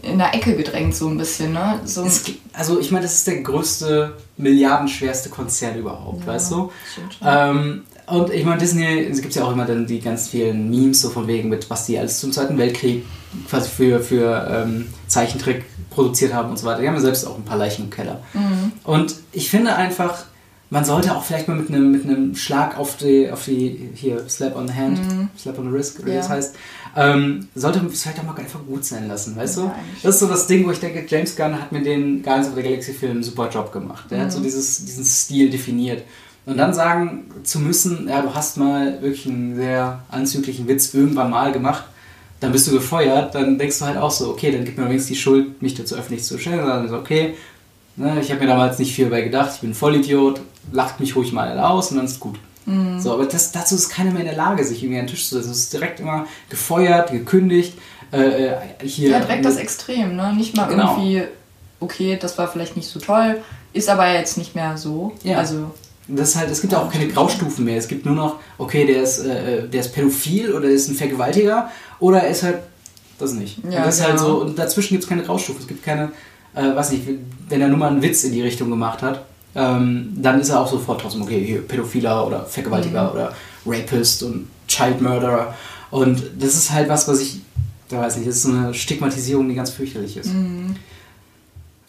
in 0.00 0.18
der 0.18 0.34
Ecke 0.34 0.56
gedrängt, 0.56 0.96
so 0.96 1.08
ein 1.08 1.18
bisschen, 1.18 1.52
ne? 1.52 1.78
So, 1.84 2.04
Es 2.04 2.24
also 2.54 2.80
ich 2.80 2.90
meine, 2.90 3.04
das 3.04 3.14
ist 3.16 3.26
der 3.26 3.42
größte, 3.42 4.16
milliardenschwerste 4.36 5.28
Konzern 5.28 5.76
überhaupt, 5.76 6.26
weißt 6.26 6.50
du? 6.50 6.72
stimmt. 6.90 7.18
Ähm, 7.24 7.82
und 8.06 8.30
ich 8.30 8.44
meine, 8.44 8.58
Disney, 8.58 9.06
es 9.10 9.22
gibt 9.22 9.34
ja 9.34 9.44
auch 9.44 9.52
immer 9.52 9.64
dann 9.64 9.86
die 9.86 10.00
ganz 10.00 10.28
vielen 10.28 10.70
Memes 10.70 11.02
so 11.02 11.10
von 11.10 11.28
wegen, 11.28 11.48
mit 11.48 11.70
was 11.70 11.86
die 11.86 11.98
alles 11.98 12.18
zum 12.18 12.32
Zweiten 12.32 12.58
Weltkrieg 12.58 13.04
quasi 13.48 13.68
für, 13.68 14.00
für 14.00 14.48
ähm, 14.50 14.88
Zeichentrick 15.06 15.64
produziert 15.90 16.34
haben 16.34 16.50
und 16.50 16.58
so 16.58 16.66
weiter. 16.66 16.80
Die 16.80 16.88
haben 16.88 16.94
ja 16.96 17.00
selbst 17.00 17.24
auch 17.26 17.36
ein 17.36 17.44
paar 17.44 17.58
Leichen 17.58 17.84
im 17.84 17.90
Keller. 17.90 18.20
Und 18.82 19.14
ich 19.30 19.48
finde 19.50 19.76
einfach, 19.76 20.24
man 20.72 20.86
sollte 20.86 21.14
auch 21.14 21.22
vielleicht 21.22 21.48
mal 21.48 21.56
mit 21.58 21.68
einem, 21.68 21.92
mit 21.92 22.04
einem 22.06 22.34
Schlag 22.34 22.78
auf 22.78 22.96
die, 22.96 23.30
auf 23.30 23.44
die, 23.44 23.90
hier, 23.94 24.26
Slap 24.26 24.56
on 24.56 24.66
the 24.66 24.72
Hand, 24.74 24.98
Slap 25.38 25.58
on 25.58 25.66
the 25.66 25.72
Wrist, 25.72 26.04
wie 26.06 26.10
Ja. 26.10 26.16
das 26.16 26.30
heißt, 26.30 26.56
ähm, 26.96 27.46
sollte 27.54 27.78
man 27.80 27.88
es 27.88 28.02
vielleicht 28.02 28.20
auch 28.20 28.24
mal 28.24 28.34
einfach 28.36 28.60
gut 28.66 28.82
sein 28.82 29.06
lassen, 29.06 29.36
weißt 29.36 29.58
Ja, 29.58 29.62
du? 29.64 29.68
eigentlich 29.68 30.02
Das 30.02 30.14
ist 30.14 30.20
so 30.20 30.28
das 30.28 30.46
Ding, 30.46 30.66
wo 30.66 30.70
ich 30.70 30.80
denke, 30.80 31.04
James 31.06 31.36
Gunn 31.36 31.60
hat 31.60 31.72
mit 31.72 31.84
den 31.84 32.22
Guardians 32.22 32.48
of 32.48 32.54
the 32.54 32.62
Galaxy 32.62 32.94
Filmen 32.94 33.16
einen 33.16 33.22
super 33.22 33.50
Job 33.50 33.70
gemacht. 33.70 34.04
Der 34.10 34.22
hat 34.22 34.32
so 34.32 34.40
dieses, 34.40 34.82
diesen 34.86 35.04
Stil 35.04 35.50
definiert. 35.50 36.04
Und 36.46 36.56
dann 36.56 36.72
sagen 36.72 37.24
zu 37.44 37.60
müssen, 37.60 38.08
ja, 38.08 38.22
du 38.22 38.34
hast 38.34 38.56
mal 38.56 39.00
wirklich 39.02 39.26
einen 39.26 39.54
sehr 39.54 40.02
anzüglichen 40.10 40.66
Witz 40.68 40.94
irgendwann 40.94 41.30
mal 41.30 41.52
gemacht, 41.52 41.84
dann 42.40 42.50
bist 42.50 42.66
du 42.66 42.72
gefeuert, 42.72 43.34
dann 43.34 43.58
denkst 43.58 43.78
du 43.78 43.84
halt 43.84 43.98
auch 43.98 44.10
so, 44.10 44.30
okay, 44.30 44.50
dann 44.50 44.64
gib 44.64 44.78
mir 44.78 44.86
wenigstens 44.86 45.08
die 45.16 45.22
Schuld, 45.22 45.60
mich 45.60 45.74
dazu 45.74 45.96
öffentlich 45.96 46.24
zu 46.24 46.38
stellen. 46.38 46.60
Und 46.60 46.66
dann 46.66 46.88
so, 46.88 46.96
okay, 46.96 47.34
ne, 47.96 48.18
ich 48.22 48.30
habe 48.30 48.40
mir 48.40 48.46
damals 48.46 48.78
nicht 48.78 48.94
viel 48.94 49.06
bei 49.06 49.20
gedacht, 49.20 49.52
ich 49.54 49.60
bin 49.60 49.70
ein 49.70 49.74
Vollidiot, 49.74 50.40
lacht 50.70 51.00
mich 51.00 51.16
ruhig 51.16 51.32
mal 51.32 51.58
aus 51.58 51.90
und 51.90 51.96
dann 51.96 52.06
ist 52.06 52.20
gut. 52.20 52.38
So, 52.98 53.12
aber 53.14 53.26
das, 53.26 53.50
dazu 53.50 53.74
ist 53.74 53.88
keiner 53.88 54.12
mehr 54.12 54.20
in 54.20 54.26
der 54.28 54.36
Lage, 54.36 54.62
sich 54.64 54.84
irgendwie 54.84 55.00
an 55.00 55.06
den 55.06 55.10
Tisch 55.10 55.28
zu 55.28 55.34
setzen. 55.34 55.50
Es 55.50 55.58
ist 55.58 55.72
direkt 55.72 55.98
immer 55.98 56.26
gefeuert, 56.48 57.10
gekündigt. 57.10 57.76
Äh, 58.12 58.18
äh, 58.46 58.56
hier, 58.84 59.10
ja, 59.10 59.18
direkt 59.18 59.44
das 59.44 59.56
Extrem, 59.56 60.14
ne? 60.14 60.32
Nicht 60.36 60.56
mal 60.56 60.68
Genau. 60.68 60.96
irgendwie, 60.96 61.24
okay, 61.80 62.16
das 62.20 62.38
war 62.38 62.46
vielleicht 62.46 62.76
nicht 62.76 62.88
so 62.88 63.00
toll, 63.00 63.42
ist 63.72 63.88
aber 63.88 64.08
jetzt 64.12 64.38
nicht 64.38 64.54
mehr 64.54 64.76
so. 64.76 65.12
Ja. 65.24 65.38
Also, 65.38 65.72
Das 66.06 66.28
ist 66.30 66.36
halt, 66.36 66.50
es 66.50 66.60
gibt 66.60 66.72
ja 66.72 66.80
auch 66.80 66.92
keine 66.92 67.08
Graustufen 67.08 67.64
mehr. 67.64 67.78
Es 67.78 67.88
gibt 67.88 68.06
nur 68.06 68.14
noch, 68.14 68.36
okay, 68.58 68.86
der 68.86 69.02
ist, 69.02 69.18
äh, 69.18 69.66
der 69.68 69.80
ist 69.80 69.92
pädophil 69.92 70.52
oder 70.52 70.66
der 70.66 70.76
ist 70.76 70.88
ein 70.88 70.94
Vergewaltiger 70.94 71.68
oder 71.98 72.22
er 72.22 72.30
ist 72.30 72.44
halt 72.44 72.58
das 73.18 73.32
nicht. 73.32 73.58
Ja, 73.68 73.78
und 73.78 73.86
das 73.86 73.96
ist 73.96 74.02
halt 74.02 74.16
genau. 74.18 74.28
so, 74.28 74.40
und 74.42 74.56
dazwischen 74.56 74.90
gibt 74.94 75.02
es 75.02 75.08
keine 75.08 75.22
Graustufen. 75.24 75.62
Es 75.62 75.66
gibt 75.66 75.82
keine, 75.84 76.12
äh, 76.54 76.74
weiß 76.76 76.92
nicht, 76.92 77.08
wenn 77.48 77.60
er 77.60 77.66
nur 77.68 77.78
mal 77.78 77.88
einen 77.90 78.02
Witz 78.02 78.22
in 78.22 78.32
die 78.32 78.42
Richtung 78.42 78.70
gemacht 78.70 79.02
hat, 79.02 79.24
ähm, 79.54 80.12
dann 80.16 80.40
ist 80.40 80.48
er 80.50 80.60
auch 80.60 80.70
sofort 80.70 81.00
trotzdem, 81.00 81.22
okay, 81.22 81.44
hier 81.44 81.60
Pädophiler 81.66 82.26
oder 82.26 82.44
Vergewaltiger 82.44 83.04
Mhm. 83.04 83.10
oder 83.10 83.34
Rapist 83.66 84.22
und 84.22 84.48
Child 84.68 85.00
Murderer. 85.02 85.54
Und 85.90 86.22
das 86.38 86.54
ist 86.54 86.70
halt 86.70 86.88
was, 86.88 87.06
was 87.08 87.20
ich, 87.20 87.40
da 87.88 88.00
weiß 88.00 88.16
nicht, 88.16 88.28
das 88.28 88.36
ist 88.36 88.42
so 88.44 88.52
eine 88.52 88.72
Stigmatisierung, 88.74 89.48
die 89.48 89.54
ganz 89.54 89.70
fürchterlich 89.70 90.16
ist. 90.16 90.32
Mhm. 90.32 90.76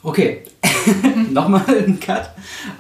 Okay, 0.04 0.41
nochmal 1.32 1.63
ein 1.67 1.99
Cut. 1.99 2.30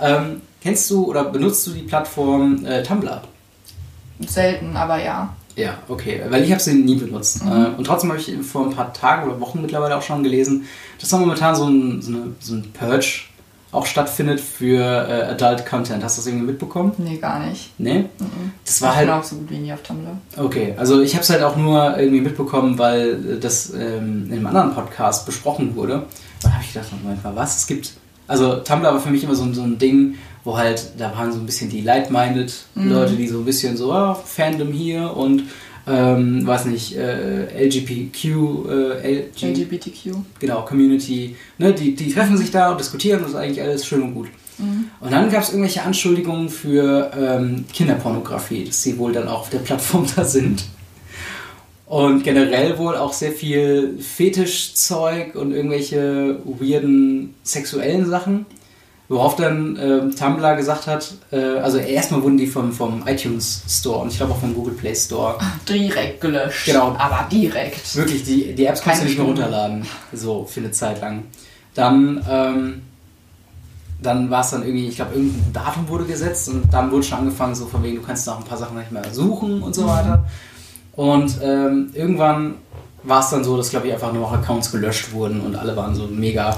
Ähm, 0.01 0.41
kennst 0.61 0.89
du 0.89 1.05
oder 1.05 1.23
benutzt 1.25 1.65
du 1.67 1.71
die 1.71 1.83
Plattform 1.83 2.65
äh, 2.65 2.83
Tumblr? 2.83 3.21
Selten, 4.27 4.75
aber 4.75 5.01
ja. 5.03 5.33
Ja, 5.55 5.77
okay, 5.87 6.21
weil 6.29 6.43
ich 6.43 6.51
habe 6.51 6.61
sie 6.61 6.73
nie 6.73 6.95
benutzt. 6.95 7.43
Mhm. 7.45 7.51
Äh, 7.51 7.65
und 7.77 7.85
trotzdem 7.85 8.11
habe 8.11 8.19
ich 8.19 8.31
vor 8.45 8.65
ein 8.67 8.73
paar 8.75 8.91
Tagen 8.91 9.29
oder 9.29 9.39
Wochen 9.39 9.61
mittlerweile 9.61 9.95
auch 9.95 10.01
schon 10.01 10.23
gelesen, 10.23 10.65
dass 10.99 11.09
da 11.09 11.17
momentan 11.17 11.55
so 11.55 11.67
ein, 11.67 12.01
so, 12.01 12.11
eine, 12.11 12.21
so 12.39 12.55
ein 12.55 12.71
Purge 12.73 13.21
auch 13.73 13.85
stattfindet 13.85 14.39
für 14.39 14.79
äh, 14.79 15.23
Adult 15.31 15.65
Content. 15.65 16.03
Hast 16.03 16.17
du 16.17 16.21
das 16.21 16.27
irgendwie 16.27 16.45
mitbekommen? 16.45 16.93
Nee, 16.99 17.17
gar 17.17 17.39
nicht. 17.45 17.71
Nee? 17.77 18.05
Mhm. 18.19 18.51
Das 18.65 18.81
war 18.81 18.91
ich 18.91 18.95
halt 18.97 19.07
bin 19.07 19.15
auch 19.15 19.23
so 19.23 19.35
gut 19.37 19.49
wie 19.49 19.57
nie 19.57 19.73
auf 19.73 19.81
Tumblr. 19.81 20.11
Okay, 20.37 20.73
also 20.77 21.01
ich 21.01 21.13
habe 21.15 21.23
es 21.23 21.29
halt 21.29 21.43
auch 21.43 21.55
nur 21.57 21.97
irgendwie 21.97 22.21
mitbekommen, 22.21 22.77
weil 22.77 23.37
das 23.41 23.73
ähm, 23.73 24.27
in 24.27 24.33
einem 24.33 24.47
anderen 24.47 24.73
Podcast 24.73 25.25
besprochen 25.25 25.75
wurde. 25.75 26.03
Da 26.41 26.51
habe 26.51 26.63
ich 26.63 26.71
gedacht, 26.73 26.89
Moment 27.03 27.23
mal, 27.23 27.35
was? 27.35 27.57
Es 27.57 27.67
gibt. 27.67 27.93
Also 28.27 28.55
Tumblr 28.57 28.93
war 28.93 28.99
für 28.99 29.09
mich 29.09 29.23
immer 29.23 29.35
so, 29.35 29.43
ein- 29.43 29.53
so 29.53 29.63
ein 29.63 29.77
Ding, 29.77 30.15
wo 30.45 30.57
halt, 30.57 30.91
da 30.97 31.13
waren 31.15 31.31
so 31.33 31.39
ein 31.39 31.45
bisschen 31.45 31.69
die 31.69 31.81
Light-Minded 31.81 32.53
Mhm. 32.75 32.91
Leute, 32.91 33.13
die 33.15 33.27
so 33.27 33.39
ein 33.39 33.45
bisschen 33.45 33.75
so, 33.75 33.91
ah, 33.91 34.13
Fandom 34.13 34.71
hier 34.71 35.15
und 35.15 35.43
ähm, 35.85 36.45
weiß 36.45 36.65
nicht, 36.65 36.95
äh, 36.95 37.65
LGBTQ, 37.65 38.25
äh, 38.69 39.21
LG, 39.25 39.43
LGBTQ. 39.43 40.15
genau, 40.39 40.63
Community, 40.63 41.35
ne, 41.57 41.73
die, 41.73 41.95
die 41.95 42.13
treffen 42.13 42.37
sich 42.37 42.51
da 42.51 42.71
und 42.71 42.79
diskutieren 42.79 43.19
und 43.19 43.25
das 43.25 43.33
ist 43.33 43.39
eigentlich 43.39 43.61
alles 43.61 43.85
schön 43.85 44.01
und 44.01 44.13
gut. 44.13 44.27
Mhm. 44.57 44.85
Und 44.99 45.11
dann 45.11 45.29
gab 45.29 45.43
es 45.43 45.49
irgendwelche 45.49 45.83
Anschuldigungen 45.83 46.49
für 46.49 47.11
ähm, 47.17 47.65
Kinderpornografie, 47.73 48.65
dass 48.65 48.81
sie 48.81 48.97
wohl 48.97 49.11
dann 49.11 49.27
auch 49.27 49.41
auf 49.41 49.49
der 49.49 49.59
Plattform 49.59 50.05
da 50.15 50.23
sind. 50.23 50.63
Und 51.85 52.23
generell 52.23 52.77
wohl 52.77 52.95
auch 52.95 53.13
sehr 53.13 53.31
viel 53.31 53.99
Fetischzeug 53.99 55.35
und 55.35 55.51
irgendwelche 55.51 56.39
weirden 56.43 57.35
sexuellen 57.43 58.09
Sachen. 58.09 58.45
Worauf 59.13 59.35
dann 59.35 59.77
ähm, 59.79 60.15
Tumblr 60.15 60.55
gesagt 60.55 60.87
hat, 60.87 61.13
äh, 61.31 61.59
also 61.59 61.77
erstmal 61.77 62.23
wurden 62.23 62.37
die 62.37 62.47
vom, 62.47 62.71
vom 62.71 63.03
iTunes 63.05 63.61
Store 63.69 63.99
und 63.99 64.07
ich 64.11 64.17
glaube 64.17 64.33
auch 64.33 64.39
vom 64.39 64.55
Google 64.55 64.73
Play 64.73 64.95
Store. 64.95 65.37
Direkt 65.69 66.19
gelöscht. 66.19 66.65
Genau. 66.65 66.95
Aber 66.97 67.27
direkt. 67.31 67.95
Wirklich, 67.95 68.23
die, 68.23 68.55
die 68.55 68.65
Apps 68.65 68.81
kannst 68.81 69.03
du 69.03 69.05
nicht 69.05 69.19
mehr 69.19 69.27
runterladen. 69.27 69.85
So, 70.13 70.45
für 70.45 70.61
eine 70.61 70.71
Zeit 70.71 70.99
lang. 70.99 71.25
Dann, 71.75 72.25
ähm, 72.27 72.81
dann 74.01 74.31
war 74.31 74.41
es 74.41 74.49
dann 74.49 74.63
irgendwie, 74.63 74.87
ich 74.87 74.95
glaube, 74.95 75.13
irgendein 75.13 75.53
Datum 75.53 75.87
wurde 75.89 76.05
gesetzt 76.05 76.49
und 76.49 76.73
dann 76.73 76.89
wurde 76.91 77.03
schon 77.03 77.19
angefangen, 77.19 77.53
so 77.53 77.67
von 77.67 77.83
wegen, 77.83 77.97
du 77.97 78.01
kannst 78.01 78.25
nach 78.25 78.39
ein 78.39 78.45
paar 78.45 78.57
Sachen 78.57 78.79
nicht 78.79 78.91
mehr 78.91 79.03
suchen 79.11 79.61
und 79.61 79.75
so 79.75 79.87
weiter. 79.87 80.25
Und 80.93 81.37
ähm, 81.43 81.91
irgendwann 81.93 82.55
war 83.03 83.19
es 83.19 83.29
dann 83.29 83.43
so, 83.43 83.57
dass, 83.57 83.69
glaube 83.69 83.85
ich, 83.87 83.93
einfach 83.93 84.11
nur 84.11 84.23
noch 84.23 84.33
Accounts 84.33 84.71
gelöscht 84.71 85.11
wurden 85.11 85.41
und 85.41 85.55
alle 85.55 85.75
waren 85.77 85.93
so 85.93 86.07
mega, 86.07 86.57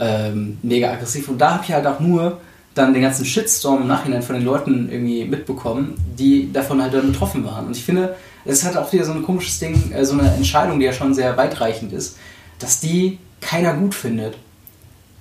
ähm, 0.00 0.58
mega 0.62 0.90
aggressiv. 0.92 1.28
Und 1.28 1.38
da 1.38 1.54
habe 1.54 1.64
ich 1.64 1.72
halt 1.72 1.86
auch 1.86 2.00
nur 2.00 2.40
dann 2.74 2.92
den 2.92 3.02
ganzen 3.02 3.24
Shitstorm 3.24 3.82
im 3.82 3.88
Nachhinein 3.88 4.22
von 4.22 4.36
den 4.36 4.44
Leuten 4.44 4.88
irgendwie 4.90 5.24
mitbekommen, 5.24 5.94
die 6.18 6.52
davon 6.52 6.80
halt 6.82 6.94
dann 6.94 7.08
betroffen 7.12 7.44
waren. 7.44 7.66
Und 7.66 7.76
ich 7.76 7.84
finde, 7.84 8.16
es 8.44 8.58
ist 8.58 8.64
halt 8.64 8.76
auch 8.76 8.92
wieder 8.92 9.04
so 9.04 9.12
ein 9.12 9.22
komisches 9.22 9.58
Ding, 9.58 9.92
äh, 9.92 10.04
so 10.04 10.18
eine 10.18 10.32
Entscheidung, 10.34 10.78
die 10.78 10.86
ja 10.86 10.92
schon 10.92 11.12
sehr 11.14 11.36
weitreichend 11.36 11.92
ist, 11.92 12.16
dass 12.58 12.80
die 12.80 13.18
keiner 13.40 13.74
gut 13.74 13.94
findet. 13.94 14.36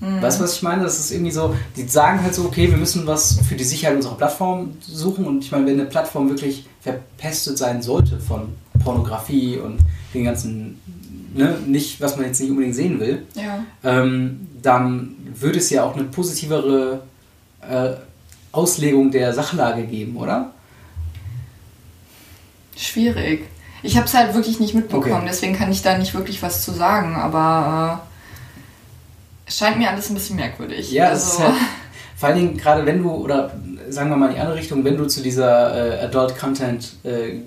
Weißt 0.02 0.40
du, 0.40 0.46
was 0.46 0.54
ich 0.56 0.62
meine? 0.62 0.84
Das 0.84 0.98
ist 0.98 1.12
irgendwie 1.12 1.32
so, 1.32 1.54
die 1.76 1.84
sagen 1.86 2.24
halt 2.24 2.34
so, 2.34 2.46
okay, 2.46 2.70
wir 2.70 2.78
müssen 2.78 3.06
was 3.06 3.38
für 3.46 3.56
die 3.56 3.66
Sicherheit 3.66 3.98
unserer 3.98 4.16
Plattform 4.16 4.72
suchen. 4.80 5.26
Und 5.26 5.44
ich 5.44 5.52
meine, 5.52 5.66
wenn 5.66 5.74
eine 5.78 5.90
Plattform 5.90 6.30
wirklich 6.30 6.66
verpestet 6.80 7.58
sein 7.58 7.82
sollte 7.82 8.18
von 8.18 8.44
Pornografie 8.82 9.58
und 9.58 9.80
den 10.14 10.24
ganzen, 10.24 10.80
ne, 11.36 11.58
nicht, 11.68 12.00
was 12.00 12.16
man 12.16 12.28
jetzt 12.28 12.40
nicht 12.40 12.50
unbedingt 12.50 12.76
sehen 12.76 12.98
will, 13.02 13.24
Ja. 13.36 13.66
ähm, 13.84 14.48
dann 14.62 15.16
würde 15.36 15.60
es 15.60 15.70
ja 15.70 15.84
auch 15.84 15.96
eine 15.96 16.06
positivere 16.06 17.02
äh, 17.62 17.92
Auslegung 18.52 19.12
der 19.12 19.34
Sachlage 19.34 19.84
geben, 19.84 20.18
oder? 20.18 20.52
Schwierig. 22.76 23.46
Ich 23.84 23.96
habe 23.96 24.06
es 24.08 24.14
halt 24.14 24.34
wirklich 24.34 24.60
nicht 24.60 24.74
mitbekommen, 24.74 25.14
Okay. 25.14 25.26
deswegen 25.28 25.56
kann 25.56 25.72
ich 25.72 25.82
da 25.82 25.98
nicht 25.98 26.14
wirklich 26.14 26.42
was 26.42 26.64
zu 26.64 26.72
sagen, 26.72 27.16
aber 27.16 28.02
äh, 28.02 29.48
es 29.48 29.58
scheint 29.58 29.78
mir 29.78 29.90
alles 29.90 30.10
ein 30.10 30.16
bisschen 30.16 30.36
merkwürdig. 30.36 30.92
Ja, 30.92 31.12
es 31.12 31.24
ist 31.24 31.32
also, 31.40 31.44
halt, 31.44 31.56
vor 32.18 32.30
allen 32.30 32.38
Dingen 32.38 32.58
gerade 32.58 32.86
wenn 32.86 33.02
du, 33.02 33.12
oder 33.12 33.52
sagen 33.90 34.10
wir 34.10 34.18
mal 34.18 34.30
in 34.30 34.36
die 34.36 34.42
andere 34.42 34.58
Richtung, 34.58 34.84
wenn 34.84 34.98
du 34.98 35.06
zu 35.08 35.22
dieser 35.22 36.02
äh, 36.02 36.06
Adult 36.06 36.38
Content 36.38 36.94
äh, 37.04 37.40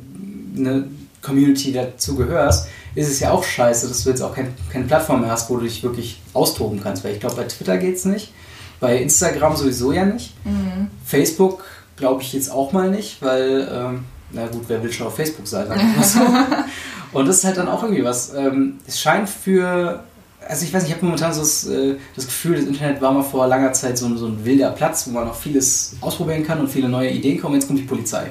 ne, 0.55 0.85
Community 1.23 1.73
dazu 1.73 2.17
gehörst, 2.17 2.69
ist 2.95 3.09
es 3.09 3.21
ja 3.21 3.31
auch 3.31 3.45
scheiße, 3.45 3.89
dass 3.89 4.05
du 4.05 4.11
jetzt 4.11 4.21
auch 4.21 4.35
kein, 4.35 4.55
keine 4.71 4.85
Plattform 4.85 5.23
mehr 5.23 5.31
hast, 5.31 5.49
wo 5.49 5.57
du 5.57 5.63
dich 5.63 5.83
wirklich 5.83 6.21
austoben 6.35 6.83
kannst. 6.83 7.05
Weil 7.05 7.15
ich 7.15 7.21
glaube, 7.21 7.37
bei 7.37 7.45
Twitter 7.45 7.79
geht's 7.79 8.05
nicht, 8.05 8.33
bei 8.81 8.99
Instagram 8.99 9.57
sowieso 9.57 9.93
ja 9.93 10.05
nicht. 10.05 10.35
mhm. 10.45 10.89
Facebook 11.05 11.65
glaube 11.97 12.23
ich 12.23 12.33
jetzt 12.33 12.51
auch 12.51 12.73
mal 12.73 12.91
nicht, 12.91 13.23
weil, 13.23 13.69
ähm, 13.73 14.05
na 14.33 14.47
gut, 14.49 14.65
wer 14.67 14.83
will 14.83 14.93
schon 14.93 15.07
auf 15.07 15.17
Facebook 15.17 15.47
sein? 15.47 15.69
So. 16.03 16.21
Und 17.13 17.29
das 17.29 17.39
ist 17.39 17.45
halt 17.45 17.59
dann 17.59 17.69
auch 17.69 17.83
irgendwie 17.83 18.05
was. 18.05 18.35
Ähm, 18.35 18.79
es 18.87 18.99
scheint 18.99 19.29
für, 19.29 20.03
also 20.49 20.65
ich 20.65 20.73
weiß 20.73 20.83
nicht, 20.83 20.91
ich 20.91 20.97
habe 20.97 21.05
momentan 21.07 21.33
so 21.33 21.41
das, 21.41 21.67
äh, 21.67 21.97
das 22.17 22.27
Gefühl, 22.27 22.57
das 22.57 22.67
Internet 22.67 23.01
war 23.01 23.13
mal 23.13 23.23
vor 23.23 23.47
langer 23.47 23.73
Zeit 23.73 23.97
so, 23.99 24.07
ein- 24.07 24.17
so 24.19 24.27
ein 24.27 24.45
wilder 24.45 24.71
Platz, 24.71 25.07
wo 25.07 25.11
man 25.13 25.29
auch 25.29 25.35
vieles 25.35 25.95
ausprobieren 26.01 26.45
kann 26.47 26.61
und 26.61 26.69
viele 26.69 26.89
neue 26.89 27.11
Ideen 27.11 27.41
kommen. 27.41 27.55
Jetzt 27.55 27.67
kommt 27.67 27.79
die 27.79 27.85
Polizei. 27.85 28.31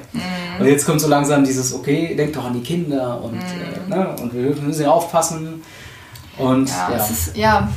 Und 0.58 0.66
jetzt 0.66 0.86
kommt 0.86 1.00
so 1.00 1.08
langsam 1.08 1.44
dieses, 1.44 1.72
okay, 1.74 2.14
denkt 2.14 2.36
doch 2.36 2.44
an 2.44 2.54
die 2.54 2.62
Kinder 2.62 3.20
und, 3.22 3.36
äh, 3.38 3.88
ne, 3.88 4.14
und 4.20 4.32
wir 4.34 4.54
müssen 4.56 4.82
ja 4.82 4.90
aufpassen. 4.90 5.62
Und 6.38 6.68
ja, 6.68 6.90
ja, 6.90 6.96
es 6.96 7.10
ist, 7.10 7.36
ja, 7.36 7.68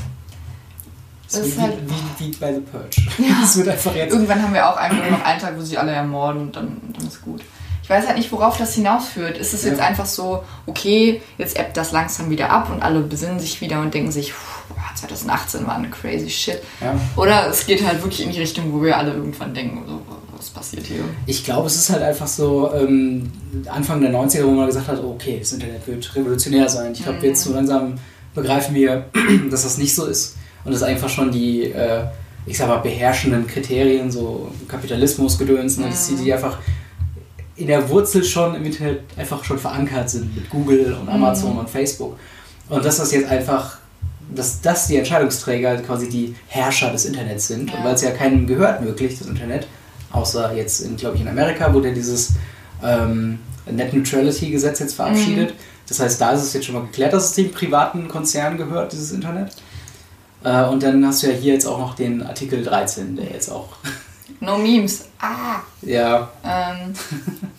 es 1.27 1.37
ist 1.37 1.57
wie, 1.57 1.61
halt- 1.61 1.77
wie, 2.19 2.25
wie 2.25 2.35
bei 2.37 2.53
The 2.53 2.59
Purge. 2.61 3.01
Es 3.43 3.57
wird 3.57 3.67
einfach 3.69 3.95
jetzt 3.95 4.13
irgendwann 4.13 4.41
haben 4.41 4.53
wir 4.53 4.69
auch 4.69 4.77
einfach 4.77 4.97
nur 5.01 5.11
noch 5.17 5.25
einen 5.25 5.41
Tag, 5.41 5.57
wo 5.57 5.61
sie 5.61 5.77
alle 5.77 5.91
ermorden 5.91 6.41
und 6.43 6.55
dann, 6.55 6.77
dann 6.97 7.07
ist 7.07 7.21
gut. 7.21 7.41
Ich 7.85 7.89
weiß 7.91 8.07
halt 8.07 8.17
nicht, 8.17 8.31
worauf 8.31 8.57
das 8.57 8.73
hinausführt. 8.73 9.37
Ist 9.37 9.53
es 9.53 9.63
jetzt 9.63 9.77
Ja. 9.77 9.85
einfach 9.85 10.07
so, 10.07 10.43
okay, 10.65 11.21
jetzt 11.37 11.55
ebbt 11.55 11.77
das 11.77 11.91
langsam 11.91 12.31
wieder 12.31 12.49
ab 12.49 12.71
und 12.73 12.81
alle 12.81 13.01
besinnen 13.01 13.39
sich 13.39 13.61
wieder 13.61 13.79
und 13.79 13.93
denken 13.93 14.11
sich, 14.11 14.31
"Puh, 14.33 14.73
boah, 14.73 14.95
2018 14.95 15.67
war 15.67 15.75
eine 15.75 15.91
crazy 15.91 16.27
shit. 16.31 16.63
Ja. 16.81 16.99
Oder 17.15 17.47
es 17.47 17.67
geht 17.67 17.85
halt 17.85 18.01
wirklich 18.01 18.23
in 18.23 18.31
die 18.31 18.39
Richtung, 18.39 18.73
wo 18.73 18.81
wir 18.81 18.97
alle 18.97 19.13
irgendwann 19.13 19.53
denken, 19.53 19.83
so, 19.87 20.01
was 20.35 20.49
passiert 20.49 20.87
hier? 20.87 21.01
Ich 21.27 21.43
glaube, 21.45 21.67
es 21.67 21.75
ist 21.75 21.91
halt 21.91 22.01
einfach 22.01 22.25
so 22.25 22.73
ähm, 22.73 23.31
Anfang 23.69 24.01
der 24.01 24.09
90er, 24.11 24.45
wo 24.45 24.49
man 24.51 24.65
gesagt 24.65 24.87
hat, 24.87 25.03
okay, 25.03 25.37
das 25.39 25.51
Internet 25.53 25.85
wird 25.85 26.15
revolutionär 26.15 26.67
sein. 26.67 26.91
Ich 26.91 27.03
glaube, 27.03 27.19
jetzt 27.23 27.43
so 27.43 27.53
langsam 27.53 27.99
begreifen 28.33 28.73
wir, 28.73 29.05
dass 29.51 29.61
das 29.61 29.77
nicht 29.77 29.93
so 29.93 30.05
ist 30.07 30.37
und 30.63 30.71
dass 30.73 30.81
einfach 30.81 31.07
schon 31.09 31.31
die, 31.31 31.65
äh, 31.65 32.05
ich 32.47 32.57
sag 32.57 32.67
mal, 32.67 32.77
beherrschenden 32.77 33.45
Kriterien, 33.45 34.09
so 34.11 34.51
Kapitalismus, 34.67 35.37
Gedöns, 35.37 35.77
ne, 35.77 35.85
dass 35.85 36.07
die, 36.07 36.15
die 36.15 36.33
einfach 36.33 36.57
in 37.55 37.67
der 37.67 37.89
Wurzel 37.89 38.23
schon 38.23 38.55
im 38.55 38.65
Internet 38.65 39.01
einfach 39.17 39.43
schon 39.43 39.57
verankert 39.57 40.09
sind 40.09 40.35
mit 40.35 40.49
Google 40.49 40.93
und 40.99 41.07
Amazon 41.07 41.57
und 41.57 41.69
Facebook. 41.69 42.17
Und 42.69 42.83
dass 42.83 42.97
das 42.97 43.11
jetzt 43.11 43.29
einfach, 43.29 43.77
dass 44.33 44.61
das 44.61 44.87
die 44.87 44.97
Entscheidungsträger 44.97 45.77
quasi 45.77 46.09
die 46.09 46.35
Herrscher 46.47 46.91
des 46.91 47.05
Internets 47.05 47.47
sind. 47.47 47.69
Ja. 47.69 47.77
Und 47.77 47.85
weil 47.85 47.93
es 47.95 48.01
ja 48.01 48.11
keinem 48.11 48.45
gehört 48.47 48.83
wirklich, 48.83 49.17
das 49.17 49.27
Internet, 49.27 49.67
außer 50.11 50.53
jetzt, 50.55 50.81
in, 50.81 50.97
glaube 50.97 51.15
ich, 51.15 51.21
in 51.21 51.27
Amerika, 51.27 51.73
wo 51.73 51.79
der 51.79 51.93
dieses 51.93 52.33
ähm, 52.83 53.39
Net 53.69 53.93
Neutrality 53.93 54.51
Gesetz 54.51 54.79
jetzt 54.79 54.95
verabschiedet. 54.95 55.53
Das 55.87 55.99
heißt, 55.99 56.19
da 56.19 56.31
ist 56.31 56.41
es 56.41 56.53
jetzt 56.53 56.65
schon 56.65 56.75
mal 56.75 56.81
geklärt, 56.81 57.13
dass 57.13 57.25
es 57.25 57.33
dem 57.33 57.51
privaten 57.51 58.07
Konzern 58.07 58.57
gehört, 58.57 58.91
dieses 58.91 59.11
Internet. 59.11 59.51
Äh, 60.43 60.65
und 60.65 60.83
dann 60.83 61.05
hast 61.05 61.23
du 61.23 61.27
ja 61.27 61.33
hier 61.33 61.53
jetzt 61.53 61.65
auch 61.65 61.79
noch 61.79 61.95
den 61.95 62.23
Artikel 62.23 62.63
13, 62.63 63.15
der 63.15 63.25
jetzt 63.25 63.49
auch, 63.49 63.69
No 64.39 64.57
Memes. 64.57 65.05
Ah. 65.19 65.59
ja, 65.81 66.29
Ähm, 66.43 66.93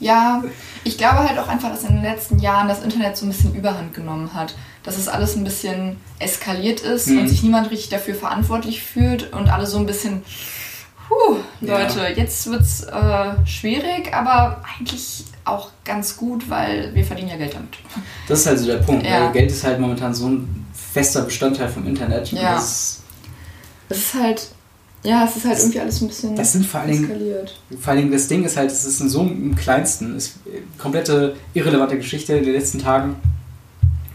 ja, 0.01 0.43
ich 0.85 0.99
glaube 0.99 1.29
halt 1.29 1.39
auch 1.39 1.49
einfach, 1.49 1.71
dass 1.71 1.83
in 1.85 1.95
den 1.97 2.03
letzten 2.03 2.39
Jahren 2.39 2.69
das 2.69 2.83
Internet 2.83 3.17
so 3.17 3.25
ein 3.27 3.31
bisschen 3.31 3.55
Überhand 3.55 3.95
genommen 3.95 4.35
hat. 4.35 4.55
Dass 4.83 4.99
es 4.99 5.09
alles 5.09 5.37
ein 5.37 5.45
bisschen 5.45 5.97
eskaliert 6.19 6.81
ist 6.81 7.09
Mhm. 7.09 7.19
und 7.21 7.29
sich 7.29 7.43
niemand 7.43 7.71
richtig 7.71 7.89
dafür 7.91 8.15
verantwortlich 8.15 8.83
fühlt 8.83 9.33
und 9.33 9.49
alle 9.49 9.67
so 9.67 9.79
ein 9.79 9.87
bisschen, 9.87 10.23
puh, 11.09 11.37
Ja. 11.61 11.79
Leute, 11.81 12.07
jetzt 12.17 12.47
wird's 12.49 12.83
äh, 12.85 13.47
schwierig, 13.47 14.13
aber 14.15 14.63
eigentlich 14.79 15.25
auch 15.45 15.71
ganz 15.85 16.17
gut, 16.17 16.49
weil 16.51 16.93
wir 16.95 17.05
verdienen 17.05 17.29
ja 17.31 17.37
Geld 17.37 17.55
damit. 17.55 17.75
das 18.29 18.41
ist 18.41 18.47
halt 18.47 18.59
so 18.59 18.67
der 18.67 18.79
Punkt. 18.79 19.07
Ja. 19.07 19.23
Weil 19.27 19.33
Geld 19.33 19.51
ist 19.53 19.63
halt 19.65 19.79
momentan 19.81 20.13
so 20.15 20.29
ein 20.29 20.67
fester 20.93 21.23
Bestandteil 21.23 21.69
vom 21.69 21.87
Internet. 21.87 22.33
Ja. 22.33 22.55
Das, 22.55 23.01
Es 23.89 23.99
ist 23.99 24.15
halt, 24.15 24.49
ja, 25.07 25.25
es 25.25 25.37
ist 25.37 25.45
halt 25.45 25.55
Das- 25.55 25.63
irgendwie 25.63 25.81
alles 25.81 26.01
ein 26.03 26.09
bisschen 26.09 26.37
das 26.37 26.53
sind 26.53 26.67
vor 26.67 26.81
allen 26.81 26.91
Dingen 26.91 27.05
eskaliert. 27.05 27.61
Vor 27.81 27.93
allem 27.93 28.11
das 28.13 28.29
Ding 28.29 28.45
ist 28.45 28.57
halt, 28.57 28.71
es 28.71 28.85
ist 28.85 29.01
in 29.01 29.09
so 29.09 29.23
im 29.23 29.55
kleinsten, 29.57 30.17
ist 30.17 30.35
komplette 30.79 31.37
irrelevante 31.55 31.97
Geschichte 31.97 32.35
in 32.35 32.45
den 32.45 32.53
letzten 32.55 32.79
Tagen. 32.79 33.17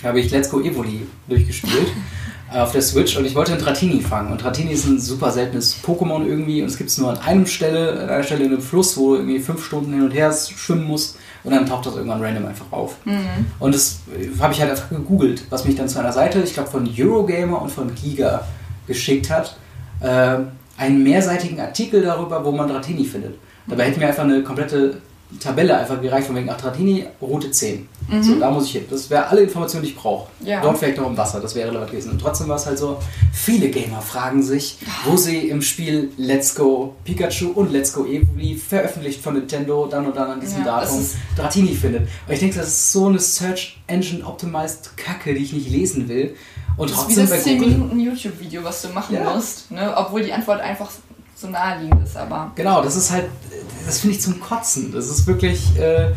Habe 0.03 0.19
ich 0.19 0.31
Let's 0.31 0.49
Go 0.49 0.59
Evoli 0.61 1.05
durchgespielt 1.27 1.87
äh, 2.51 2.57
auf 2.59 2.71
der 2.71 2.81
Switch 2.81 3.15
und 3.17 3.25
ich 3.25 3.35
wollte 3.35 3.53
einen 3.53 3.61
Dratini 3.61 4.01
fangen. 4.01 4.31
Und 4.31 4.43
Dratini 4.43 4.71
ist 4.71 4.85
ein 4.85 4.99
super 4.99 5.31
seltenes 5.31 5.77
Pokémon 5.83 6.25
irgendwie 6.25 6.61
und 6.61 6.67
es 6.69 6.77
gibt 6.77 6.89
es 6.89 6.97
nur 6.97 7.11
an 7.11 7.19
einem 7.19 7.45
Stelle, 7.45 8.01
an 8.03 8.09
einer 8.09 8.23
Stelle 8.23 8.45
in 8.45 8.51
einem 8.53 8.61
Fluss, 8.61 8.97
wo 8.97 9.11
du 9.11 9.15
irgendwie 9.17 9.39
fünf 9.39 9.63
Stunden 9.65 9.93
hin 9.93 10.01
und 10.03 10.11
her 10.11 10.33
schwimmen 10.33 10.85
musst. 10.85 11.17
und 11.43 11.51
dann 11.51 11.65
taucht 11.67 11.85
das 11.85 11.95
irgendwann 11.95 12.21
random 12.21 12.45
einfach 12.47 12.71
auf. 12.71 12.95
Und 13.59 13.73
das 13.75 13.99
äh, 14.19 14.27
habe 14.39 14.53
ich 14.53 14.59
halt 14.61 14.71
einfach 14.71 14.89
gegoogelt, 14.89 15.43
was 15.51 15.65
mich 15.65 15.75
dann 15.75 15.87
zu 15.87 15.99
einer 15.99 16.11
Seite, 16.13 16.41
ich 16.41 16.53
glaube 16.53 16.69
von 16.71 16.89
Eurogamer 16.97 17.61
und 17.61 17.71
von 17.71 17.93
Giga 17.95 18.47
geschickt 18.87 19.29
hat, 19.29 19.55
äh, 20.01 20.39
einen 20.77 21.03
mehrseitigen 21.03 21.59
Artikel 21.59 22.01
darüber, 22.01 22.43
wo 22.43 22.51
man 22.51 22.67
Dratini 22.67 23.05
findet. 23.05 23.35
Dabei 23.67 23.85
hätte 23.85 23.99
mir 23.99 24.07
einfach 24.07 24.23
eine 24.23 24.43
komplette 24.43 25.01
Tabelle 25.39 25.77
einfach 25.77 26.01
gereicht, 26.01 26.27
von 26.27 26.35
wegen, 26.35 26.49
ach, 26.49 26.59
Dratini, 26.59 27.05
Route 27.21 27.51
10. 27.51 27.87
So, 28.21 28.35
da 28.35 28.51
muss 28.51 28.65
ich 28.65 28.73
hin. 28.73 28.83
Das 28.89 29.09
wäre 29.09 29.27
alle 29.27 29.41
Informationen, 29.41 29.83
die 29.83 29.91
ich 29.91 29.95
brauche. 29.95 30.29
Ja. 30.43 30.61
Dort 30.61 30.81
ich 30.83 30.97
noch 30.97 31.07
im 31.07 31.15
Wasser, 31.15 31.39
das 31.39 31.55
wäre 31.55 31.69
relevant 31.69 31.91
gewesen. 31.91 32.11
Und 32.11 32.19
trotzdem 32.19 32.49
war 32.49 32.57
es 32.57 32.65
halt 32.65 32.77
so, 32.77 32.97
viele 33.31 33.69
Gamer 33.69 34.01
fragen 34.01 34.43
sich, 34.43 34.79
wo 35.05 35.15
sie 35.15 35.47
im 35.47 35.61
Spiel 35.61 36.11
Let's 36.17 36.53
Go 36.55 36.95
Pikachu 37.05 37.51
und 37.51 37.71
Let's 37.71 37.93
Go 37.93 38.05
Evoli 38.05 38.57
veröffentlicht 38.57 39.21
von 39.21 39.35
Nintendo 39.35 39.87
dann 39.87 40.05
und 40.05 40.17
dann 40.17 40.31
an 40.31 40.41
diesem 40.41 40.65
Ja, 40.65 40.81
Datum 40.81 41.05
Dratini 41.37 41.73
findet. 41.73 42.01
Und 42.01 42.33
ich 42.33 42.39
denke, 42.39 42.57
das 42.57 42.67
ist 42.67 42.91
so 42.91 43.07
eine 43.07 43.19
Search 43.19 43.79
Engine 43.87 44.25
Optimized 44.25 44.97
Kacke, 44.97 45.33
die 45.33 45.43
ich 45.43 45.53
nicht 45.53 45.69
lesen 45.69 46.09
will. 46.09 46.35
Und 46.77 46.89
Das 46.89 46.97
ist 46.99 47.09
wie 47.09 47.13
trotzdem 47.15 47.23
das 47.23 47.29
bei 47.31 47.37
10 47.43 47.57
Google. 47.59 47.73
Minuten 47.73 47.99
YouTube-Video, 47.99 48.63
was 48.63 48.81
du 48.81 48.89
machen 48.89 49.15
Ja. 49.15 49.33
musst, 49.33 49.69
ne? 49.71 49.93
obwohl 49.95 50.23
die 50.23 50.31
Antwort 50.33 50.61
einfach 50.61 50.89
so 51.35 51.47
naheliegend 51.47 52.03
ist, 52.03 52.15
aber. 52.17 52.51
Genau, 52.55 52.81
das 52.83 52.95
ist 52.95 53.11
halt, 53.11 53.25
das 53.85 53.99
finde 53.99 54.15
ich 54.15 54.21
zum 54.21 54.39
Kotzen. 54.39 54.91
Das 54.93 55.07
ist 55.07 55.25
wirklich, 55.27 55.77
äh, 55.77 56.11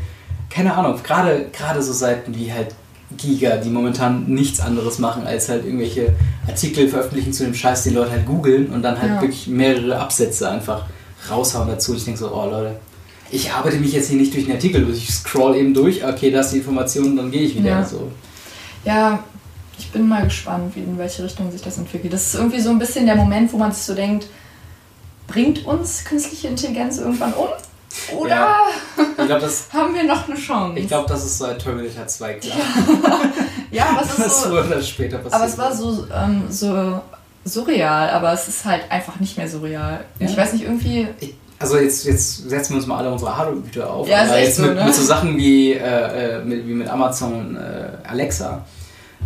keine 0.51 0.75
Ahnung, 0.77 0.99
gerade 1.03 1.47
gerade 1.53 1.83
so 1.83 1.93
Seiten 1.93 2.35
wie 2.35 2.53
halt 2.53 2.75
Giga, 3.17 3.57
die 3.57 3.71
momentan 3.71 4.25
nichts 4.27 4.61
anderes 4.61 4.99
machen, 4.99 5.27
als 5.27 5.49
halt 5.49 5.65
irgendwelche 5.65 6.13
Artikel 6.47 6.89
veröffentlichen 6.89 7.33
zu 7.33 7.45
dem 7.45 7.55
Scheiß, 7.55 7.85
den 7.85 7.95
Leute 7.95 8.11
halt 8.13 8.27
googeln 8.27 8.67
und 8.71 8.83
dann 8.83 9.01
halt 9.01 9.13
Ja. 9.13 9.21
wirklich 9.21 9.47
mehrere 9.47 9.99
Absätze 9.99 10.49
einfach 10.49 10.85
raushauen 11.31 11.69
dazu. 11.69 11.95
Ich 11.95 12.05
denke 12.05 12.19
so, 12.21 12.35
oh 12.35 12.47
Leute, 12.51 12.77
ich 13.31 13.51
arbeite 13.53 13.77
mich 13.79 13.93
jetzt 13.93 14.09
hier 14.11 14.19
nicht 14.19 14.33
durch 14.35 14.45
den 14.47 14.55
Artikel, 14.55 14.85
durch. 14.85 14.99
ich 14.99 15.15
scroll 15.15 15.57
eben 15.57 15.73
durch, 15.75 16.05
okay, 16.05 16.31
da 16.31 16.41
ist 16.41 16.51
die 16.51 16.59
Information, 16.59 17.17
dann 17.17 17.31
gehe 17.31 17.43
ich 17.43 17.55
wieder. 17.57 17.71
Ja. 17.71 17.85
So. 17.85 18.11
Ja, 18.85 19.23
ich 19.79 19.91
bin 19.93 20.09
mal 20.09 20.25
gespannt, 20.25 20.75
wie, 20.77 20.81
in 20.81 20.99
welche 20.99 21.25
Richtung 21.25 21.51
sich 21.51 21.63
das 21.63 21.79
entwickelt. 21.79 22.13
Das 22.13 22.27
ist 22.27 22.35
irgendwie 22.35 22.61
so 22.61 22.71
ein 22.71 22.79
bisschen 22.79 23.07
der 23.07 23.17
Moment, 23.17 23.53
wo 23.53 23.57
man 23.59 23.73
sich 23.73 23.83
so 23.85 23.95
denkt, 23.95 24.27
bringt 25.27 25.65
uns 25.67 26.05
künstliche 26.05 26.49
Intelligenz 26.49 26.99
irgendwann 26.99 27.33
um? 27.35 27.49
Oder 28.17 28.29
Ja. 28.31 28.57
Ich 29.19 29.27
glaube, 29.27 29.41
das, 29.41 29.69
haben 29.73 29.95
wir 29.95 30.05
noch 30.05 30.29
eine 30.29 30.37
Chance? 30.37 30.79
ich 30.81 30.89
glaub, 30.89 31.07
das 31.07 31.25
ist 31.25 31.39
seit 31.39 31.61
Terminator 31.63 32.07
2 32.07 32.35
klar. 32.35 32.57
ja, 33.71 33.87
aber 33.91 34.03
es 34.03 34.19
ist 34.27 34.43
so, 34.43 34.51
wurde 34.51 34.83
später 34.83 35.19
passiert. 35.19 35.35
aber 35.35 35.45
es 35.47 35.59
war 35.59 35.75
so, 35.75 36.07
ähm, 36.15 36.45
so 36.51 37.01
surreal, 37.45 38.11
aber 38.11 38.33
es 38.33 38.49
ist 38.49 38.65
halt 38.65 38.83
einfach 38.91 39.21
nicht 39.21 39.37
mehr 39.37 39.49
surreal. 39.49 40.05
Ja. 40.19 40.27
Ich 40.29 40.37
weiß 40.37 40.55
nicht, 40.55 40.65
irgendwie. 40.65 41.07
Ich- 41.21 41.35
Also 41.59 41.79
jetzt, 41.79 42.05
jetzt 42.05 42.49
setzen 42.49 42.71
wir 42.73 42.77
uns 42.79 42.87
mal 42.87 42.99
alle 42.99 43.13
unsere 43.13 43.37
Hardware-Güter 43.37 43.89
auf. 43.91 44.09
Ja, 44.09 44.23
ist 44.25 44.33
jetzt 44.35 44.57
so, 44.57 44.63
mit, 44.63 44.75
ne? 44.75 44.85
mit 44.87 44.95
so 44.95 45.03
Sachen 45.03 45.37
wie, 45.37 45.73
äh, 45.75 46.39
äh, 46.41 46.45
mit, 46.45 46.67
wie 46.67 46.73
mit 46.75 46.89
Amazon 46.89 47.57
äh, 47.57 47.91
Alexa. 48.09 48.65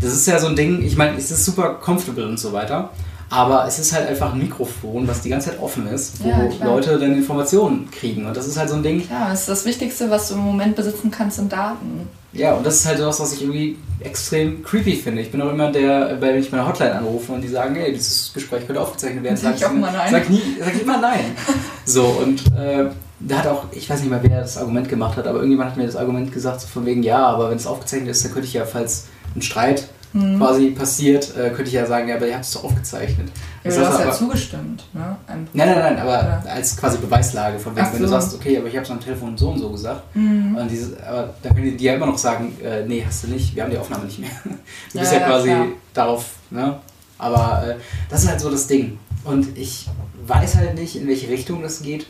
Das 0.01 0.12
ist 0.12 0.26
ja 0.26 0.38
so 0.38 0.46
ein 0.49 0.57
Ding, 0.57 0.82
ich 0.82 0.96
meine, 0.96 1.16
es 1.16 1.30
ist 1.30 1.44
super 1.44 1.74
comfortable 1.74 2.26
und 2.26 2.38
so 2.38 2.53
weiter. 2.53 2.90
Aber 3.30 3.66
es 3.66 3.78
ist 3.78 3.92
halt 3.92 4.09
einfach 4.09 4.32
ein 4.32 4.38
Mikrofon, 4.38 5.07
was 5.07 5.20
die 5.20 5.28
ganze 5.28 5.51
Zeit 5.51 5.61
offen 5.61 5.86
ist, 5.88 6.24
wo 6.24 6.28
Ja. 6.30 6.49
Leute 6.64 6.99
dann 6.99 7.12
Informationen 7.14 7.90
kriegen. 7.90 8.24
Und 8.24 8.34
das 8.34 8.46
ist 8.46 8.57
halt 8.57 8.70
so 8.70 8.76
ein 8.76 8.82
Ding, 8.82 9.07
Ja, 9.11 9.30
es 9.32 9.40
ist 9.40 9.49
das 9.51 9.64
Wichtigste, 9.66 10.09
was 10.11 10.28
du 10.28 10.34
im 10.34 10.40
Moment 10.40 10.76
besitzen 10.76 11.11
kannst, 11.11 11.36
sind 11.36 11.53
Daten. 11.53 12.09
ja, 12.32 12.55
und 12.55 12.64
das 12.64 12.76
ist 12.76 12.86
halt 12.86 13.01
das, 13.01 13.20
was 13.20 13.34
ich 13.34 13.42
irgendwie 13.42 13.76
extrem 14.01 14.62
creepy 14.62 14.94
finde. 14.96 15.20
Ich 15.20 15.30
bin 15.30 15.42
auch 15.42 15.51
immer 15.51 15.70
der, 15.70 16.14
bei 16.18 16.28
wenn 16.32 16.38
ich 16.40 16.51
meine 16.53 16.66
Hotline 16.66 16.94
anrufe 16.94 17.32
und 17.32 17.42
die 17.42 17.49
sagen, 17.49 17.74
hey, 17.74 17.92
dieses 17.92 18.32
Gespräch 18.32 18.66
könnte 18.66 18.80
aufgezeichnet 18.80 19.22
werden, 19.24 19.36
Sag 19.36 19.57
ich 19.57 19.66
auch 19.66 19.72
immer 19.72 19.90
nein. 19.90 20.11
Sag, 20.11 20.30
nie, 20.30 20.40
sag 20.59 20.74
ich 20.74 20.82
immer 20.82 20.99
nein. 20.99 21.20
so, 21.84 22.05
und 22.05 22.46
äh, 22.57 22.86
da 23.20 23.38
hat 23.38 23.46
auch, 23.49 23.64
ich 23.72 23.90
weiß 23.90 24.01
nicht 24.01 24.11
mal, 24.11 24.20
wer 24.22 24.40
das 24.40 24.57
Argument 24.57 24.88
gemacht 24.88 25.18
hat, 25.18 25.26
aber 25.26 25.38
irgendjemand 25.38 25.70
hat 25.72 25.76
mir 25.76 25.84
das 25.84 25.96
Argument 25.96 26.32
gesagt, 26.32 26.62
so 26.62 26.66
von 26.68 26.86
wegen, 26.86 27.03
ja, 27.03 27.26
aber 27.26 27.51
wenn 27.51 27.59
es 27.59 27.66
aufgezeichnet 27.66 28.09
ist, 28.11 28.24
dann 28.24 28.32
könnte 28.32 28.46
ich 28.49 28.55
ja, 28.55 28.64
falls 28.64 29.05
ein 29.37 29.43
Streit 29.43 29.89
Mhm. 30.14 30.39
quasi 30.39 30.70
passiert, 30.70 31.37
äh, 31.37 31.51
könnte 31.51 31.64
ich 31.64 31.72
ja 31.72 31.85
sagen, 31.85 32.09
ja, 32.09 32.16
aber 32.16 32.26
ihr 32.26 32.35
habt 32.35 32.45
es 32.47 32.53
doch 32.53 32.64
aufgezeichnet. 32.64 33.29
Ja, 33.62 33.70
du 33.70 33.87
hast 33.87 33.99
ja 33.99 34.07
aber- 34.07 34.12
zugestimmt. 34.16 34.85
Ne? 34.95 35.16
Ein- 35.26 35.47
Nein, 35.53 35.68
nein, 35.68 35.79
nein, 35.79 35.99
aber 35.99 36.12
Ja. 36.12 36.43
als 36.51 36.74
quasi 36.79 36.97
Beweislage, 36.97 37.59
von 37.59 37.76
wegen, 37.76 37.87
Ach 37.87 37.93
wenn 37.93 38.01
du 38.01 38.09
so. 38.09 38.12
sagst, 38.18 38.35
okay, 38.35 38.57
aber 38.57 38.68
ich 38.68 38.74
habe 38.74 38.85
es 38.87 38.91
am 38.91 39.01
Telefon 39.01 39.37
so 39.37 39.51
und 39.51 39.59
so 39.59 39.68
gesagt, 39.68 40.03
Mhm. 40.16 40.57
und 40.57 40.70
dieses, 40.70 40.99
aber 41.03 41.35
dann 41.43 41.55
können 41.55 41.76
die 41.76 41.85
ja 41.85 41.93
immer 41.95 42.07
noch 42.07 42.16
sagen, 42.16 42.57
äh, 42.64 42.87
nee, 42.87 43.05
hast 43.07 43.24
du 43.24 43.29
nicht, 43.29 43.55
wir 43.55 43.62
haben 43.64 43.70
die 43.70 43.76
Aufnahme 43.76 44.07
nicht 44.07 44.18
mehr. 44.18 44.31
Du 44.45 44.51
Ja, 44.95 45.01
bist 45.01 45.12
ja, 45.12 45.20
ja, 45.20 45.26
quasi 45.26 45.49
klar. 45.51 45.66
darauf, 45.93 46.24
ne? 46.51 46.76
Aber 47.18 47.64
äh, 47.68 47.74
das 48.09 48.22
ist 48.22 48.31
halt 48.31 48.41
so 48.41 48.51
das 48.51 48.66
Ding. 48.66 48.99
Und 49.24 49.59
ich 49.59 49.89
weiß 50.26 50.55
halt 50.57 50.74
nicht, 50.74 50.97
in 50.97 51.07
welche 51.07 51.29
Richtung 51.29 51.61
das 51.62 51.83
geht, 51.83 52.07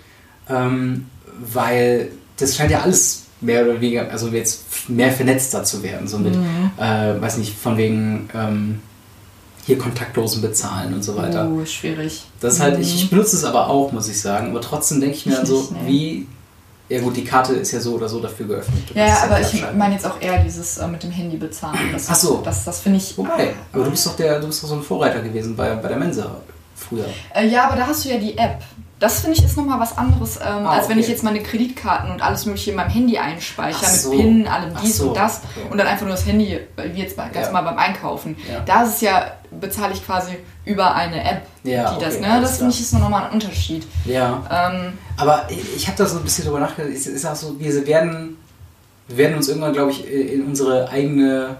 ähm, 0.48 1.06
weil 1.40 2.12
das 2.36 2.54
scheint 2.56 2.70
ja 2.70 2.82
alles 2.82 3.24
mehr 3.40 3.64
oder 3.64 3.80
weniger, 3.80 4.10
also 4.10 4.28
jetzt 4.28 4.88
mehr 4.88 5.12
vernetzter 5.12 5.62
zu 5.64 5.82
werden, 5.82 6.08
so 6.08 6.18
mit, 6.18 6.34
Mhm. 6.34 6.70
äh, 6.78 7.20
weiß 7.20 7.38
nicht, 7.38 7.56
von 7.56 7.76
wegen 7.76 8.28
ähm, 8.34 8.80
hier 9.64 9.78
kontaktlosen 9.78 10.40
Bezahlen 10.42 10.94
und 10.94 11.02
so 11.04 11.16
weiter. 11.16 11.48
Oh, 11.50 11.64
schwierig. 11.64 12.24
Das 12.40 12.54
ist 12.54 12.60
halt, 12.60 12.76
Mhm. 12.76 12.82
ich, 12.82 12.94
ich 13.04 13.10
benutze 13.10 13.36
es 13.36 13.44
aber 13.44 13.68
auch, 13.68 13.92
muss 13.92 14.08
ich 14.08 14.20
sagen. 14.20 14.50
Aber 14.50 14.60
trotzdem 14.60 15.00
denke 15.00 15.16
ich 15.16 15.26
mir 15.26 15.32
Ich 15.32 15.38
dann 15.38 15.46
so, 15.46 15.68
nee. 15.84 15.86
wie. 15.86 16.26
Ja 16.90 17.02
gut, 17.02 17.14
die 17.18 17.24
Karte 17.24 17.52
ist 17.52 17.70
ja 17.72 17.80
so 17.80 17.96
oder 17.96 18.08
so 18.08 18.18
dafür 18.18 18.46
geöffnet. 18.46 18.82
Ja, 18.94 19.06
ja, 19.08 19.22
aber 19.24 19.42
ich 19.42 19.62
meine 19.76 19.92
jetzt 19.92 20.06
auch 20.06 20.18
eher 20.22 20.42
dieses 20.42 20.78
äh, 20.78 20.88
mit 20.88 21.02
dem 21.02 21.10
Handy 21.10 21.36
bezahlen. 21.36 21.78
Das, 21.92 22.06
Ach 22.08 22.14
so. 22.14 22.40
Das, 22.42 22.64
das 22.64 22.80
finde 22.80 22.96
ich. 22.96 23.16
Wobei, 23.18 23.52
aber 23.74 23.84
du 23.84 23.90
bist 23.90 24.06
doch 24.06 24.16
der, 24.16 24.40
du 24.40 24.46
bist 24.46 24.62
doch 24.62 24.68
so 24.68 24.74
ein 24.76 24.82
Vorreiter 24.82 25.20
gewesen 25.20 25.54
bei, 25.54 25.74
bei 25.74 25.88
der 25.88 25.98
Mensa 25.98 26.36
früher. 26.74 27.04
Äh, 27.34 27.46
ja, 27.48 27.66
aber 27.66 27.76
da 27.76 27.86
hast 27.88 28.06
du 28.06 28.08
ja 28.08 28.16
die 28.16 28.38
App. 28.38 28.62
Das 29.00 29.20
finde 29.20 29.36
ich 29.38 29.44
ist 29.44 29.56
nochmal 29.56 29.78
was 29.78 29.96
anderes, 29.96 30.36
ähm, 30.38 30.66
Ah, 30.66 30.72
als 30.72 30.88
wenn 30.88 30.96
okay. 30.96 31.02
ich 31.04 31.08
jetzt 31.08 31.22
meine 31.22 31.40
Kreditkarten 31.40 32.10
und 32.10 32.20
alles 32.20 32.46
Mögliche 32.46 32.70
in 32.70 32.76
meinem 32.76 32.90
Handy 32.90 33.16
einspeichere, 33.16 33.86
so. 33.90 34.10
mit 34.10 34.18
PIN, 34.18 34.48
allem 34.48 34.74
dies 34.82 34.96
so. 34.96 35.08
und 35.08 35.16
das 35.16 35.36
Okay. 35.56 35.68
und 35.70 35.78
dann 35.78 35.86
einfach 35.86 36.04
nur 36.06 36.14
das 36.16 36.26
Handy, 36.26 36.58
wie 36.76 37.00
jetzt 37.00 37.16
ganz 37.16 37.34
Ja. 37.36 37.52
mal 37.52 37.62
beim 37.62 37.78
Einkaufen. 37.78 38.36
Ja. 38.50 38.60
Da 38.66 38.82
ist 38.82 38.94
es 38.96 39.00
ja, 39.02 39.32
bezahle 39.52 39.92
ich 39.94 40.04
quasi 40.04 40.36
über 40.64 40.94
eine 40.94 41.22
App, 41.22 41.42
Ja, 41.62 41.94
die 41.94 42.04
das, 42.04 42.16
okay, 42.16 42.26
ne? 42.28 42.40
Das 42.40 42.58
finde 42.58 42.72
ich 42.74 42.80
ist 42.80 42.92
nochmal 42.92 43.26
ein 43.26 43.30
Unterschied. 43.32 43.86
Ja. 44.04 44.42
Ähm, 44.50 44.98
Aber 45.16 45.44
ich, 45.48 45.76
ich 45.76 45.86
habe 45.86 45.96
da 45.96 46.04
so 46.06 46.18
ein 46.18 46.24
bisschen 46.24 46.44
drüber 46.46 46.58
nachgedacht. 46.60 46.92
Es 46.92 47.06
ist 47.06 47.24
auch 47.24 47.36
so, 47.36 47.58
wir 47.60 47.86
werden, 47.86 48.36
wir 49.06 49.16
werden 49.16 49.36
uns 49.36 49.48
irgendwann, 49.48 49.72
glaube 49.74 49.92
ich, 49.92 50.10
in 50.10 50.44
unsere 50.46 50.88
eigene 50.90 51.56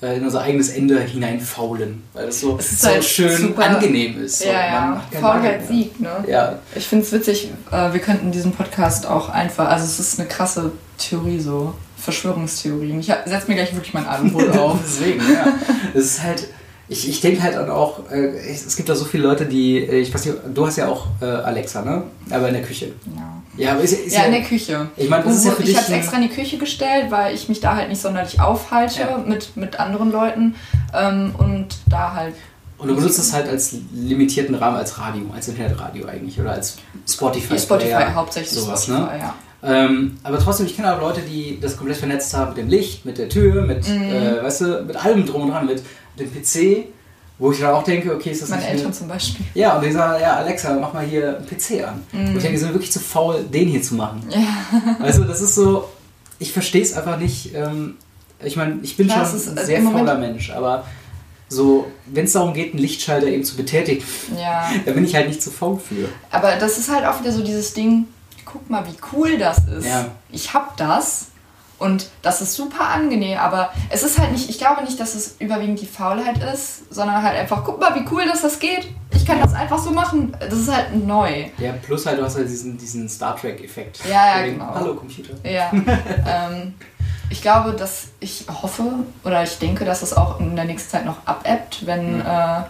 in 0.00 0.24
unser 0.24 0.42
eigenes 0.42 0.68
Ende 0.68 1.00
hineinfaulen, 1.00 2.02
weil 2.12 2.26
das 2.26 2.40
so, 2.40 2.56
Es 2.58 2.72
ist 2.72 2.82
so 2.82 2.88
halt 2.88 3.04
schön 3.04 3.56
angenehm 3.58 4.22
ist. 4.22 4.40
So. 4.40 4.46
ja, 4.46 4.52
ja, 4.52 5.02
Faulheit 5.20 5.66
siegt, 5.66 6.00
ne? 6.00 6.24
Ja, 6.28 6.58
Ich 6.74 6.86
finde 6.86 7.04
es 7.04 7.12
witzig, 7.12 7.50
äh, 7.72 7.92
wir 7.92 8.00
könnten 8.00 8.30
diesen 8.30 8.52
Podcast 8.52 9.06
auch 9.06 9.28
einfach, 9.28 9.68
also 9.68 9.84
es 9.84 9.98
ist 9.98 10.20
eine 10.20 10.28
krasse 10.28 10.72
Theorie 10.98 11.40
so, 11.40 11.74
Verschwörungstheorien. 11.96 13.00
Ich 13.00 13.06
setze 13.06 13.48
mir 13.48 13.56
gleich 13.56 13.74
wirklich 13.74 13.92
mein 13.92 14.06
Aluhut 14.06 14.48
auf. 14.56 14.78
Deswegen, 14.84 15.20
ja. 15.20 15.52
Das 15.94 16.04
ist 16.04 16.22
halt, 16.22 16.46
ich, 16.88 17.08
ich 17.08 17.20
denke 17.20 17.42
halt 17.42 17.56
auch, 17.68 18.10
äh, 18.10 18.38
es 18.50 18.64
es 18.66 18.76
gibt 18.76 18.88
da 18.88 18.94
so 18.94 19.04
viele 19.04 19.24
Leute, 19.24 19.46
die, 19.46 19.78
äh, 19.78 20.00
ich 20.00 20.14
weiß 20.14 20.24
nicht, 20.26 20.38
du 20.54 20.66
hast 20.66 20.76
ja 20.76 20.88
auch 20.88 21.08
äh, 21.20 21.24
Alexa, 21.24 21.82
ne? 21.82 22.04
Aber 22.30 22.48
in 22.48 22.54
der 22.54 22.62
Küche. 22.62 22.92
Ja. 23.16 23.37
Ja, 23.58 23.72
aber 23.72 23.80
ist, 23.82 23.92
ja- 23.92 23.98
ist 24.06 24.14
Ja, 24.16 24.22
in 24.24 24.32
der 24.32 24.42
Küche. 24.42 24.88
Ich 24.96 25.08
meine, 25.08 25.24
das 25.24 25.36
ist 25.36 25.44
ja 25.46 25.50
für 25.52 25.62
ich 25.62 25.76
habe 25.76 25.92
extra 25.92 26.16
in 26.16 26.22
die 26.22 26.28
Küche 26.28 26.58
gestellt, 26.58 27.10
weil 27.10 27.34
ich 27.34 27.48
mich 27.48 27.60
da 27.60 27.76
halt 27.76 27.88
nicht 27.88 28.00
sonderlich 28.00 28.40
aufhalte 28.40 29.00
Ja. 29.00 29.18
mit, 29.18 29.56
mit 29.56 29.78
anderen 29.80 30.10
Leuten 30.12 30.54
ähm, 30.94 31.34
und 31.38 31.66
da 31.90 32.14
halt. 32.14 32.34
Und 32.78 32.86
du 32.88 32.94
benutzt 32.94 33.18
es 33.18 33.32
halt 33.32 33.48
als 33.48 33.74
limitierten 33.92 34.54
Rahmen, 34.54 34.76
als 34.76 34.98
Radio, 34.98 35.22
als 35.34 35.48
Internetradio 35.48 36.06
eigentlich 36.06 36.40
oder 36.40 36.52
als 36.52 36.76
Spotify. 37.08 37.58
Spotify, 37.58 37.88
Player, 37.90 38.14
hauptsächlich 38.14 38.52
sowas, 38.52 38.84
Spotify, 38.84 39.12
ne? 39.14 39.18
ja. 39.18 39.34
Ähm, 39.60 40.16
aber 40.22 40.38
trotzdem, 40.38 40.66
ich 40.66 40.76
kenne 40.76 40.94
auch 40.94 41.00
Leute, 41.00 41.20
die 41.22 41.58
das 41.60 41.76
komplett 41.76 41.96
vernetzt 41.96 42.32
haben 42.34 42.50
mit 42.50 42.58
dem 42.58 42.68
Licht, 42.68 43.04
mit 43.04 43.18
der 43.18 43.28
Tür, 43.28 43.62
mit, 43.62 43.88
Mhm. 43.88 44.02
äh, 44.04 44.40
weißt 44.44 44.60
du, 44.60 44.82
mit 44.86 44.94
allem 45.04 45.26
drum 45.26 45.42
und 45.42 45.50
dran, 45.50 45.66
mit 45.66 45.82
dem 46.20 46.30
PC, 46.32 46.84
wo 47.38 47.52
ich 47.52 47.60
dann 47.60 47.70
auch 47.74 47.84
denke, 47.84 48.14
okay, 48.14 48.30
ist 48.30 48.42
das 48.42 48.48
Meine 48.50 48.62
nicht 48.62 48.72
Eltern 48.72 48.92
zum 48.92 49.08
Beispiel. 49.08 49.46
Ja, 49.54 49.76
und 49.76 49.84
die 49.84 49.92
sagen, 49.92 50.20
ja, 50.20 50.36
Alexa, 50.36 50.74
mach 50.74 50.92
mal 50.92 51.04
hier 51.04 51.36
einen 51.38 51.46
PC 51.46 51.86
an. 51.86 52.02
Mhm. 52.12 52.20
Und 52.30 52.36
ich 52.36 52.42
denke, 52.42 52.50
die 52.50 52.56
sind 52.58 52.72
wirklich 52.72 52.90
zu 52.90 52.98
faul, 53.00 53.44
den 53.44 53.68
hier 53.68 53.82
zu 53.82 53.94
machen. 53.94 54.22
Ja. 54.28 54.96
Also, 55.00 55.24
das 55.24 55.40
ist 55.40 55.54
so, 55.54 55.88
ich 56.38 56.52
verstehe 56.52 56.82
es 56.82 56.92
einfach 56.94 57.18
nicht. 57.18 57.54
Ähm, 57.54 57.96
ich 58.44 58.56
meine, 58.56 58.78
ich 58.82 58.96
bin 58.96 59.06
Klar, 59.08 59.26
schon 59.26 59.36
ist, 59.36 59.48
ein 59.48 59.56
äh, 59.56 59.64
sehr 59.64 59.78
im 59.78 59.84
Moment- 59.84 60.08
fauler 60.08 60.18
Mensch, 60.18 60.50
aber 60.50 60.84
so, 61.48 61.86
wenn 62.06 62.24
es 62.26 62.32
darum 62.32 62.52
geht, 62.54 62.72
einen 62.72 62.82
Lichtschalter 62.82 63.26
eben 63.26 63.42
zu 63.44 63.56
betätigen, 63.56 64.04
ja. 64.38 64.70
da 64.84 64.92
bin 64.92 65.04
ich 65.04 65.14
halt 65.14 65.28
nicht 65.28 65.42
zu 65.42 65.50
faul 65.50 65.78
für. 65.78 66.08
Aber 66.30 66.56
das 66.56 66.76
ist 66.78 66.90
halt 66.90 67.04
auch 67.06 67.20
wieder 67.20 67.32
so 67.32 67.42
dieses 67.42 67.72
Ding, 67.72 68.06
guck 68.44 68.68
mal, 68.68 68.84
wie 68.86 68.96
cool 69.12 69.38
das 69.38 69.58
ist. 69.66 69.86
Ja. 69.86 70.06
Ich 70.30 70.52
hab 70.54 70.76
das 70.76 71.26
und 71.78 72.08
das 72.22 72.40
ist 72.40 72.54
super 72.54 72.88
angenehm, 72.88 73.38
aber 73.38 73.70
es 73.88 74.02
ist 74.02 74.18
halt 74.18 74.32
nicht, 74.32 74.50
ich 74.50 74.58
glaube 74.58 74.82
nicht, 74.82 74.98
dass 74.98 75.14
es 75.14 75.36
überwiegend 75.38 75.80
die 75.80 75.86
Faulheit 75.86 76.42
ist, 76.52 76.92
sondern 76.92 77.22
halt 77.22 77.38
einfach, 77.38 77.62
guck 77.64 77.78
mal, 77.78 77.94
wie 77.94 78.04
cool 78.10 78.24
das 78.26 78.42
das 78.42 78.58
geht. 78.58 78.88
Ich 79.14 79.24
kann 79.24 79.40
das 79.40 79.54
einfach 79.54 79.78
so 79.78 79.92
machen. 79.92 80.36
Das 80.40 80.54
ist 80.54 80.72
halt 80.72 80.94
neu. 81.06 81.46
Ja, 81.58 81.72
plus 81.80 82.04
halt, 82.06 82.18
du 82.18 82.24
hast 82.24 82.36
halt 82.36 82.48
diesen, 82.48 82.76
diesen 82.76 83.08
Star 83.08 83.36
Trek-Effekt. 83.36 84.00
Ja, 84.08 84.38
ja, 84.38 84.46
genau. 84.46 84.74
Hallo, 84.74 84.94
Computer. 84.94 85.34
Ja. 85.44 85.70
ähm, 86.26 86.74
ich 87.30 87.42
glaube, 87.42 87.72
dass 87.72 88.08
ich 88.18 88.46
hoffe 88.48 88.84
oder 89.22 89.42
ich 89.42 89.58
denke, 89.58 89.84
dass 89.84 90.02
es 90.02 90.16
auch 90.16 90.40
in 90.40 90.56
der 90.56 90.64
nächsten 90.64 90.90
Zeit 90.90 91.04
noch 91.04 91.26
abebbt, 91.26 91.86
wenn. 91.86 92.16
Mhm. 92.16 92.26
Äh, 92.26 92.62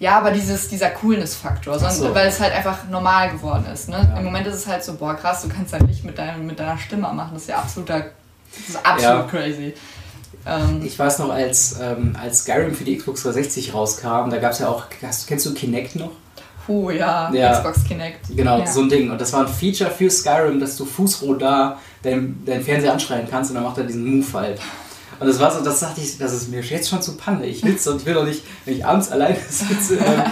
ja, 0.00 0.16
aber 0.16 0.30
dieses, 0.30 0.68
dieser 0.68 0.88
Coolness-Faktor, 0.88 1.78
so. 1.78 2.14
weil 2.14 2.26
es 2.26 2.40
halt 2.40 2.54
einfach 2.54 2.88
normal 2.88 3.32
geworden 3.32 3.66
ist. 3.70 3.90
Ne? 3.90 3.96
Ja. 4.10 4.18
Im 4.18 4.24
Moment 4.24 4.46
ist 4.46 4.54
es 4.54 4.66
halt 4.66 4.82
so, 4.82 4.94
boah, 4.94 5.14
krass, 5.14 5.42
du 5.42 5.50
kannst 5.50 5.74
dein 5.74 5.86
Licht 5.86 6.04
mit, 6.04 6.16
deinem, 6.16 6.46
mit 6.46 6.58
deiner 6.58 6.78
Stimme 6.78 7.12
machen. 7.12 7.32
Das 7.34 7.42
ist 7.42 7.48
ja 7.48 7.58
absoluter 7.58 8.06
Das 8.56 8.68
ist 8.68 8.86
absolut 8.86 9.02
Ja. 9.02 9.22
crazy. 9.30 9.74
Ähm, 10.46 10.80
Ich 10.84 10.98
weiß 10.98 11.18
noch, 11.18 11.30
als, 11.30 11.76
ähm, 11.80 12.16
als 12.20 12.40
Skyrim 12.40 12.74
für 12.74 12.84
die 12.84 12.96
Xbox 12.96 13.22
360 13.22 13.74
rauskam, 13.74 14.30
da 14.30 14.38
gab 14.38 14.52
es 14.52 14.58
ja 14.60 14.68
auch, 14.68 14.84
hast, 15.02 15.26
kennst 15.26 15.46
du 15.46 15.54
Kinect 15.54 15.96
noch? 15.96 16.12
puh, 16.66 16.90
ja, 16.90 17.30
Ja. 17.32 17.52
Xbox 17.52 17.82
Kinect. 17.84 18.20
Genau, 18.36 18.58
ja. 18.60 18.66
so 18.66 18.80
ein 18.82 18.88
Ding. 18.88 19.10
Und 19.10 19.20
das 19.20 19.32
war 19.32 19.40
ein 19.40 19.48
Feature 19.48 19.90
für 19.90 20.08
Skyrim, 20.10 20.60
dass 20.60 20.76
du 20.76 20.84
fußrodar 20.84 21.80
deinen 22.02 22.42
dein 22.46 22.62
Fernseher 22.62 22.92
anschreien 22.92 23.26
kannst 23.28 23.50
und 23.50 23.56
dann 23.56 23.64
macht 23.64 23.78
er 23.78 23.84
diesen 23.84 24.04
Move 24.04 24.26
halt. 24.34 24.60
Und 25.18 25.26
das 25.26 25.38
war 25.40 25.50
so, 25.50 25.62
das 25.62 25.80
dachte 25.80 26.00
ich, 26.00 26.16
das 26.16 26.32
ist 26.32 26.48
mir 26.50 26.60
jetzt 26.62 26.88
schon 26.88 27.02
zu 27.02 27.16
Panne. 27.16 27.44
Ich 27.44 27.62
will's 27.64 27.86
und 27.88 28.00
ich 28.00 28.06
will 28.06 28.14
doch 28.14 28.24
nicht, 28.24 28.42
wenn 28.64 28.74
ich 28.76 28.84
abends 28.86 29.10
alleine 29.10 29.36
sitze 29.50 29.96
ähm, 29.96 30.22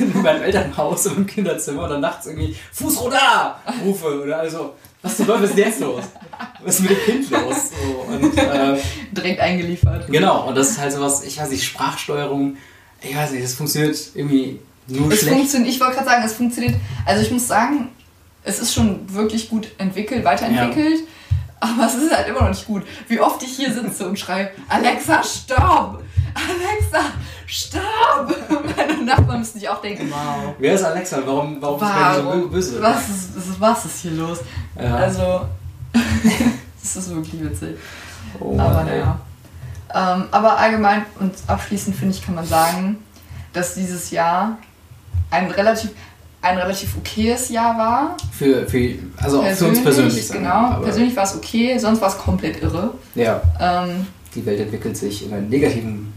in, 0.00 0.12
in 0.14 0.22
meinem 0.22 0.42
Elternhaus 0.42 1.06
im 1.06 1.26
Kinderzimmer 1.26 1.84
und 1.84 1.90
dann 1.90 2.00
nachts 2.02 2.26
irgendwie 2.26 2.54
Fußrodar 2.72 3.60
rufe 3.84 4.20
oder 4.22 4.38
also, 4.40 4.74
was 5.04 5.16
zum 5.18 5.26
Teufel 5.26 5.44
ist 5.44 5.56
denn 5.56 5.66
jetzt 5.68 5.80
los? 5.80 6.02
Was 6.64 6.74
ist 6.74 6.80
mit 6.80 6.90
dem 6.90 6.98
Kind 7.04 7.30
los? 7.30 7.56
So, 7.70 8.12
und, 8.12 8.36
äh, 8.36 8.76
Direkt 9.12 9.40
eingeliefert. 9.40 10.10
genau, 10.10 10.48
und 10.48 10.56
das 10.56 10.70
ist 10.70 10.78
halt 10.80 10.92
sowas, 10.92 11.22
ich 11.24 11.38
weiß 11.38 11.50
nicht, 11.50 11.64
Sprachsteuerung, 11.64 12.56
ich 13.00 13.14
weiß 13.14 13.30
nicht, 13.32 13.44
das 13.44 13.54
funktioniert 13.54 13.96
irgendwie 14.14 14.58
nur 14.88 15.12
Es 15.12 15.20
schlecht. 15.20 15.36
funktioniert, 15.36 15.70
ich 15.74 15.80
wollte 15.80 15.94
gerade 15.94 16.08
sagen, 16.08 16.22
es 16.24 16.32
funktioniert. 16.32 16.74
Also 17.06 17.22
ich 17.22 17.30
muss 17.30 17.46
sagen, 17.46 17.90
es 18.42 18.58
ist 18.58 18.74
schon 18.74 19.12
wirklich 19.14 19.48
gut 19.48 19.68
entwickelt, 19.78 20.24
weiterentwickelt. 20.24 21.00
Aber 21.60 21.86
es 21.86 21.94
ist 21.94 22.14
halt 22.14 22.28
immer 22.28 22.42
noch 22.42 22.48
nicht 22.50 22.66
gut. 22.66 22.82
Wie 23.08 23.18
oft 23.20 23.42
ich 23.42 23.56
hier 23.56 23.72
sitze 23.72 24.06
und 24.06 24.18
schreibe, 24.18 24.50
Alexa, 24.68 25.22
stopp! 25.22 26.02
Alexa, 26.34 27.10
stopp! 27.46 28.34
Meine 28.76 29.04
Nachbarn 29.04 29.40
müssen 29.40 29.58
sich 29.58 29.68
auch 29.68 29.80
denken, 29.80 30.10
wow. 30.10 30.54
Wer 30.58 30.74
ist 30.74 30.84
Alexa? 30.84 31.18
Warum, 31.24 31.60
warum, 31.60 31.82
ist 31.82 31.88
er 31.88 32.14
so 32.14 32.26
Warum? 32.26 32.50
böse? 32.50 32.82
Was 32.82 33.08
ist, 33.08 33.60
was 33.60 33.84
ist 33.84 34.00
hier 34.00 34.12
los? 34.12 34.38
Ja. 34.80 34.96
Also, 34.96 35.42
das 36.82 36.96
ist 36.96 37.14
wirklich 37.14 37.42
witzig. 37.42 37.76
oh, 38.40 38.58
aber 38.58 38.74
Mann, 38.74 38.88
ey. 38.88 38.98
naja. 38.98 39.20
Ähm, 39.94 40.24
aber 40.30 40.58
allgemein 40.58 41.04
und 41.20 41.34
abschließend 41.46 41.94
finde 41.94 42.14
ich, 42.14 42.24
kann 42.24 42.34
man 42.34 42.46
sagen, 42.46 42.96
dass 43.52 43.74
dieses 43.74 44.10
Jahr 44.10 44.58
ein 45.30 45.50
relativ, 45.50 45.90
ein 46.42 46.58
relativ 46.58 46.96
okayes 46.96 47.48
Jahr 47.50 47.78
war. 47.78 48.16
Für, 48.32 48.66
für, 48.66 48.96
also 49.22 49.42
auch 49.42 49.46
für 49.46 49.66
uns 49.66 49.82
persönlich. 49.82 50.26
sagen 50.26 50.40
Genau, 50.42 50.54
aber, 50.54 50.84
persönlich 50.84 51.14
war 51.16 51.24
es 51.24 51.36
okay, 51.36 51.78
sonst 51.78 52.00
war 52.00 52.08
es 52.08 52.18
komplett 52.18 52.60
irre. 52.60 52.94
Ja, 53.14 53.40
Ähm, 53.60 54.06
die 54.34 54.44
Welt 54.44 54.60
entwickelt 54.60 54.96
sich 54.96 55.26
in 55.26 55.32
einem 55.32 55.48
negativen 55.48 56.12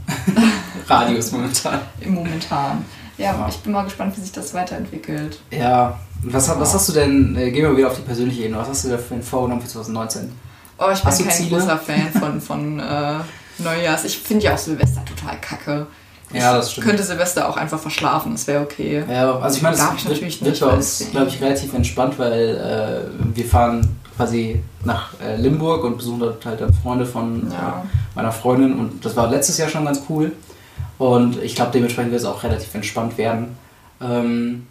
Radius 0.88 1.32
momentan. 1.32 1.80
im 2.02 2.14
Momentan. 2.16 2.86
Ja, 3.18 3.26
Ja. 3.34 3.48
ich 3.50 3.58
bin 3.58 3.72
mal 3.74 3.84
gespannt, 3.84 4.16
wie 4.18 4.22
sich 4.22 4.32
das 4.32 4.54
weiterentwickelt. 4.54 5.40
Ja, 5.52 6.00
was, 6.24 6.48
was 6.60 6.74
hast 6.74 6.90
du 6.90 6.94
denn, 6.94 7.36
äh, 7.36 7.52
gehen 7.52 7.64
wir 7.64 7.76
wieder 7.76 7.88
auf 7.88 7.96
die 7.96 8.02
persönliche 8.04 8.44
Ebene, 8.44 8.60
was 8.60 8.70
hast 8.70 8.86
du 8.86 8.98
für 8.98 9.16
ein 9.16 9.24
Vorgenommen 9.24 9.62
für 9.62 9.68
2019? 9.68 10.32
Oh, 10.80 10.86
ich 10.94 11.02
bin 11.02 11.12
kein 11.12 11.32
Ziele? 11.32 11.50
großer 11.60 11.78
Fan 11.78 12.12
von, 12.20 12.40
von 12.42 12.80
äh, 12.80 13.14
Neujahrs. 13.58 14.06
Ich 14.06 14.18
finde 14.20 14.46
ja 14.46 14.54
auch 14.54 14.58
Silvester 14.60 15.04
total 15.06 15.40
kacke. 15.42 15.88
Ja, 16.34 16.38
ich 16.52 16.58
das 16.60 16.72
stimmt. 16.74 16.88
könnte 16.88 17.04
Silvester 17.04 17.48
auch 17.50 17.56
einfach 17.58 17.80
verschlafen, 17.80 18.34
das 18.34 18.46
wäre 18.48 18.62
okay. 18.62 19.04
Ja, 19.10 19.40
also 19.40 19.56
ich 19.58 19.64
meine, 19.64 19.78
das 19.78 19.90
ich 19.98 20.06
natürlich 20.06 20.44
wird, 20.44 20.60
bei 20.60 20.68
uns, 20.68 21.06
glaube 21.12 21.28
ich, 21.30 21.42
relativ 21.42 21.74
entspannt, 21.74 22.20
weil 22.20 23.08
äh, 23.14 23.36
wir 23.36 23.46
fahren 23.46 23.96
quasi 24.18 24.62
nach 24.84 25.12
äh, 25.26 25.38
Limburg 25.38 25.84
und 25.86 25.98
besuchen 25.98 26.20
dort 26.20 26.46
halt 26.46 26.60
dann 26.62 26.74
Freunde 26.74 27.06
von 27.06 27.50
Ja. 27.52 27.84
äh, 27.84 27.88
meiner 28.16 28.32
Freundin 28.32 28.78
und 28.78 29.04
das 29.06 29.16
war 29.16 29.30
letztes 29.30 29.58
Jahr 29.58 29.70
schon 29.70 29.86
ganz 29.86 30.02
cool 30.10 30.34
und 30.98 31.41
ich 31.43 31.56
glaube, 31.56 31.72
dementsprechend 31.74 32.12
wird 32.12 32.22
es 32.22 32.28
auch 32.28 32.43
relativ 32.43 32.74
entspannt 32.76 33.18
werden. 33.18 33.58
Ähm, 34.02 34.68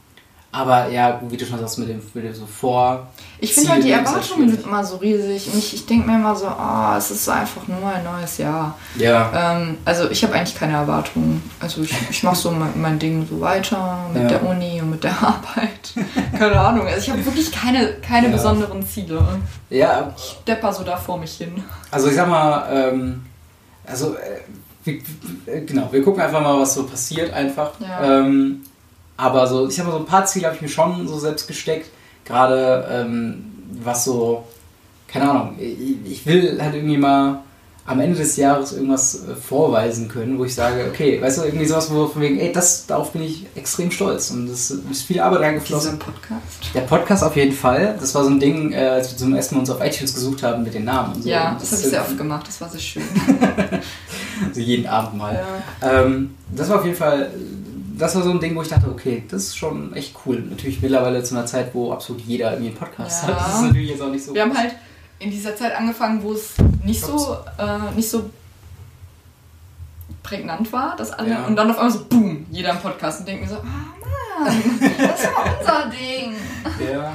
aber 0.53 0.89
ja, 0.89 1.21
wie 1.29 1.37
du 1.37 1.45
schon 1.45 1.59
sagst, 1.59 1.79
mit 1.79 1.89
dem, 1.91 2.01
mit 2.15 2.25
dem 2.25 2.33
so 2.33 2.47
vor... 2.47 3.09
Ich 3.41 3.53
finde 3.53 3.73
halt, 3.73 3.85
die 3.85 3.95
halt 3.95 4.07
Erwartungen 4.07 4.49
sind 4.51 4.65
immer 4.65 4.83
so 4.83 4.97
riesig 4.97 5.53
und 5.53 5.59
ich, 5.59 5.75
ich 5.75 5.85
denke 5.85 6.07
mir 6.09 6.15
immer 6.17 6.35
so, 6.35 6.47
ah, 6.47 6.95
es 6.97 7.11
ist 7.11 7.29
einfach 7.29 7.69
nur 7.69 7.87
ein 7.93 8.03
neues 8.03 8.39
Jahr. 8.39 8.75
Ja, 8.97 9.31
Ähm, 9.59 9.77
also 9.85 10.09
ich 10.09 10.25
habe 10.25 10.33
eigentlich 10.35 10.55
keine 10.57 10.73
Erwartungen. 10.75 11.43
Also 11.61 11.83
ich, 11.83 11.93
ich 12.09 12.23
mache 12.23 12.37
so 12.37 12.51
mein, 12.53 12.71
mein 12.81 12.99
Ding 12.99 13.27
so 13.29 13.39
weiter 13.39 13.99
mit 14.15 14.23
Ja. 14.23 14.29
der 14.29 14.47
Uni 14.49 14.81
und 14.81 14.91
mit 14.93 15.05
der 15.05 15.13
Arbeit. 15.21 15.93
Keine 16.39 16.59
Ahnung. 16.59 16.87
Also 16.87 17.01
ich 17.01 17.11
habe 17.11 17.23
wirklich 17.27 17.53
keine, 17.53 17.93
keine 18.01 18.29
Ja. 18.29 18.33
besonderen 18.33 18.87
Ziele. 18.87 19.23
ja, 19.69 20.15
Ich 20.17 20.39
depper 20.47 20.73
so 20.73 20.85
da 20.85 20.97
vor 20.97 21.19
mich 21.19 21.33
hin. 21.33 21.63
Also 21.91 22.09
ich 22.09 22.15
sag 22.15 22.29
mal, 22.29 22.67
ähm, 22.73 23.27
also 23.85 24.15
äh, 24.15 24.41
wir, 24.87 25.61
genau, 25.63 25.89
wir 25.91 26.03
gucken 26.03 26.23
einfach 26.23 26.41
mal, 26.41 26.61
was 26.61 26.75
so 26.75 26.85
passiert 26.85 27.33
einfach. 27.33 27.73
Ja. 27.81 28.21
Ähm, 28.21 28.63
aber 29.17 29.47
so, 29.47 29.69
ich 29.69 29.79
mal, 29.79 29.93
so 29.93 29.99
ein 29.99 30.07
paar 30.07 30.27
Ziele 30.27 30.47
habe 30.47 30.57
ich 30.57 30.63
mir 30.63 30.69
schon 30.69 31.09
so 31.09 31.19
selbst 31.19 31.47
gesteckt. 31.49 31.91
Gerade 32.25 32.87
ähm, 32.91 33.45
was 33.83 34.05
so, 34.05 34.45
keine 35.09 35.31
Ahnung, 35.31 35.57
ich, 35.59 36.11
ich 36.11 36.27
will 36.27 36.61
halt 36.63 36.75
irgendwie 36.75 36.99
mal 36.99 37.43
am 37.87 38.01
Ende 38.01 38.17
des 38.19 38.37
Jahres 38.37 38.73
irgendwas 38.73 39.15
äh, 39.29 39.37
vorweisen 39.37 40.09
können, 40.09 40.39
wo 40.39 40.45
ich 40.45 40.55
sage, 40.55 40.87
okay, 40.93 41.23
weißt 41.23 41.39
du, 41.39 41.43
irgendwie 41.45 41.67
sowas, 41.67 41.89
wo 41.93 42.07
von 42.09 42.21
wegen, 42.21 42.39
ey, 42.41 42.51
das, 42.53 42.85
darauf 42.87 43.13
bin 43.13 43.23
ich 43.23 43.47
extrem 43.55 43.91
stolz 43.93 44.31
und 44.33 44.49
das 44.49 44.71
ist 44.71 45.03
viel 45.03 45.21
Arbeit 45.21 45.41
reingeflossen. 45.41 45.93
Diesen 45.93 45.99
Podcast. 46.01 46.43
Der 46.75 46.81
Podcast 46.81 47.23
auf 47.23 47.37
jeden 47.37 47.53
Fall. 47.55 47.97
Das 48.01 48.15
war 48.15 48.25
so 48.25 48.31
ein 48.31 48.41
Ding, 48.41 48.73
äh, 48.73 48.77
als 48.89 49.11
wir 49.13 49.19
zum 49.19 49.35
ersten 49.35 49.55
Mal 49.55 49.61
uns 49.61 49.71
auf 49.71 49.81
iTunes 49.85 50.15
gesucht 50.15 50.43
haben 50.43 50.65
mit 50.65 50.75
den 50.75 50.85
Namen 50.85 51.15
und 51.15 51.23
so. 51.23 51.29
Ja, 51.29 51.53
Und 51.53 51.63
das 51.63 51.71
habe 51.73 51.83
ich 51.83 51.89
sehr 51.89 52.01
oft 52.03 52.19
gemacht. 52.19 52.47
Das 52.49 52.61
war 52.61 52.69
sehr 52.69 52.81
schön. 52.81 53.03
Also 54.49 54.61
jeden 54.61 54.87
Abend 54.87 55.17
mal. 55.17 55.43
Ja. 55.81 56.03
Ähm, 56.03 56.35
das 56.55 56.69
war 56.69 56.79
auf 56.81 56.85
jeden 56.85 56.97
Fall, 56.97 57.31
das 57.99 58.15
war 58.15 58.23
so 58.23 58.31
ein 58.31 58.39
Ding, 58.41 58.55
wo 58.55 58.61
ich 58.63 58.69
dachte, 58.69 58.87
okay, 58.91 59.25
das 59.31 59.45
ist 59.45 59.57
schon 59.57 59.95
echt 59.95 60.15
cool. 60.27 60.43
Natürlich 60.51 60.83
mittlerweile 60.83 61.23
zu 61.23 61.35
einer 61.35 61.47
Zeit, 61.47 61.71
wo 61.75 61.91
absolut 61.93 62.21
jeder 62.27 62.51
irgendwie 62.51 62.69
einen 62.69 62.77
Podcast 62.77 63.23
Ja. 63.23 63.29
hat. 63.35 63.41
Das 63.49 63.55
ist 63.57 63.63
natürlich 63.63 63.91
jetzt 63.91 64.03
auch 64.03 64.11
nicht 64.11 64.23
so. 64.25 64.35
Wir 64.35 64.43
haben 64.43 64.57
halt 64.57 64.75
in 65.19 65.31
dieser 65.31 65.57
Zeit 65.57 65.75
angefangen, 65.77 66.23
wo 66.23 66.33
es 66.33 66.55
nicht 66.85 67.01
so, 67.03 67.37
äh, 67.59 67.95
nicht 67.95 68.09
so 68.11 68.31
prägnant 70.23 70.73
war, 70.73 70.97
dass 70.97 71.13
alle, 71.13 71.31
Ja. 71.31 71.45
und 71.47 71.57
dann 71.57 71.71
auf 71.71 71.79
einmal 71.79 71.93
so, 71.93 72.05
boom, 72.05 72.47
jeder 72.51 72.71
im 72.71 72.79
Podcast 72.79 73.21
und 73.21 73.29
denkt 73.29 73.43
mir 73.45 73.49
so, 73.49 73.57
ah 73.57 74.45
Mann, 74.45 74.63
das 74.99 75.25
war 75.25 75.59
unser 75.61 75.91
Ding. 75.91 76.35
ja. 76.93 77.13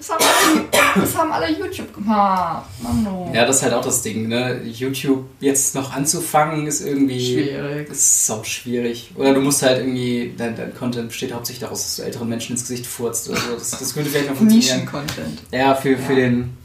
Das 0.00 0.10
haben 0.10 0.24
alle, 0.24 1.00
das 1.02 1.18
haben 1.18 1.32
alle 1.32 1.50
YouTube 1.58 1.92
gemacht. 1.92 2.66
Mano. 2.80 3.32
ja, 3.34 3.44
das 3.44 3.56
ist 3.56 3.62
halt 3.64 3.72
auch 3.74 3.84
das 3.84 4.00
Ding, 4.00 4.28
ne? 4.28 4.62
YouTube 4.62 5.24
jetzt 5.40 5.74
noch 5.74 5.92
anzufangen 5.92 6.68
ist 6.68 6.82
irgendwie. 6.82 7.32
Schwierig. 7.34 7.90
Ist 7.90 8.26
sau 8.28 8.44
schwierig. 8.44 9.10
Oder 9.16 9.34
du 9.34 9.40
musst 9.40 9.60
halt 9.64 9.78
irgendwie, 9.80 10.32
dein, 10.38 10.54
dein 10.54 10.72
Content 10.72 11.08
besteht 11.08 11.32
hauptsächlich 11.34 11.62
daraus, 11.62 11.82
dass 11.82 11.96
du 11.96 12.02
älteren 12.02 12.28
Menschen 12.28 12.52
ins 12.52 12.62
Gesicht 12.62 12.86
furzt 12.86 13.28
oder 13.28 13.40
so. 13.40 13.54
Das, 13.54 13.70
das 13.72 13.92
könnte 13.92 14.08
vielleicht 14.10 14.28
noch 14.30 14.36
funktionieren. 14.38 14.78
Nischen-Content. 14.82 15.42
Ja, 15.50 15.74
für, 15.74 15.98
für, 15.98 16.12
Ja. 16.12 16.18
den, 16.20 16.56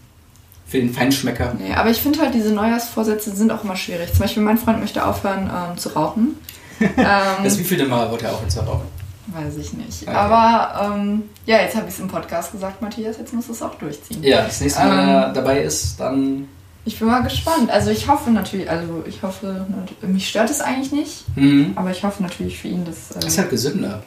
für 0.73 0.79
den 0.79 0.91
Feinschmecker. 0.91 1.53
Nee, 1.59 1.71
aber 1.75 1.91
ich 1.91 2.01
finde 2.01 2.19
halt, 2.19 2.33
diese 2.33 2.51
Neujahrsvorsätze 2.51 3.35
sind 3.35 3.51
auch 3.51 3.63
immer 3.63 3.75
schwierig. 3.75 4.09
Zum 4.09 4.21
Beispiel, 4.21 4.41
mein 4.41 4.57
Freund 4.57 4.79
möchte 4.79 5.05
aufhören 5.05 5.47
ähm, 5.53 5.77
zu 5.77 5.89
rauchen. 5.89 6.35
Das 6.97 7.53
ähm, 7.53 7.59
wievielte 7.59 7.85
Mal 7.85 8.09
wollte 8.09 8.25
er 8.25 8.33
auch 8.33 8.41
jetzt 8.41 8.57
rauchen? 8.57 8.87
weiß 9.27 9.55
ich 9.57 9.73
nicht. 9.73 10.01
Okay. 10.07 10.15
Aber 10.17 10.95
ähm, 10.95 11.23
ja, 11.45 11.57
jetzt 11.61 11.75
habe 11.75 11.87
ich 11.87 11.93
es 11.93 11.99
im 11.99 12.07
Podcast 12.07 12.51
gesagt, 12.53 12.81
Matthias, 12.81 13.17
jetzt 13.19 13.33
musst 13.33 13.49
du 13.49 13.53
es 13.53 13.61
auch 13.61 13.75
durchziehen. 13.75 14.23
Ja, 14.23 14.41
das 14.41 14.59
nächste 14.61 14.79
Mal, 14.81 14.89
wenn 14.97 14.99
Ähm, 15.03 15.09
er 15.09 15.33
dabei 15.33 15.61
ist, 15.61 15.99
dann. 15.99 16.47
Ich 16.85 16.97
bin 16.97 17.07
mal 17.07 17.21
gespannt. 17.21 17.69
Also 17.69 17.91
ich 17.91 18.07
hoffe 18.07 18.31
natürlich, 18.31 18.67
also 18.67 19.03
ich 19.07 19.21
hoffe, 19.21 19.67
mich 20.01 20.27
stört 20.27 20.49
es 20.49 20.59
eigentlich 20.59 20.91
nicht, 20.91 21.23
Mhm. 21.37 21.73
aber 21.75 21.91
ich 21.91 22.03
hoffe 22.03 22.23
natürlich 22.23 22.59
für 22.59 22.67
ihn, 22.69 22.83
dass... 22.83 23.09
Das 23.09 23.23
ist 23.25 23.35
Äh, 23.37 23.41
halt 23.41 23.49
gesünder. 23.51 24.01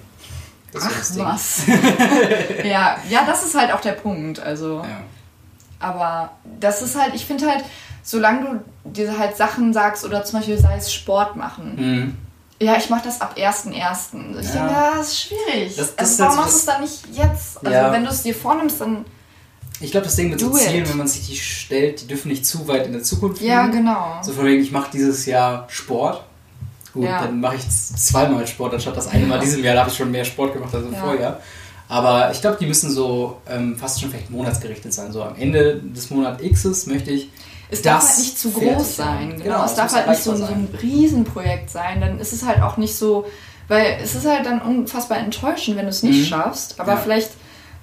Das 0.73 0.83
ach 0.85 0.99
das 0.99 1.17
was. 1.19 1.61
ja, 2.65 2.97
ja, 3.09 3.21
das 3.25 3.45
ist 3.45 3.55
halt 3.57 3.73
auch 3.73 3.81
der 3.81 3.93
Punkt. 3.93 4.41
Also, 4.41 4.79
Ja. 4.83 4.99
Aber 5.87 6.31
das 6.61 6.83
ist 6.83 6.97
halt, 7.01 7.15
ich 7.15 7.25
finde 7.25 7.47
halt, 7.49 7.65
solange 8.03 8.61
du 8.85 8.91
dir 8.91 9.19
halt 9.19 9.37
Sachen 9.37 9.73
sagst 9.73 10.05
oder 10.05 10.25
zum 10.25 10.39
Beispiel 10.41 10.59
sei 10.59 10.77
es 10.77 10.93
Sport 10.93 11.37
machen. 11.37 11.75
Mhm. 11.77 12.17
Ja, 12.61 12.77
ich 12.77 12.89
mache 12.89 13.05
das 13.05 13.21
ab 13.21 13.35
1.1. 13.37 14.41
Ich 14.41 14.55
Ja. 14.55 14.67
denke, 14.67 14.75
das 14.99 15.09
ist 15.09 15.21
schwierig. 15.23 15.77
Das- 15.77 15.95
das 15.97 16.09
also 16.21 16.23
warum 16.25 16.37
machst 16.39 16.55
du 16.55 16.59
es 16.59 16.65
dann 16.67 16.81
nicht 16.81 17.03
jetzt? 17.13 17.59
Also 17.59 17.71
Ja. 17.71 17.93
wenn 17.93 18.05
du 18.05 18.11
es 18.11 18.23
dir 18.23 18.35
vornimmst, 18.35 18.81
dann... 18.81 19.05
Ich 19.79 19.91
glaube, 19.91 20.07
das 20.07 20.17
Ding 20.17 20.31
mit 20.31 20.41
so. 20.41 20.51
Zielen, 20.53 20.89
wenn 20.89 20.97
man 20.97 21.07
sich 21.07 21.27
die 21.27 21.37
stellt, 21.37 22.01
die 22.01 22.07
dürfen 22.07 22.29
nicht 22.29 22.47
zu 22.47 22.67
weit 22.67 22.87
in 22.87 22.93
der 22.95 23.03
Zukunft 23.03 23.43
Ja, 23.43 23.63
liegen. 23.67 23.79
genau. 23.85 24.19
So 24.23 24.33
von 24.33 24.47
wegen, 24.47 24.63
ich 24.63 24.73
mache 24.73 24.91
dieses 24.91 25.27
Jahr 25.27 25.67
Sport. 25.69 26.23
Gut, 26.95 27.05
Ja. 27.05 27.21
dann 27.25 27.41
mache 27.41 27.57
ich 27.57 27.69
zweimal 27.69 28.47
Sport, 28.47 28.73
anstatt 28.73 28.97
das 28.97 29.09
eine 29.09 29.27
Mal. 29.27 29.35
Ja. 29.35 29.41
Diesem 29.43 29.63
Jahr 29.63 29.77
habe 29.77 29.91
ich 29.91 29.97
schon 29.99 30.11
mehr 30.11 30.25
Sport 30.25 30.55
gemacht 30.55 30.75
als 30.75 30.87
im 30.87 30.95
Ja. 30.95 31.01
Vorjahr. 31.01 31.41
Aber 31.89 32.31
ich 32.33 32.41
glaube, 32.41 32.57
die 32.61 32.67
müssen 32.67 32.91
so 32.91 33.37
ähm, 33.49 33.77
fast 33.77 34.01
schon 34.01 34.11
vielleicht 34.11 34.31
monatsgerichtet 34.31 34.93
sein. 34.93 35.13
So 35.13 35.23
am 35.23 35.37
Ende 35.37 35.81
des 35.81 36.11
Monat 36.11 36.41
Xs 36.43 36.87
möchte 36.87 37.11
ich 37.13 37.31
Es 37.71 37.83
darf 37.83 38.01
das 38.01 38.09
halt 38.11 38.19
nicht 38.19 38.39
zu 38.39 38.51
groß 38.51 38.97
sein. 38.97 39.31
Genau, 39.33 39.43
Genau, 39.45 39.65
es 39.65 39.75
darf 39.75 39.93
halt 39.95 40.09
nicht 40.09 40.23
so, 40.23 40.35
so 40.35 40.45
ein 40.47 40.69
Riesenprojekt 40.83 41.71
sein. 41.71 42.01
Dann 42.01 42.19
ist 42.19 42.33
es 42.33 42.45
halt 42.45 42.61
auch 42.61 42.77
nicht 42.77 42.97
so, 42.97 43.27
weil 43.69 43.99
es 44.03 44.15
ist 44.17 44.27
halt 44.27 44.47
dann 44.47 44.61
unfassbar 44.63 45.19
enttäuschend, 45.19 45.77
wenn 45.77 45.85
du 45.85 45.91
es 45.91 46.03
nicht 46.03 46.21
Mhm. 46.23 46.25
schaffst. 46.25 46.81
Aber 46.81 46.93
Ja. 46.93 46.97
vielleicht, 46.99 47.31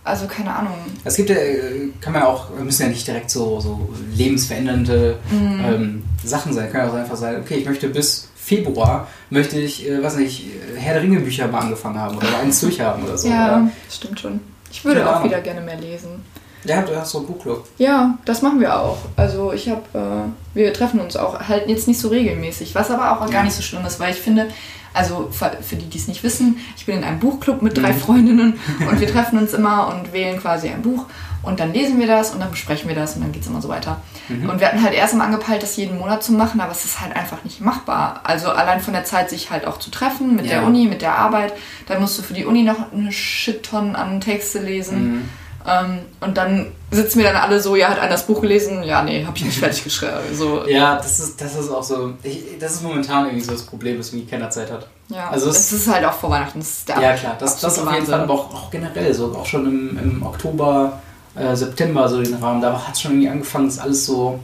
also 0.03 0.25
keine 0.27 0.53
Ahnung. 0.53 0.73
Es 1.05 1.15
gibt 1.15 1.29
ja, 1.29 1.35
äh, 1.37 1.89
kann 2.01 2.11
man 2.11 2.23
ja 2.23 2.27
auch, 2.27 2.53
wir 2.55 2.63
müssen 2.65 2.81
ja 2.83 2.87
nicht 2.89 3.07
direkt 3.07 3.29
so, 3.31 3.61
so 3.61 3.87
lebensverändernde 4.15 5.17
Mhm. 5.31 5.59
ähm, 5.65 6.03
Sachen 6.25 6.51
sein. 6.53 6.69
Kann 6.71 6.87
ja 6.87 6.91
auch 6.91 6.95
einfach 6.95 7.15
sein, 7.17 7.39
okay, 7.41 7.55
ich 7.55 7.65
möchte 7.65 7.87
bis 7.87 8.27
Februar, 8.43 9.07
möchte 9.29 9.57
ich, 9.59 9.87
äh, 9.89 10.03
weiß 10.03 10.17
nicht, 10.17 10.45
äh, 10.47 10.77
Herr 10.79 10.93
der 10.95 11.03
Ringe 11.03 11.19
Bücher 11.21 11.47
mal 11.47 11.59
angefangen 11.59 11.97
haben 11.99 12.17
oder 12.17 12.27
eins 12.41 12.59
durchhaben 12.61 13.03
oder 13.03 13.17
so. 13.17 13.27
ja, 13.29 13.47
Oder? 13.57 13.69
stimmt 13.89 14.19
schon. 14.19 14.39
Ich 14.71 14.83
würde 14.83 15.01
Keine 15.01 15.15
auch 15.17 15.23
wieder 15.23 15.39
gerne 15.41 15.61
mehr 15.61 15.77
lesen. 15.79 16.25
Ja, 16.65 16.81
du 16.81 16.95
hast 16.95 17.11
so 17.11 17.17
einen 17.19 17.27
Buchclub. 17.27 17.65
Ja, 17.77 18.17
das 18.25 18.41
machen 18.41 18.59
wir 18.61 18.79
auch. 18.79 18.97
Also 19.17 19.51
ich 19.53 19.67
habe, 19.69 19.81
äh, 19.93 20.57
wir 20.57 20.73
treffen 20.73 20.99
uns 21.01 21.15
auch 21.17 21.39
halt 21.47 21.67
jetzt 21.67 21.87
nicht 21.87 21.99
so 21.99 22.07
regelmäßig, 22.07 22.73
was 22.73 22.89
aber 22.89 23.11
auch 23.21 23.29
gar 23.29 23.43
nicht 23.43 23.53
so 23.55 23.61
schlimm 23.61 23.85
ist, 23.85 23.99
weil 23.99 24.11
ich 24.13 24.19
finde, 24.21 24.47
also 24.93 25.27
für 25.31 25.51
für 25.61 25.75
die, 25.75 25.87
die 25.89 25.97
es 25.97 26.07
nicht 26.07 26.23
wissen, 26.23 26.57
ich 26.77 26.85
bin 26.85 26.97
in 26.99 27.03
einem 27.03 27.19
Buchclub 27.19 27.61
mit 27.61 27.77
drei 27.77 27.91
Mhm. 27.93 27.97
Freundinnen 27.99 28.59
und 28.89 28.99
wir 29.01 29.07
treffen 29.11 29.39
uns 29.39 29.53
immer 29.53 29.87
und 29.93 30.13
wählen 30.13 30.39
quasi 30.39 30.69
ein 30.69 30.81
Buch 30.81 31.05
und 31.43 31.59
dann 31.59 31.71
lesen 31.73 31.99
wir 31.99 32.07
das 32.07 32.31
und 32.31 32.39
dann 32.39 32.49
besprechen 32.51 32.87
wir 32.87 32.95
das 32.95 33.15
und 33.15 33.21
dann 33.21 33.31
geht 33.31 33.41
es 33.43 33.47
immer 33.47 33.61
so 33.61 33.69
weiter. 33.69 34.01
Mhm. 34.29 34.49
Und 34.49 34.59
wir 34.59 34.67
hatten 34.67 34.81
halt 34.81 34.93
erst 34.93 35.13
mal 35.13 35.25
angepeilt, 35.25 35.61
das 35.61 35.75
jeden 35.75 35.99
Monat 35.99 36.23
zu 36.23 36.31
machen, 36.31 36.59
aber 36.61 36.71
es 36.71 36.83
ist 36.85 36.99
halt 37.01 37.15
einfach 37.15 37.43
nicht 37.43 37.61
machbar. 37.61 38.21
Also 38.23 38.49
allein 38.49 38.79
von 38.79 38.93
der 38.93 39.03
Zeit, 39.03 39.29
sich 39.29 39.51
halt 39.51 39.67
auch 39.67 39.77
zu 39.77 39.91
treffen 39.91 40.35
mit 40.35 40.45
Ja. 40.45 40.59
der 40.59 40.63
Uni, 40.67 40.87
mit 40.87 41.01
der 41.01 41.17
Arbeit, 41.17 41.53
dann 41.87 42.01
musst 42.01 42.17
du 42.17 42.21
für 42.23 42.33
die 42.33 42.45
Uni 42.45 42.63
noch 42.63 42.91
eine 42.91 43.11
Shit-Ton 43.11 43.95
an 43.95 44.21
Texte 44.21 44.59
lesen. 44.59 45.11
Mhm. 45.11 45.29
Ähm, 45.65 45.99
und 46.19 46.35
dann 46.35 46.71
sitzen 46.91 47.19
wir 47.19 47.25
dann 47.31 47.37
alle 47.37 47.61
so, 47.61 47.77
ja, 47.77 47.87
hat 47.87 47.97
einer 47.99 48.09
das 48.11 48.27
Buch 48.27 48.41
gelesen? 48.41 48.83
Ja, 48.83 49.01
nee, 49.01 49.25
hab 49.25 49.35
ich 49.37 49.45
nicht 49.45 49.59
fertig 49.59 49.81
geschrieben. 49.85 50.11
So, 50.33 50.67
Ja, 50.67 50.97
das 50.97 51.19
ist, 51.21 51.39
das 51.41 51.55
ist 51.55 51.69
auch 51.69 51.83
so. 51.83 52.13
Ich, 52.23 52.57
das 52.59 52.73
ist 52.73 52.83
momentan 52.83 53.25
irgendwie 53.27 53.43
so 53.45 53.53
das 53.53 53.63
Problem, 53.63 53.97
dass 53.97 54.09
irgendwie 54.09 54.29
keiner 54.29 54.49
Zeit 54.49 54.69
hat. 54.69 54.87
ja. 55.07 55.29
Also 55.29 55.49
es, 55.49 55.71
ist 55.71 55.87
halt 55.87 56.03
auch 56.03 56.13
vor 56.13 56.29
Weihnachten. 56.31 56.59
Das 56.59 56.69
ist 56.69 56.89
der 56.89 56.99
Ja, 57.01 57.13
klar, 57.13 57.35
das, 57.39 57.59
das 57.61 57.79
auf 57.79 57.93
jeden 57.93 58.05
Fall, 58.05 58.21
aber 58.21 58.33
auch, 58.33 58.53
auch 58.53 58.71
generell, 58.71 59.13
so 59.13 59.33
auch 59.37 59.45
schon 59.45 59.65
im, 59.65 59.97
im 59.97 60.23
Oktober, 60.23 61.01
äh, 61.35 61.55
September, 61.55 62.07
so 62.09 62.21
den 62.21 62.33
Rahmen, 62.35 62.61
da 62.61 62.87
hat 62.87 62.93
es 62.95 63.01
schon 63.01 63.11
irgendwie 63.13 63.29
angefangen, 63.29 63.65
dass 63.67 63.79
alles 63.79 64.05
so, 64.05 64.39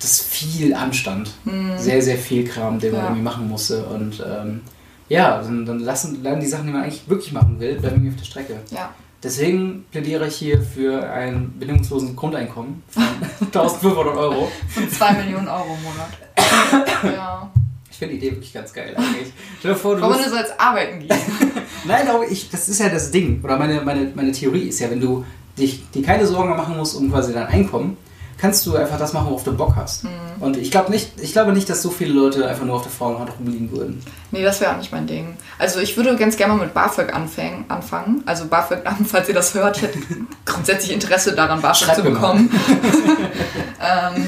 dass 0.00 0.20
viel 0.20 0.74
anstand. 0.74 1.30
Sehr, 1.78 2.02
sehr 2.02 2.16
viel 2.18 2.44
Kram, 2.46 2.78
den 2.78 2.92
man 2.92 3.00
Mhm. 3.00 3.04
Ja. 3.04 3.08
irgendwie 3.10 3.22
machen 3.22 3.48
musste. 3.48 3.84
Und 3.84 4.22
ähm, 4.26 4.60
ja, 5.08 5.40
dann, 5.42 5.64
dann 5.66 5.78
lassen, 5.80 6.20
bleiben 6.22 6.40
die 6.40 6.46
Sachen, 6.46 6.66
die 6.66 6.72
man 6.72 6.82
eigentlich 6.82 7.08
wirklich 7.08 7.32
machen 7.32 7.58
will, 7.60 7.74
bleiben 7.78 7.96
irgendwie 7.96 8.10
auf 8.10 8.16
der 8.20 8.24
Strecke. 8.24 8.56
Ja. 8.70 8.90
Deswegen 9.22 9.86
plädiere 9.90 10.26
ich 10.26 10.36
hier 10.36 10.60
für 10.60 11.08
ein 11.10 11.54
bedingungsloses 11.58 12.14
Grundeinkommen 12.14 12.82
von 12.88 13.02
1500 13.40 14.14
Euro. 14.16 14.50
Von 14.68 14.90
2 14.90 15.12
Millionen 15.14 15.48
Euro 15.48 15.76
im 15.78 15.82
Monat. 15.82 17.14
ja. 17.14 17.50
Ich 17.90 17.98
finde 17.98 18.14
die 18.14 18.18
Idee 18.26 18.32
wirklich 18.36 18.52
ganz 18.52 18.72
geil 18.72 18.92
eigentlich. 18.96 19.32
Stell 19.60 19.72
dir 19.72 19.76
vor, 19.78 19.94
du 19.94 20.02
Warum 20.02 20.16
du 20.16 20.28
sollst 20.28 20.52
arbeiten 20.58 20.98
gehen? 20.98 21.16
Nein, 21.86 22.08
aber 22.08 22.28
ich, 22.28 22.50
das 22.50 22.68
ist 22.68 22.80
ja 22.80 22.88
das 22.88 23.10
Ding. 23.12 23.40
Oder 23.42 23.56
meine, 23.56 23.80
meine, 23.82 24.10
meine 24.16 24.32
Theorie 24.32 24.64
ist 24.68 24.80
ja, 24.80 24.90
wenn 24.90 25.00
du 25.00 25.24
dich 25.58 25.88
dir 25.90 26.02
keine 26.02 26.26
Sorgen 26.26 26.50
machen 26.56 26.76
musst 26.76 26.96
um 26.96 27.10
quasi 27.10 27.32
dein 27.32 27.46
Einkommen, 27.46 27.96
kannst 28.36 28.66
du 28.66 28.76
einfach 28.76 28.98
das 28.98 29.12
machen, 29.12 29.26
worauf 29.26 29.44
du 29.44 29.52
Bock 29.56 29.74
hast. 29.76 30.04
Mhm. 30.04 30.10
Und 30.40 30.56
ich 30.56 30.70
glaube 30.70 30.90
nicht, 30.90 31.12
ich 31.20 31.32
glaube 31.32 31.52
nicht, 31.52 31.68
dass 31.70 31.80
so 31.82 31.90
viele 31.90 32.12
Leute 32.12 32.46
einfach 32.48 32.64
nur 32.64 32.76
auf 32.76 32.82
der 32.82 32.90
Frauenhand 32.90 33.30
rumliegen 33.38 33.70
würden. 33.70 34.02
Nee, 34.32 34.42
das 34.42 34.60
wäre 34.60 34.72
auch 34.72 34.76
nicht 34.78 34.90
mein 34.92 35.06
Ding. 35.06 35.36
Also 35.58 35.78
ich 35.80 35.96
würde 35.96 36.16
ganz 36.16 36.36
gerne 36.36 36.54
mal 36.54 36.64
mit 36.64 36.74
BAföG 36.74 37.14
anfangen. 37.14 37.64
anfangen. 37.68 38.22
Also 38.26 38.46
BAföG, 38.46 38.80
falls 39.06 39.28
ihr 39.28 39.34
das 39.34 39.54
hört, 39.54 39.76
ich 39.76 39.84
hätte 39.84 39.98
grundsätzlich 40.44 40.92
Interesse 40.92 41.34
daran, 41.34 41.62
BAföG 41.62 41.86
Schreibt 41.86 41.96
zu 41.98 42.02
bekommen. 42.02 42.50
ähm, 43.80 44.26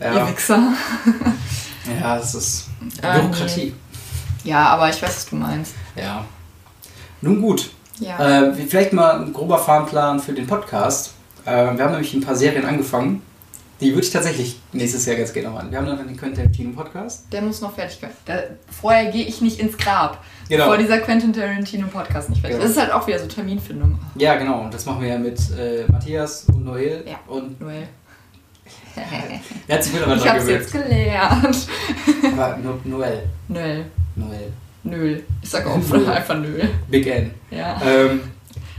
Ihr 0.00 0.12
Ja, 0.14 0.28
Wichser. 0.28 0.72
ja 2.00 2.16
das 2.18 2.34
ist 2.34 2.66
Ah, 3.02 3.18
Bürokratie. 3.18 3.74
Ja, 4.44 4.66
aber 4.68 4.88
ich 4.90 5.00
weiß, 5.00 5.08
was 5.16 5.26
du 5.26 5.36
meinst. 5.36 5.74
Ja. 5.96 6.24
Nun 7.20 7.40
gut. 7.40 7.70
Ja. 8.00 8.48
Äh, 8.48 8.52
vielleicht 8.54 8.92
mal 8.92 9.20
ein 9.20 9.32
grober 9.32 9.58
Fahrplan 9.58 10.20
für 10.20 10.32
den 10.32 10.46
Podcast. 10.46 11.14
Äh, 11.44 11.50
wir 11.50 11.84
haben 11.84 11.92
nämlich 11.92 12.12
ein 12.14 12.20
paar 12.20 12.36
Serien 12.36 12.64
angefangen. 12.66 13.22
Die 13.80 13.90
würde 13.92 14.06
ich 14.06 14.10
tatsächlich 14.12 14.58
nächstes 14.72 15.04
Jahr 15.04 15.16
ganz 15.16 15.34
gerne 15.34 15.50
machen. 15.50 15.70
Wir 15.70 15.76
haben 15.78 15.86
dann 15.86 15.98
den 15.98 16.16
Quentin 16.16 16.36
Tarantino 16.36 16.72
Podcast. 16.72 17.30
Der 17.30 17.42
muss 17.42 17.60
noch 17.60 17.74
fertig 17.74 18.00
werden. 18.00 18.14
Da, 18.24 18.38
vorher 18.70 19.10
gehe 19.12 19.26
ich 19.26 19.42
nicht 19.42 19.60
ins 19.60 19.76
Grab. 19.76 20.24
Genau. 20.48 20.64
Bevor 20.64 20.78
dieser 20.78 20.98
Quentin 20.98 21.32
Tarantino 21.34 21.86
Podcast 21.88 22.30
nicht 22.30 22.40
fertig. 22.40 22.56
Genau. 22.56 22.62
Das 22.66 22.72
ist 22.76 22.80
halt 22.82 22.92
auch 22.92 23.06
wieder 23.06 23.18
so 23.18 23.26
Terminfindung. 23.26 23.98
Ja, 24.14 24.36
genau. 24.36 24.62
Und 24.62 24.72
das 24.72 24.86
machen 24.86 25.02
wir 25.02 25.08
ja 25.08 25.18
mit 25.18 25.38
äh, 25.58 25.84
Matthias 25.92 26.44
und 26.48 26.64
Noel. 26.64 27.04
Ja. 27.06 27.18
Und 27.26 27.60
Noel. 27.60 27.86
er 29.68 29.76
hat 29.76 29.84
sich 29.84 29.92
mittlerweile 29.92 30.16
Ich 30.18 30.24
dran 30.24 30.34
hab's 30.36 30.46
gewöhnt. 30.46 30.60
jetzt 30.62 30.72
gelernt. 30.72 31.68
Aber 32.32 32.56
no 32.56 32.78
Noel. 32.84 33.22
Noel. 33.48 33.84
Noel. 34.14 34.52
Nöl. 34.86 35.24
Ich 35.42 35.50
sag 35.50 35.66
auch 35.66 35.76
einfach 36.08 36.38
Nöl. 36.38 36.68
Big 36.88 37.06
N. 37.06 37.30
Ja. 37.50 37.80
Ähm, 37.84 38.20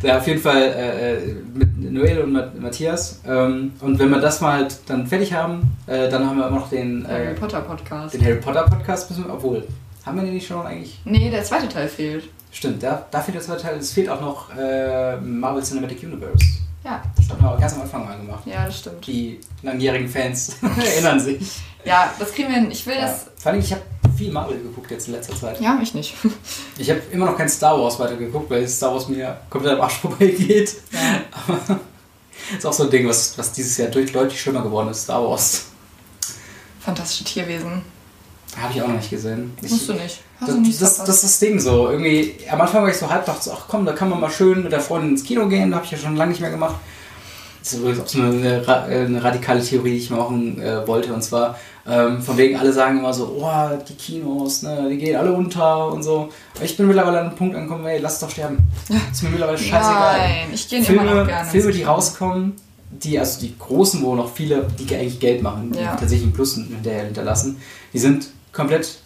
ja, 0.04 0.18
auf 0.20 0.28
jeden 0.28 0.40
Fall 0.42 0.62
äh, 0.62 1.14
äh, 1.16 1.36
mit 1.54 1.78
Noel 1.92 2.20
und 2.20 2.32
Mat- 2.34 2.60
Matthias. 2.60 3.20
Ähm, 3.28 3.74
und 3.82 3.98
wenn 3.98 4.10
wir 4.10 4.20
das 4.20 4.42
mal 4.42 4.54
halt 4.60 4.78
dann 4.88 5.08
fertig 5.08 5.34
haben, 5.34 5.72
äh, 5.88 6.08
dann 6.10 6.26
haben 6.28 6.38
wir 6.38 6.48
immer 6.48 6.60
noch 6.60 6.70
den, 6.70 7.04
äh, 7.06 7.08
Harry 7.10 7.34
Potter 7.34 7.62
Podcast. 7.62 8.14
den 8.14 8.24
Harry 8.24 8.36
Potter 8.36 8.64
Podcast. 8.64 9.10
Müssen 9.10 9.26
wir, 9.26 9.34
obwohl, 9.34 9.68
haben 10.06 10.18
wir 10.18 10.24
den 10.24 10.34
nicht 10.36 10.48
schon 10.48 10.66
eigentlich? 10.66 11.00
Nee, 11.06 11.30
der 11.32 11.44
zweite 11.44 11.68
Teil 11.68 11.88
fehlt. 11.88 12.26
Stimmt, 12.52 12.82
da, 12.84 13.06
da 13.12 13.20
fehlt 13.22 13.36
der 13.36 13.42
zweite 13.42 13.64
Teil. 13.64 13.78
Es 13.78 13.92
fehlt 13.92 14.10
auch 14.10 14.22
noch 14.22 14.56
äh, 14.56 15.18
Marvel 15.18 15.64
Cinematic 15.64 16.04
Universe. 16.04 16.46
Ja. 16.84 17.02
Das 17.18 17.30
haben 17.30 17.42
wir 17.44 17.58
ganz 17.60 17.74
am 17.74 17.82
Anfang 17.82 18.06
mal 18.06 18.16
gemacht. 18.18 18.44
Ja, 18.46 18.66
das 18.66 18.80
stimmt. 18.80 19.06
Die 19.08 19.40
langjährigen 19.64 20.08
Fans 20.08 20.58
erinnern 20.94 21.20
sich. 21.20 21.60
Ja, 21.84 22.14
das 22.20 22.32
kriegen 22.34 22.50
wir 22.50 22.56
hin. 22.56 22.72
Ich 22.72 22.86
will 22.86 22.96
Ja. 22.96 23.02
das. 23.02 23.26
Vor 23.38 23.52
allem, 23.52 23.62
ich 23.62 23.72
habe 23.72 23.82
viel 24.18 24.32
Marvel 24.32 24.58
geguckt 24.58 24.92
jetzt 24.92 25.08
in 25.08 25.14
letzter 25.14 25.36
Zeit. 25.36 25.62
Ja, 25.62 25.80
ich 25.82 25.94
nicht. 25.94 26.16
Ich 26.78 26.90
habe 26.90 27.02
immer 27.12 27.26
noch 27.26 27.38
kein 27.38 27.50
Star 27.50 27.80
Wars 27.80 28.00
weitergeguckt, 28.00 28.50
weil 28.50 28.68
Star 28.68 28.94
Wars 28.94 29.08
mir 29.08 29.40
komplett 29.50 29.74
am 29.74 29.82
Arsch 29.82 29.98
vorbeigeht. 30.02 30.76
Aber 31.32 31.80
ist 32.58 32.66
auch 32.66 32.74
so 32.74 32.84
ein 32.84 32.90
Ding, 32.90 33.08
was, 33.08 33.38
was 33.38 33.52
dieses 33.52 33.78
Jahr 33.78 33.90
durch, 33.90 34.12
deutlich 34.12 34.40
schlimmer 34.40 34.62
geworden 34.62 34.90
ist. 34.90 35.04
Star 35.04 35.24
Wars. 35.24 35.66
Fantastische 36.80 37.24
Tierwesen. 37.24 37.82
Habe 38.56 38.74
ich 38.74 38.82
auch 38.82 38.88
noch 38.88 38.96
nicht 38.96 39.10
gesehen. 39.10 39.56
Ich, 39.62 39.72
Musst 39.72 39.90
du 39.90 39.94
nicht. 39.94 40.22
Hast 40.40 40.50
das, 40.50 40.56
du 40.56 40.62
nicht 40.62 40.82
das, 40.82 40.98
das 40.98 41.10
ist 41.10 41.24
das 41.24 41.40
Ding 41.40 41.60
so. 41.60 41.90
Irgendwie, 41.90 42.36
am 42.50 42.62
Anfang 42.62 42.84
war 42.84 42.90
ich 42.90 42.98
so 42.98 43.10
halb, 43.10 43.26
dachte 43.26 43.52
ach 43.54 43.66
komm, 43.68 43.86
da 43.86 43.94
kann 43.94 44.10
man 44.10 44.20
mal 44.20 44.32
schön 44.32 44.64
mit 44.64 44.72
der 44.72 44.80
Freundin 44.80 45.12
ins 45.12 45.24
Kino 45.24 45.48
gehen. 45.48 45.74
Habe 45.76 45.86
ich 45.86 45.92
ja 45.92 45.98
schon 45.98 46.16
lange 46.16 46.32
nicht 46.32 46.42
mehr 46.42 46.52
gemacht. 46.52 46.76
Das 47.68 47.74
ist 47.74 47.80
übrigens 47.80 48.00
auch 48.00 48.08
so 48.08 48.22
eine, 48.22 48.64
eine 48.88 49.22
radikale 49.22 49.62
Theorie, 49.62 49.92
die 49.92 49.98
ich 49.98 50.10
machen 50.10 50.62
äh, 50.62 50.88
wollte. 50.88 51.14
Und 51.14 51.22
zwar, 51.22 51.60
ähm, 51.86 52.22
von 52.22 52.38
wegen, 52.38 52.58
alle 52.58 52.72
sagen 52.72 53.00
immer 53.00 53.14
so, 53.14 53.38
oh, 53.42 53.78
die 53.90 53.94
Kinos, 53.96 54.62
ne, 54.64 54.88
die 54.90 54.98
gehen 54.98 55.18
alle 55.18 55.34
unter 55.34 55.92
und 55.92 56.02
so. 56.02 56.30
Aber 56.56 56.64
ich 56.64 56.78
bin 56.78 56.88
mittlerweile 56.88 57.20
an 57.20 57.28
einem 57.28 57.36
Punkt 57.36 57.58
angekommen, 57.58 57.86
ey, 57.86 58.00
lass 58.00 58.14
es 58.14 58.20
doch 58.20 58.30
sterben. 58.30 58.60
Ist 59.12 59.22
mir 59.22 59.32
mittlerweile 59.32 59.58
scheißegal. 59.58 60.18
Nein, 60.18 60.48
ich 60.54 60.70
gehe 60.70 60.80
immer 60.82 61.04
noch 61.04 61.28
gerne. 61.28 61.50
Filme, 61.50 61.72
die 61.74 61.84
rauskommen, 61.84 62.54
die, 62.90 63.20
also 63.20 63.42
die 63.42 63.54
großen, 63.60 64.02
wo 64.02 64.16
noch 64.16 64.32
viele, 64.34 64.66
die 64.80 64.96
eigentlich 64.96 65.20
Geld 65.20 65.42
machen, 65.44 65.74
die 65.74 65.80
Ja. 65.80 65.92
tatsächlich 65.98 66.24
einen 66.24 66.34
Plus 66.34 66.54
hinterher 66.56 67.04
hinterlassen, 67.04 67.58
die 67.92 68.00
sind 68.00 68.28
komplett 68.54 69.00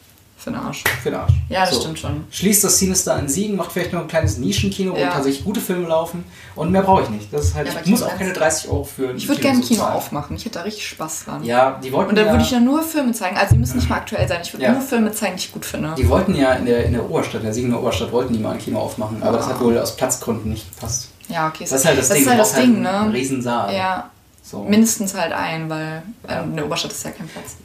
Für 0.44 0.50
den 0.50 0.60
Arsch. 0.60 0.84
für 1.04 1.12
den 1.12 1.20
Arsch. 1.20 1.34
Ja, 1.50 1.62
das 1.66 1.76
So. 1.76 1.82
stimmt 1.82 2.00
schon. 2.00 2.24
Schließt 2.32 2.64
das 2.64 2.80
Sinister 2.80 3.18
in 3.20 3.30
Siegen, 3.30 3.56
macht 3.56 3.72
vielleicht 3.72 3.94
noch 3.94 4.02
ein 4.02 4.08
kleines 4.08 4.38
Nischenkino, 4.39 4.94
wo 4.94 4.98
Ja. 4.98 5.12
tatsächlich 5.12 5.44
gute 5.46 5.62
Filme 5.62 5.88
laufen 5.88 6.24
und 6.56 6.72
mehr 6.72 6.82
brauche 6.82 7.04
ich 7.04 7.10
nicht. 7.10 7.32
Das 7.32 7.46
ist 7.46 7.54
halt, 7.56 7.68
Ja, 7.68 7.80
ich 7.84 7.89
muss 7.92 8.02
auch 8.02 8.10
keine 8.18 8.30
eins- 8.32 8.39
30 8.39 8.70
Euro 8.72 8.84
für 8.84 9.10
ein 9.10 9.18
Ich 9.18 9.28
würde 9.28 9.39
gerne 9.39 9.60
ein 9.60 9.64
Kino 9.64 9.84
aufmachen. 9.84 10.36
Ich 10.36 10.46
hätte 10.46 10.58
da 10.58 10.64
richtig 10.64 10.88
Spaß 10.88 11.26
dran. 11.26 11.44
Ja, 11.44 11.80
die 11.84 11.92
wollten 11.92 12.10
Und 12.10 12.16
dann 12.18 12.26
ja, 12.26 12.32
würde 12.32 12.44
ich 12.44 12.50
dann 12.50 12.66
nur 12.66 12.82
Filme 12.82 13.12
zeigen. 13.14 13.38
Also 13.38 13.54
die 13.54 13.60
müssen 13.60 13.78
nicht 13.78 13.89
mal 13.89 13.98
aktuell 13.98 14.28
sein. 14.28 14.39
Ich 14.42 14.52
würde 14.52 14.66
Ja. 14.66 14.72
nur 14.72 14.82
Filme 14.82 15.12
zeigen, 15.12 15.36
die 15.36 15.42
ich 15.44 15.52
gut 15.54 15.64
finde. 15.64 15.94
die 15.96 16.10
wollten 16.10 16.34
ja 16.36 16.54
in 16.54 16.66
der, 16.66 16.86
in 16.86 16.94
der 16.94 17.08
Oberstadt, 17.08 17.42
in 17.42 17.46
der 17.46 17.54
Siegener 17.54 17.80
Oberstadt, 17.80 18.12
wollten 18.12 18.34
die 18.34 18.39
mal 18.39 18.54
ein 18.54 18.60
Kino 18.60 18.80
aufmachen, 18.80 19.22
aber 19.22 19.38
das 19.38 19.48
hat 19.48 19.60
wohl 19.62 19.78
aus 19.78 19.96
Platzgründen 19.96 20.50
nicht 20.52 20.74
gepasst. 20.74 21.10
Ja, 21.30 21.48
okay. 21.50 21.66
Das 21.70 21.72
ist 21.74 21.86
halt 21.86 22.00
das, 22.00 22.08
das 22.08 22.16
Ding. 22.18 22.24
ist 22.26 22.30
halt 22.32 22.39
das 22.39 22.54
Ding, 22.56 22.86
Einen 22.86 23.08
ne? 23.10 23.14
Riesensaal. 23.14 23.74
Ja, 23.76 24.10
So. 24.44 24.64
mindestens 24.64 25.14
halt 25.14 25.34
ein, 25.34 25.70
weil 25.70 26.02
Ja. 26.28 26.39
äh, 26.39 26.44
in 26.46 26.56
der 26.56 26.66
Oberstadt 26.66 26.92
ist 26.92 27.04
ja 27.06 27.12
kein 27.12 27.28
Platz. 27.28 27.56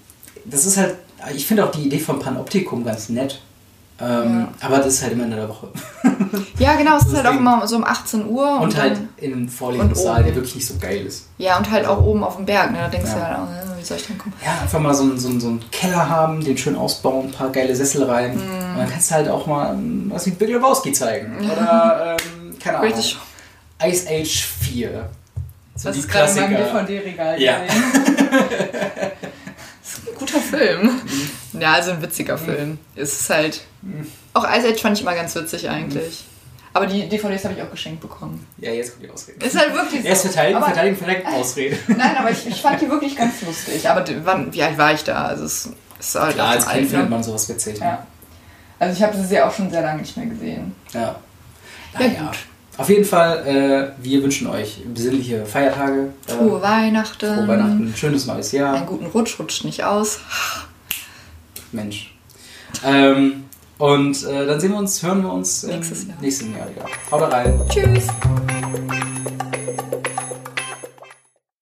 das 0.45 0.64
ist 0.66 0.77
halt, 0.77 0.95
ich 1.35 1.47
finde 1.47 1.64
auch 1.64 1.70
die 1.70 1.83
Idee 1.87 1.99
vom 1.99 2.18
Panoptikum 2.18 2.85
ganz 2.85 3.09
nett. 3.09 3.41
Ähm, 3.99 4.49
Aber 4.61 4.77
das 4.79 4.89
ist 4.89 5.03
halt 5.03 5.12
immer 5.14 5.24
in 5.24 5.31
der 5.31 5.49
Woche. 5.49 5.68
Ja, 6.59 6.74
genau. 6.77 6.97
Es 6.97 7.07
ist 7.07 7.14
halt 7.16 7.27
auch 7.27 7.37
immer 7.37 7.66
so 7.66 7.77
um 7.77 7.85
18 7.85 8.27
Uhr. 8.29 8.57
Und, 8.57 8.62
Und, 8.64 8.77
halt 8.77 8.97
dann, 8.97 9.09
in 9.18 9.33
einem 9.33 9.49
Vorlesungssaal, 9.49 10.22
der 10.24 10.35
wirklich 10.35 10.55
nicht 10.55 10.66
so 10.66 10.74
geil 10.81 11.05
ist. 11.07 11.29
ja, 11.39 11.57
und 11.59 11.70
halt 11.70 11.87
auch 11.87 12.03
oben 12.03 12.22
auf 12.24 12.37
dem 12.37 12.45
Berg. 12.47 12.72
Ne? 12.72 12.79
Da 12.79 12.89
denkst 12.89 13.11
du 13.12 13.16
Ja. 13.18 13.24
halt, 13.27 13.37
auch, 13.39 13.43
äh, 13.74 13.81
wie 13.81 13.85
soll 13.85 13.97
ich 13.99 14.07
denn 14.07 14.18
kommen? 14.18 14.35
Ja, 14.45 14.61
einfach 14.62 14.81
mal 14.81 14.93
so, 14.95 15.03
einen- 15.05 15.18
so, 15.18 15.29
einen- 15.29 15.41
so 15.41 15.49
einen 15.49 15.64
Keller 15.70 16.09
haben, 16.09 16.43
den 16.45 16.57
schön 16.59 16.77
ausbauen, 16.77 17.27
ein 17.27 17.33
paar 17.33 17.51
geile 17.51 17.74
Sessel 17.77 18.05
rein. 18.05 18.37
Mhm. 18.37 18.41
Und 18.43 18.79
dann 18.79 18.91
kannst 18.91 19.11
du 19.11 19.14
halt 19.14 19.29
auch 19.29 19.47
mal 19.47 19.72
ähm, 19.74 20.11
was 20.12 20.27
wie 20.27 20.31
Big 20.31 20.49
Lebowski 20.49 20.93
zeigen. 20.93 21.37
Oder, 21.51 22.16
ähm, 22.18 22.59
keine 22.59 22.79
Ahnung, 22.79 22.93
Richtig. 22.93 23.18
Ice 23.83 24.07
Age 24.09 24.47
4. 24.61 25.11
So 25.74 25.89
Das 25.89 25.97
ist 25.99 26.09
gerade 26.09 26.31
in 26.31 26.37
meinem 26.37 26.55
Klassiker. 26.57 26.83
DVD-Regal 26.85 27.41
Ja. 27.41 27.59
gesehen. 27.66 27.83
das 29.83 29.93
ist 29.99 30.09
ein 30.09 30.14
guter 30.41 30.59
Film. 30.59 31.01
Mhm. 31.53 31.61
Ja, 31.61 31.72
also 31.74 31.93
ein 31.93 32.03
witziger 32.03 32.37
Film. 32.39 32.78
Es 32.95 33.20
ist 33.20 33.30
halt... 33.30 33.62
Auch 34.34 34.45
Ice 34.45 34.68
Age 34.68 34.80
fand 34.80 34.97
ich 34.97 35.03
immer 35.03 35.14
ganz 35.14 35.34
witzig 35.34 35.68
eigentlich. 35.70 36.24
Aber 36.74 36.87
die 36.87 37.09
DVDs 37.09 37.45
habe 37.45 37.55
ich 37.55 37.62
auch 37.62 37.70
geschenkt 37.70 38.01
bekommen. 38.03 38.47
Ja, 38.59 38.70
jetzt 38.70 38.93
kommt 38.93 39.05
die 39.05 39.11
Ausrede. 39.11 39.47
Ist 39.47 39.59
halt 39.59 39.72
wirklich 39.72 40.03
so. 40.03 40.07
Er 40.07 40.12
ist 40.12 40.20
verteidigen, 40.22 40.57
Aber- 40.59 40.66
verteidigen, 40.66 40.97
verteidigen, 40.97 41.26
Ausrede. 41.28 41.78
Nein, 41.89 42.16
aber 42.18 42.30
ich, 42.30 42.47
ich 42.47 42.61
fand 42.61 42.80
die 42.82 42.91
wirklich 42.91 43.16
ganz 43.16 43.41
lustig. 43.43 43.89
Aber 43.89 44.05
wann, 44.24 44.53
wie 44.53 44.62
alt 44.62 44.76
war 44.76 44.93
ich 44.93 45.03
da? 45.03 45.24
Also 45.24 45.45
es 45.45 45.70
ist 45.99 46.14
halt 46.20 46.34
Klar, 46.34 46.51
als 46.51 46.68
Kind 46.68 46.91
findet 46.91 47.09
man 47.09 47.22
sowas 47.22 47.49
witzig. 47.49 47.80
ne? 47.80 47.87
Ja. 47.87 48.07
Also 48.78 48.95
ich 48.95 49.03
habe 49.03 49.16
sie 49.16 49.34
ja 49.34 49.49
auch 49.49 49.55
schon 49.55 49.70
sehr 49.70 49.80
lange 49.80 50.03
nicht 50.03 50.14
mehr 50.18 50.26
gesehen. 50.26 50.74
Ja. 50.93 51.01
Ja, 51.01 51.18
Naja. 51.99 52.20
gut. 52.26 52.39
Auf 52.79 52.89
jeden 52.91 53.05
Fall, 53.05 53.47
äh, 53.47 54.05
wir 54.05 54.22
wünschen 54.22 54.47
euch 54.49 54.83
besinnliche 54.93 55.47
Feiertage. 55.47 56.11
Äh, 56.27 56.33
Frohe 56.33 56.61
Weihnachten. 56.61 57.35
frohe 57.35 57.49
Weihnachten, 57.49 57.95
schönes 57.97 58.27
neues 58.27 58.53
Jahr. 58.53 58.74
Einen 58.74 58.87
guten 58.87 59.07
Rutsch, 59.07 59.39
rutscht 59.39 59.64
nicht 59.64 59.83
aus. 59.85 60.20
Mensch. 61.72 62.14
Ähm, 62.85 63.45
und 63.79 64.24
äh, 64.24 64.47
dann 64.47 64.61
sehen 64.61 64.72
wir 64.72 64.79
uns, 64.79 65.03
hören 65.03 65.22
wir 65.22 65.33
uns 65.33 65.62
Nächstes 65.62 66.07
Jahr. 66.07 66.16
nächsten 66.20 66.57
Jahr 66.57 66.68
wieder. 66.68 66.85
Haut 67.11 67.33
rein. 67.33 67.61
Tschüss. 67.68 68.07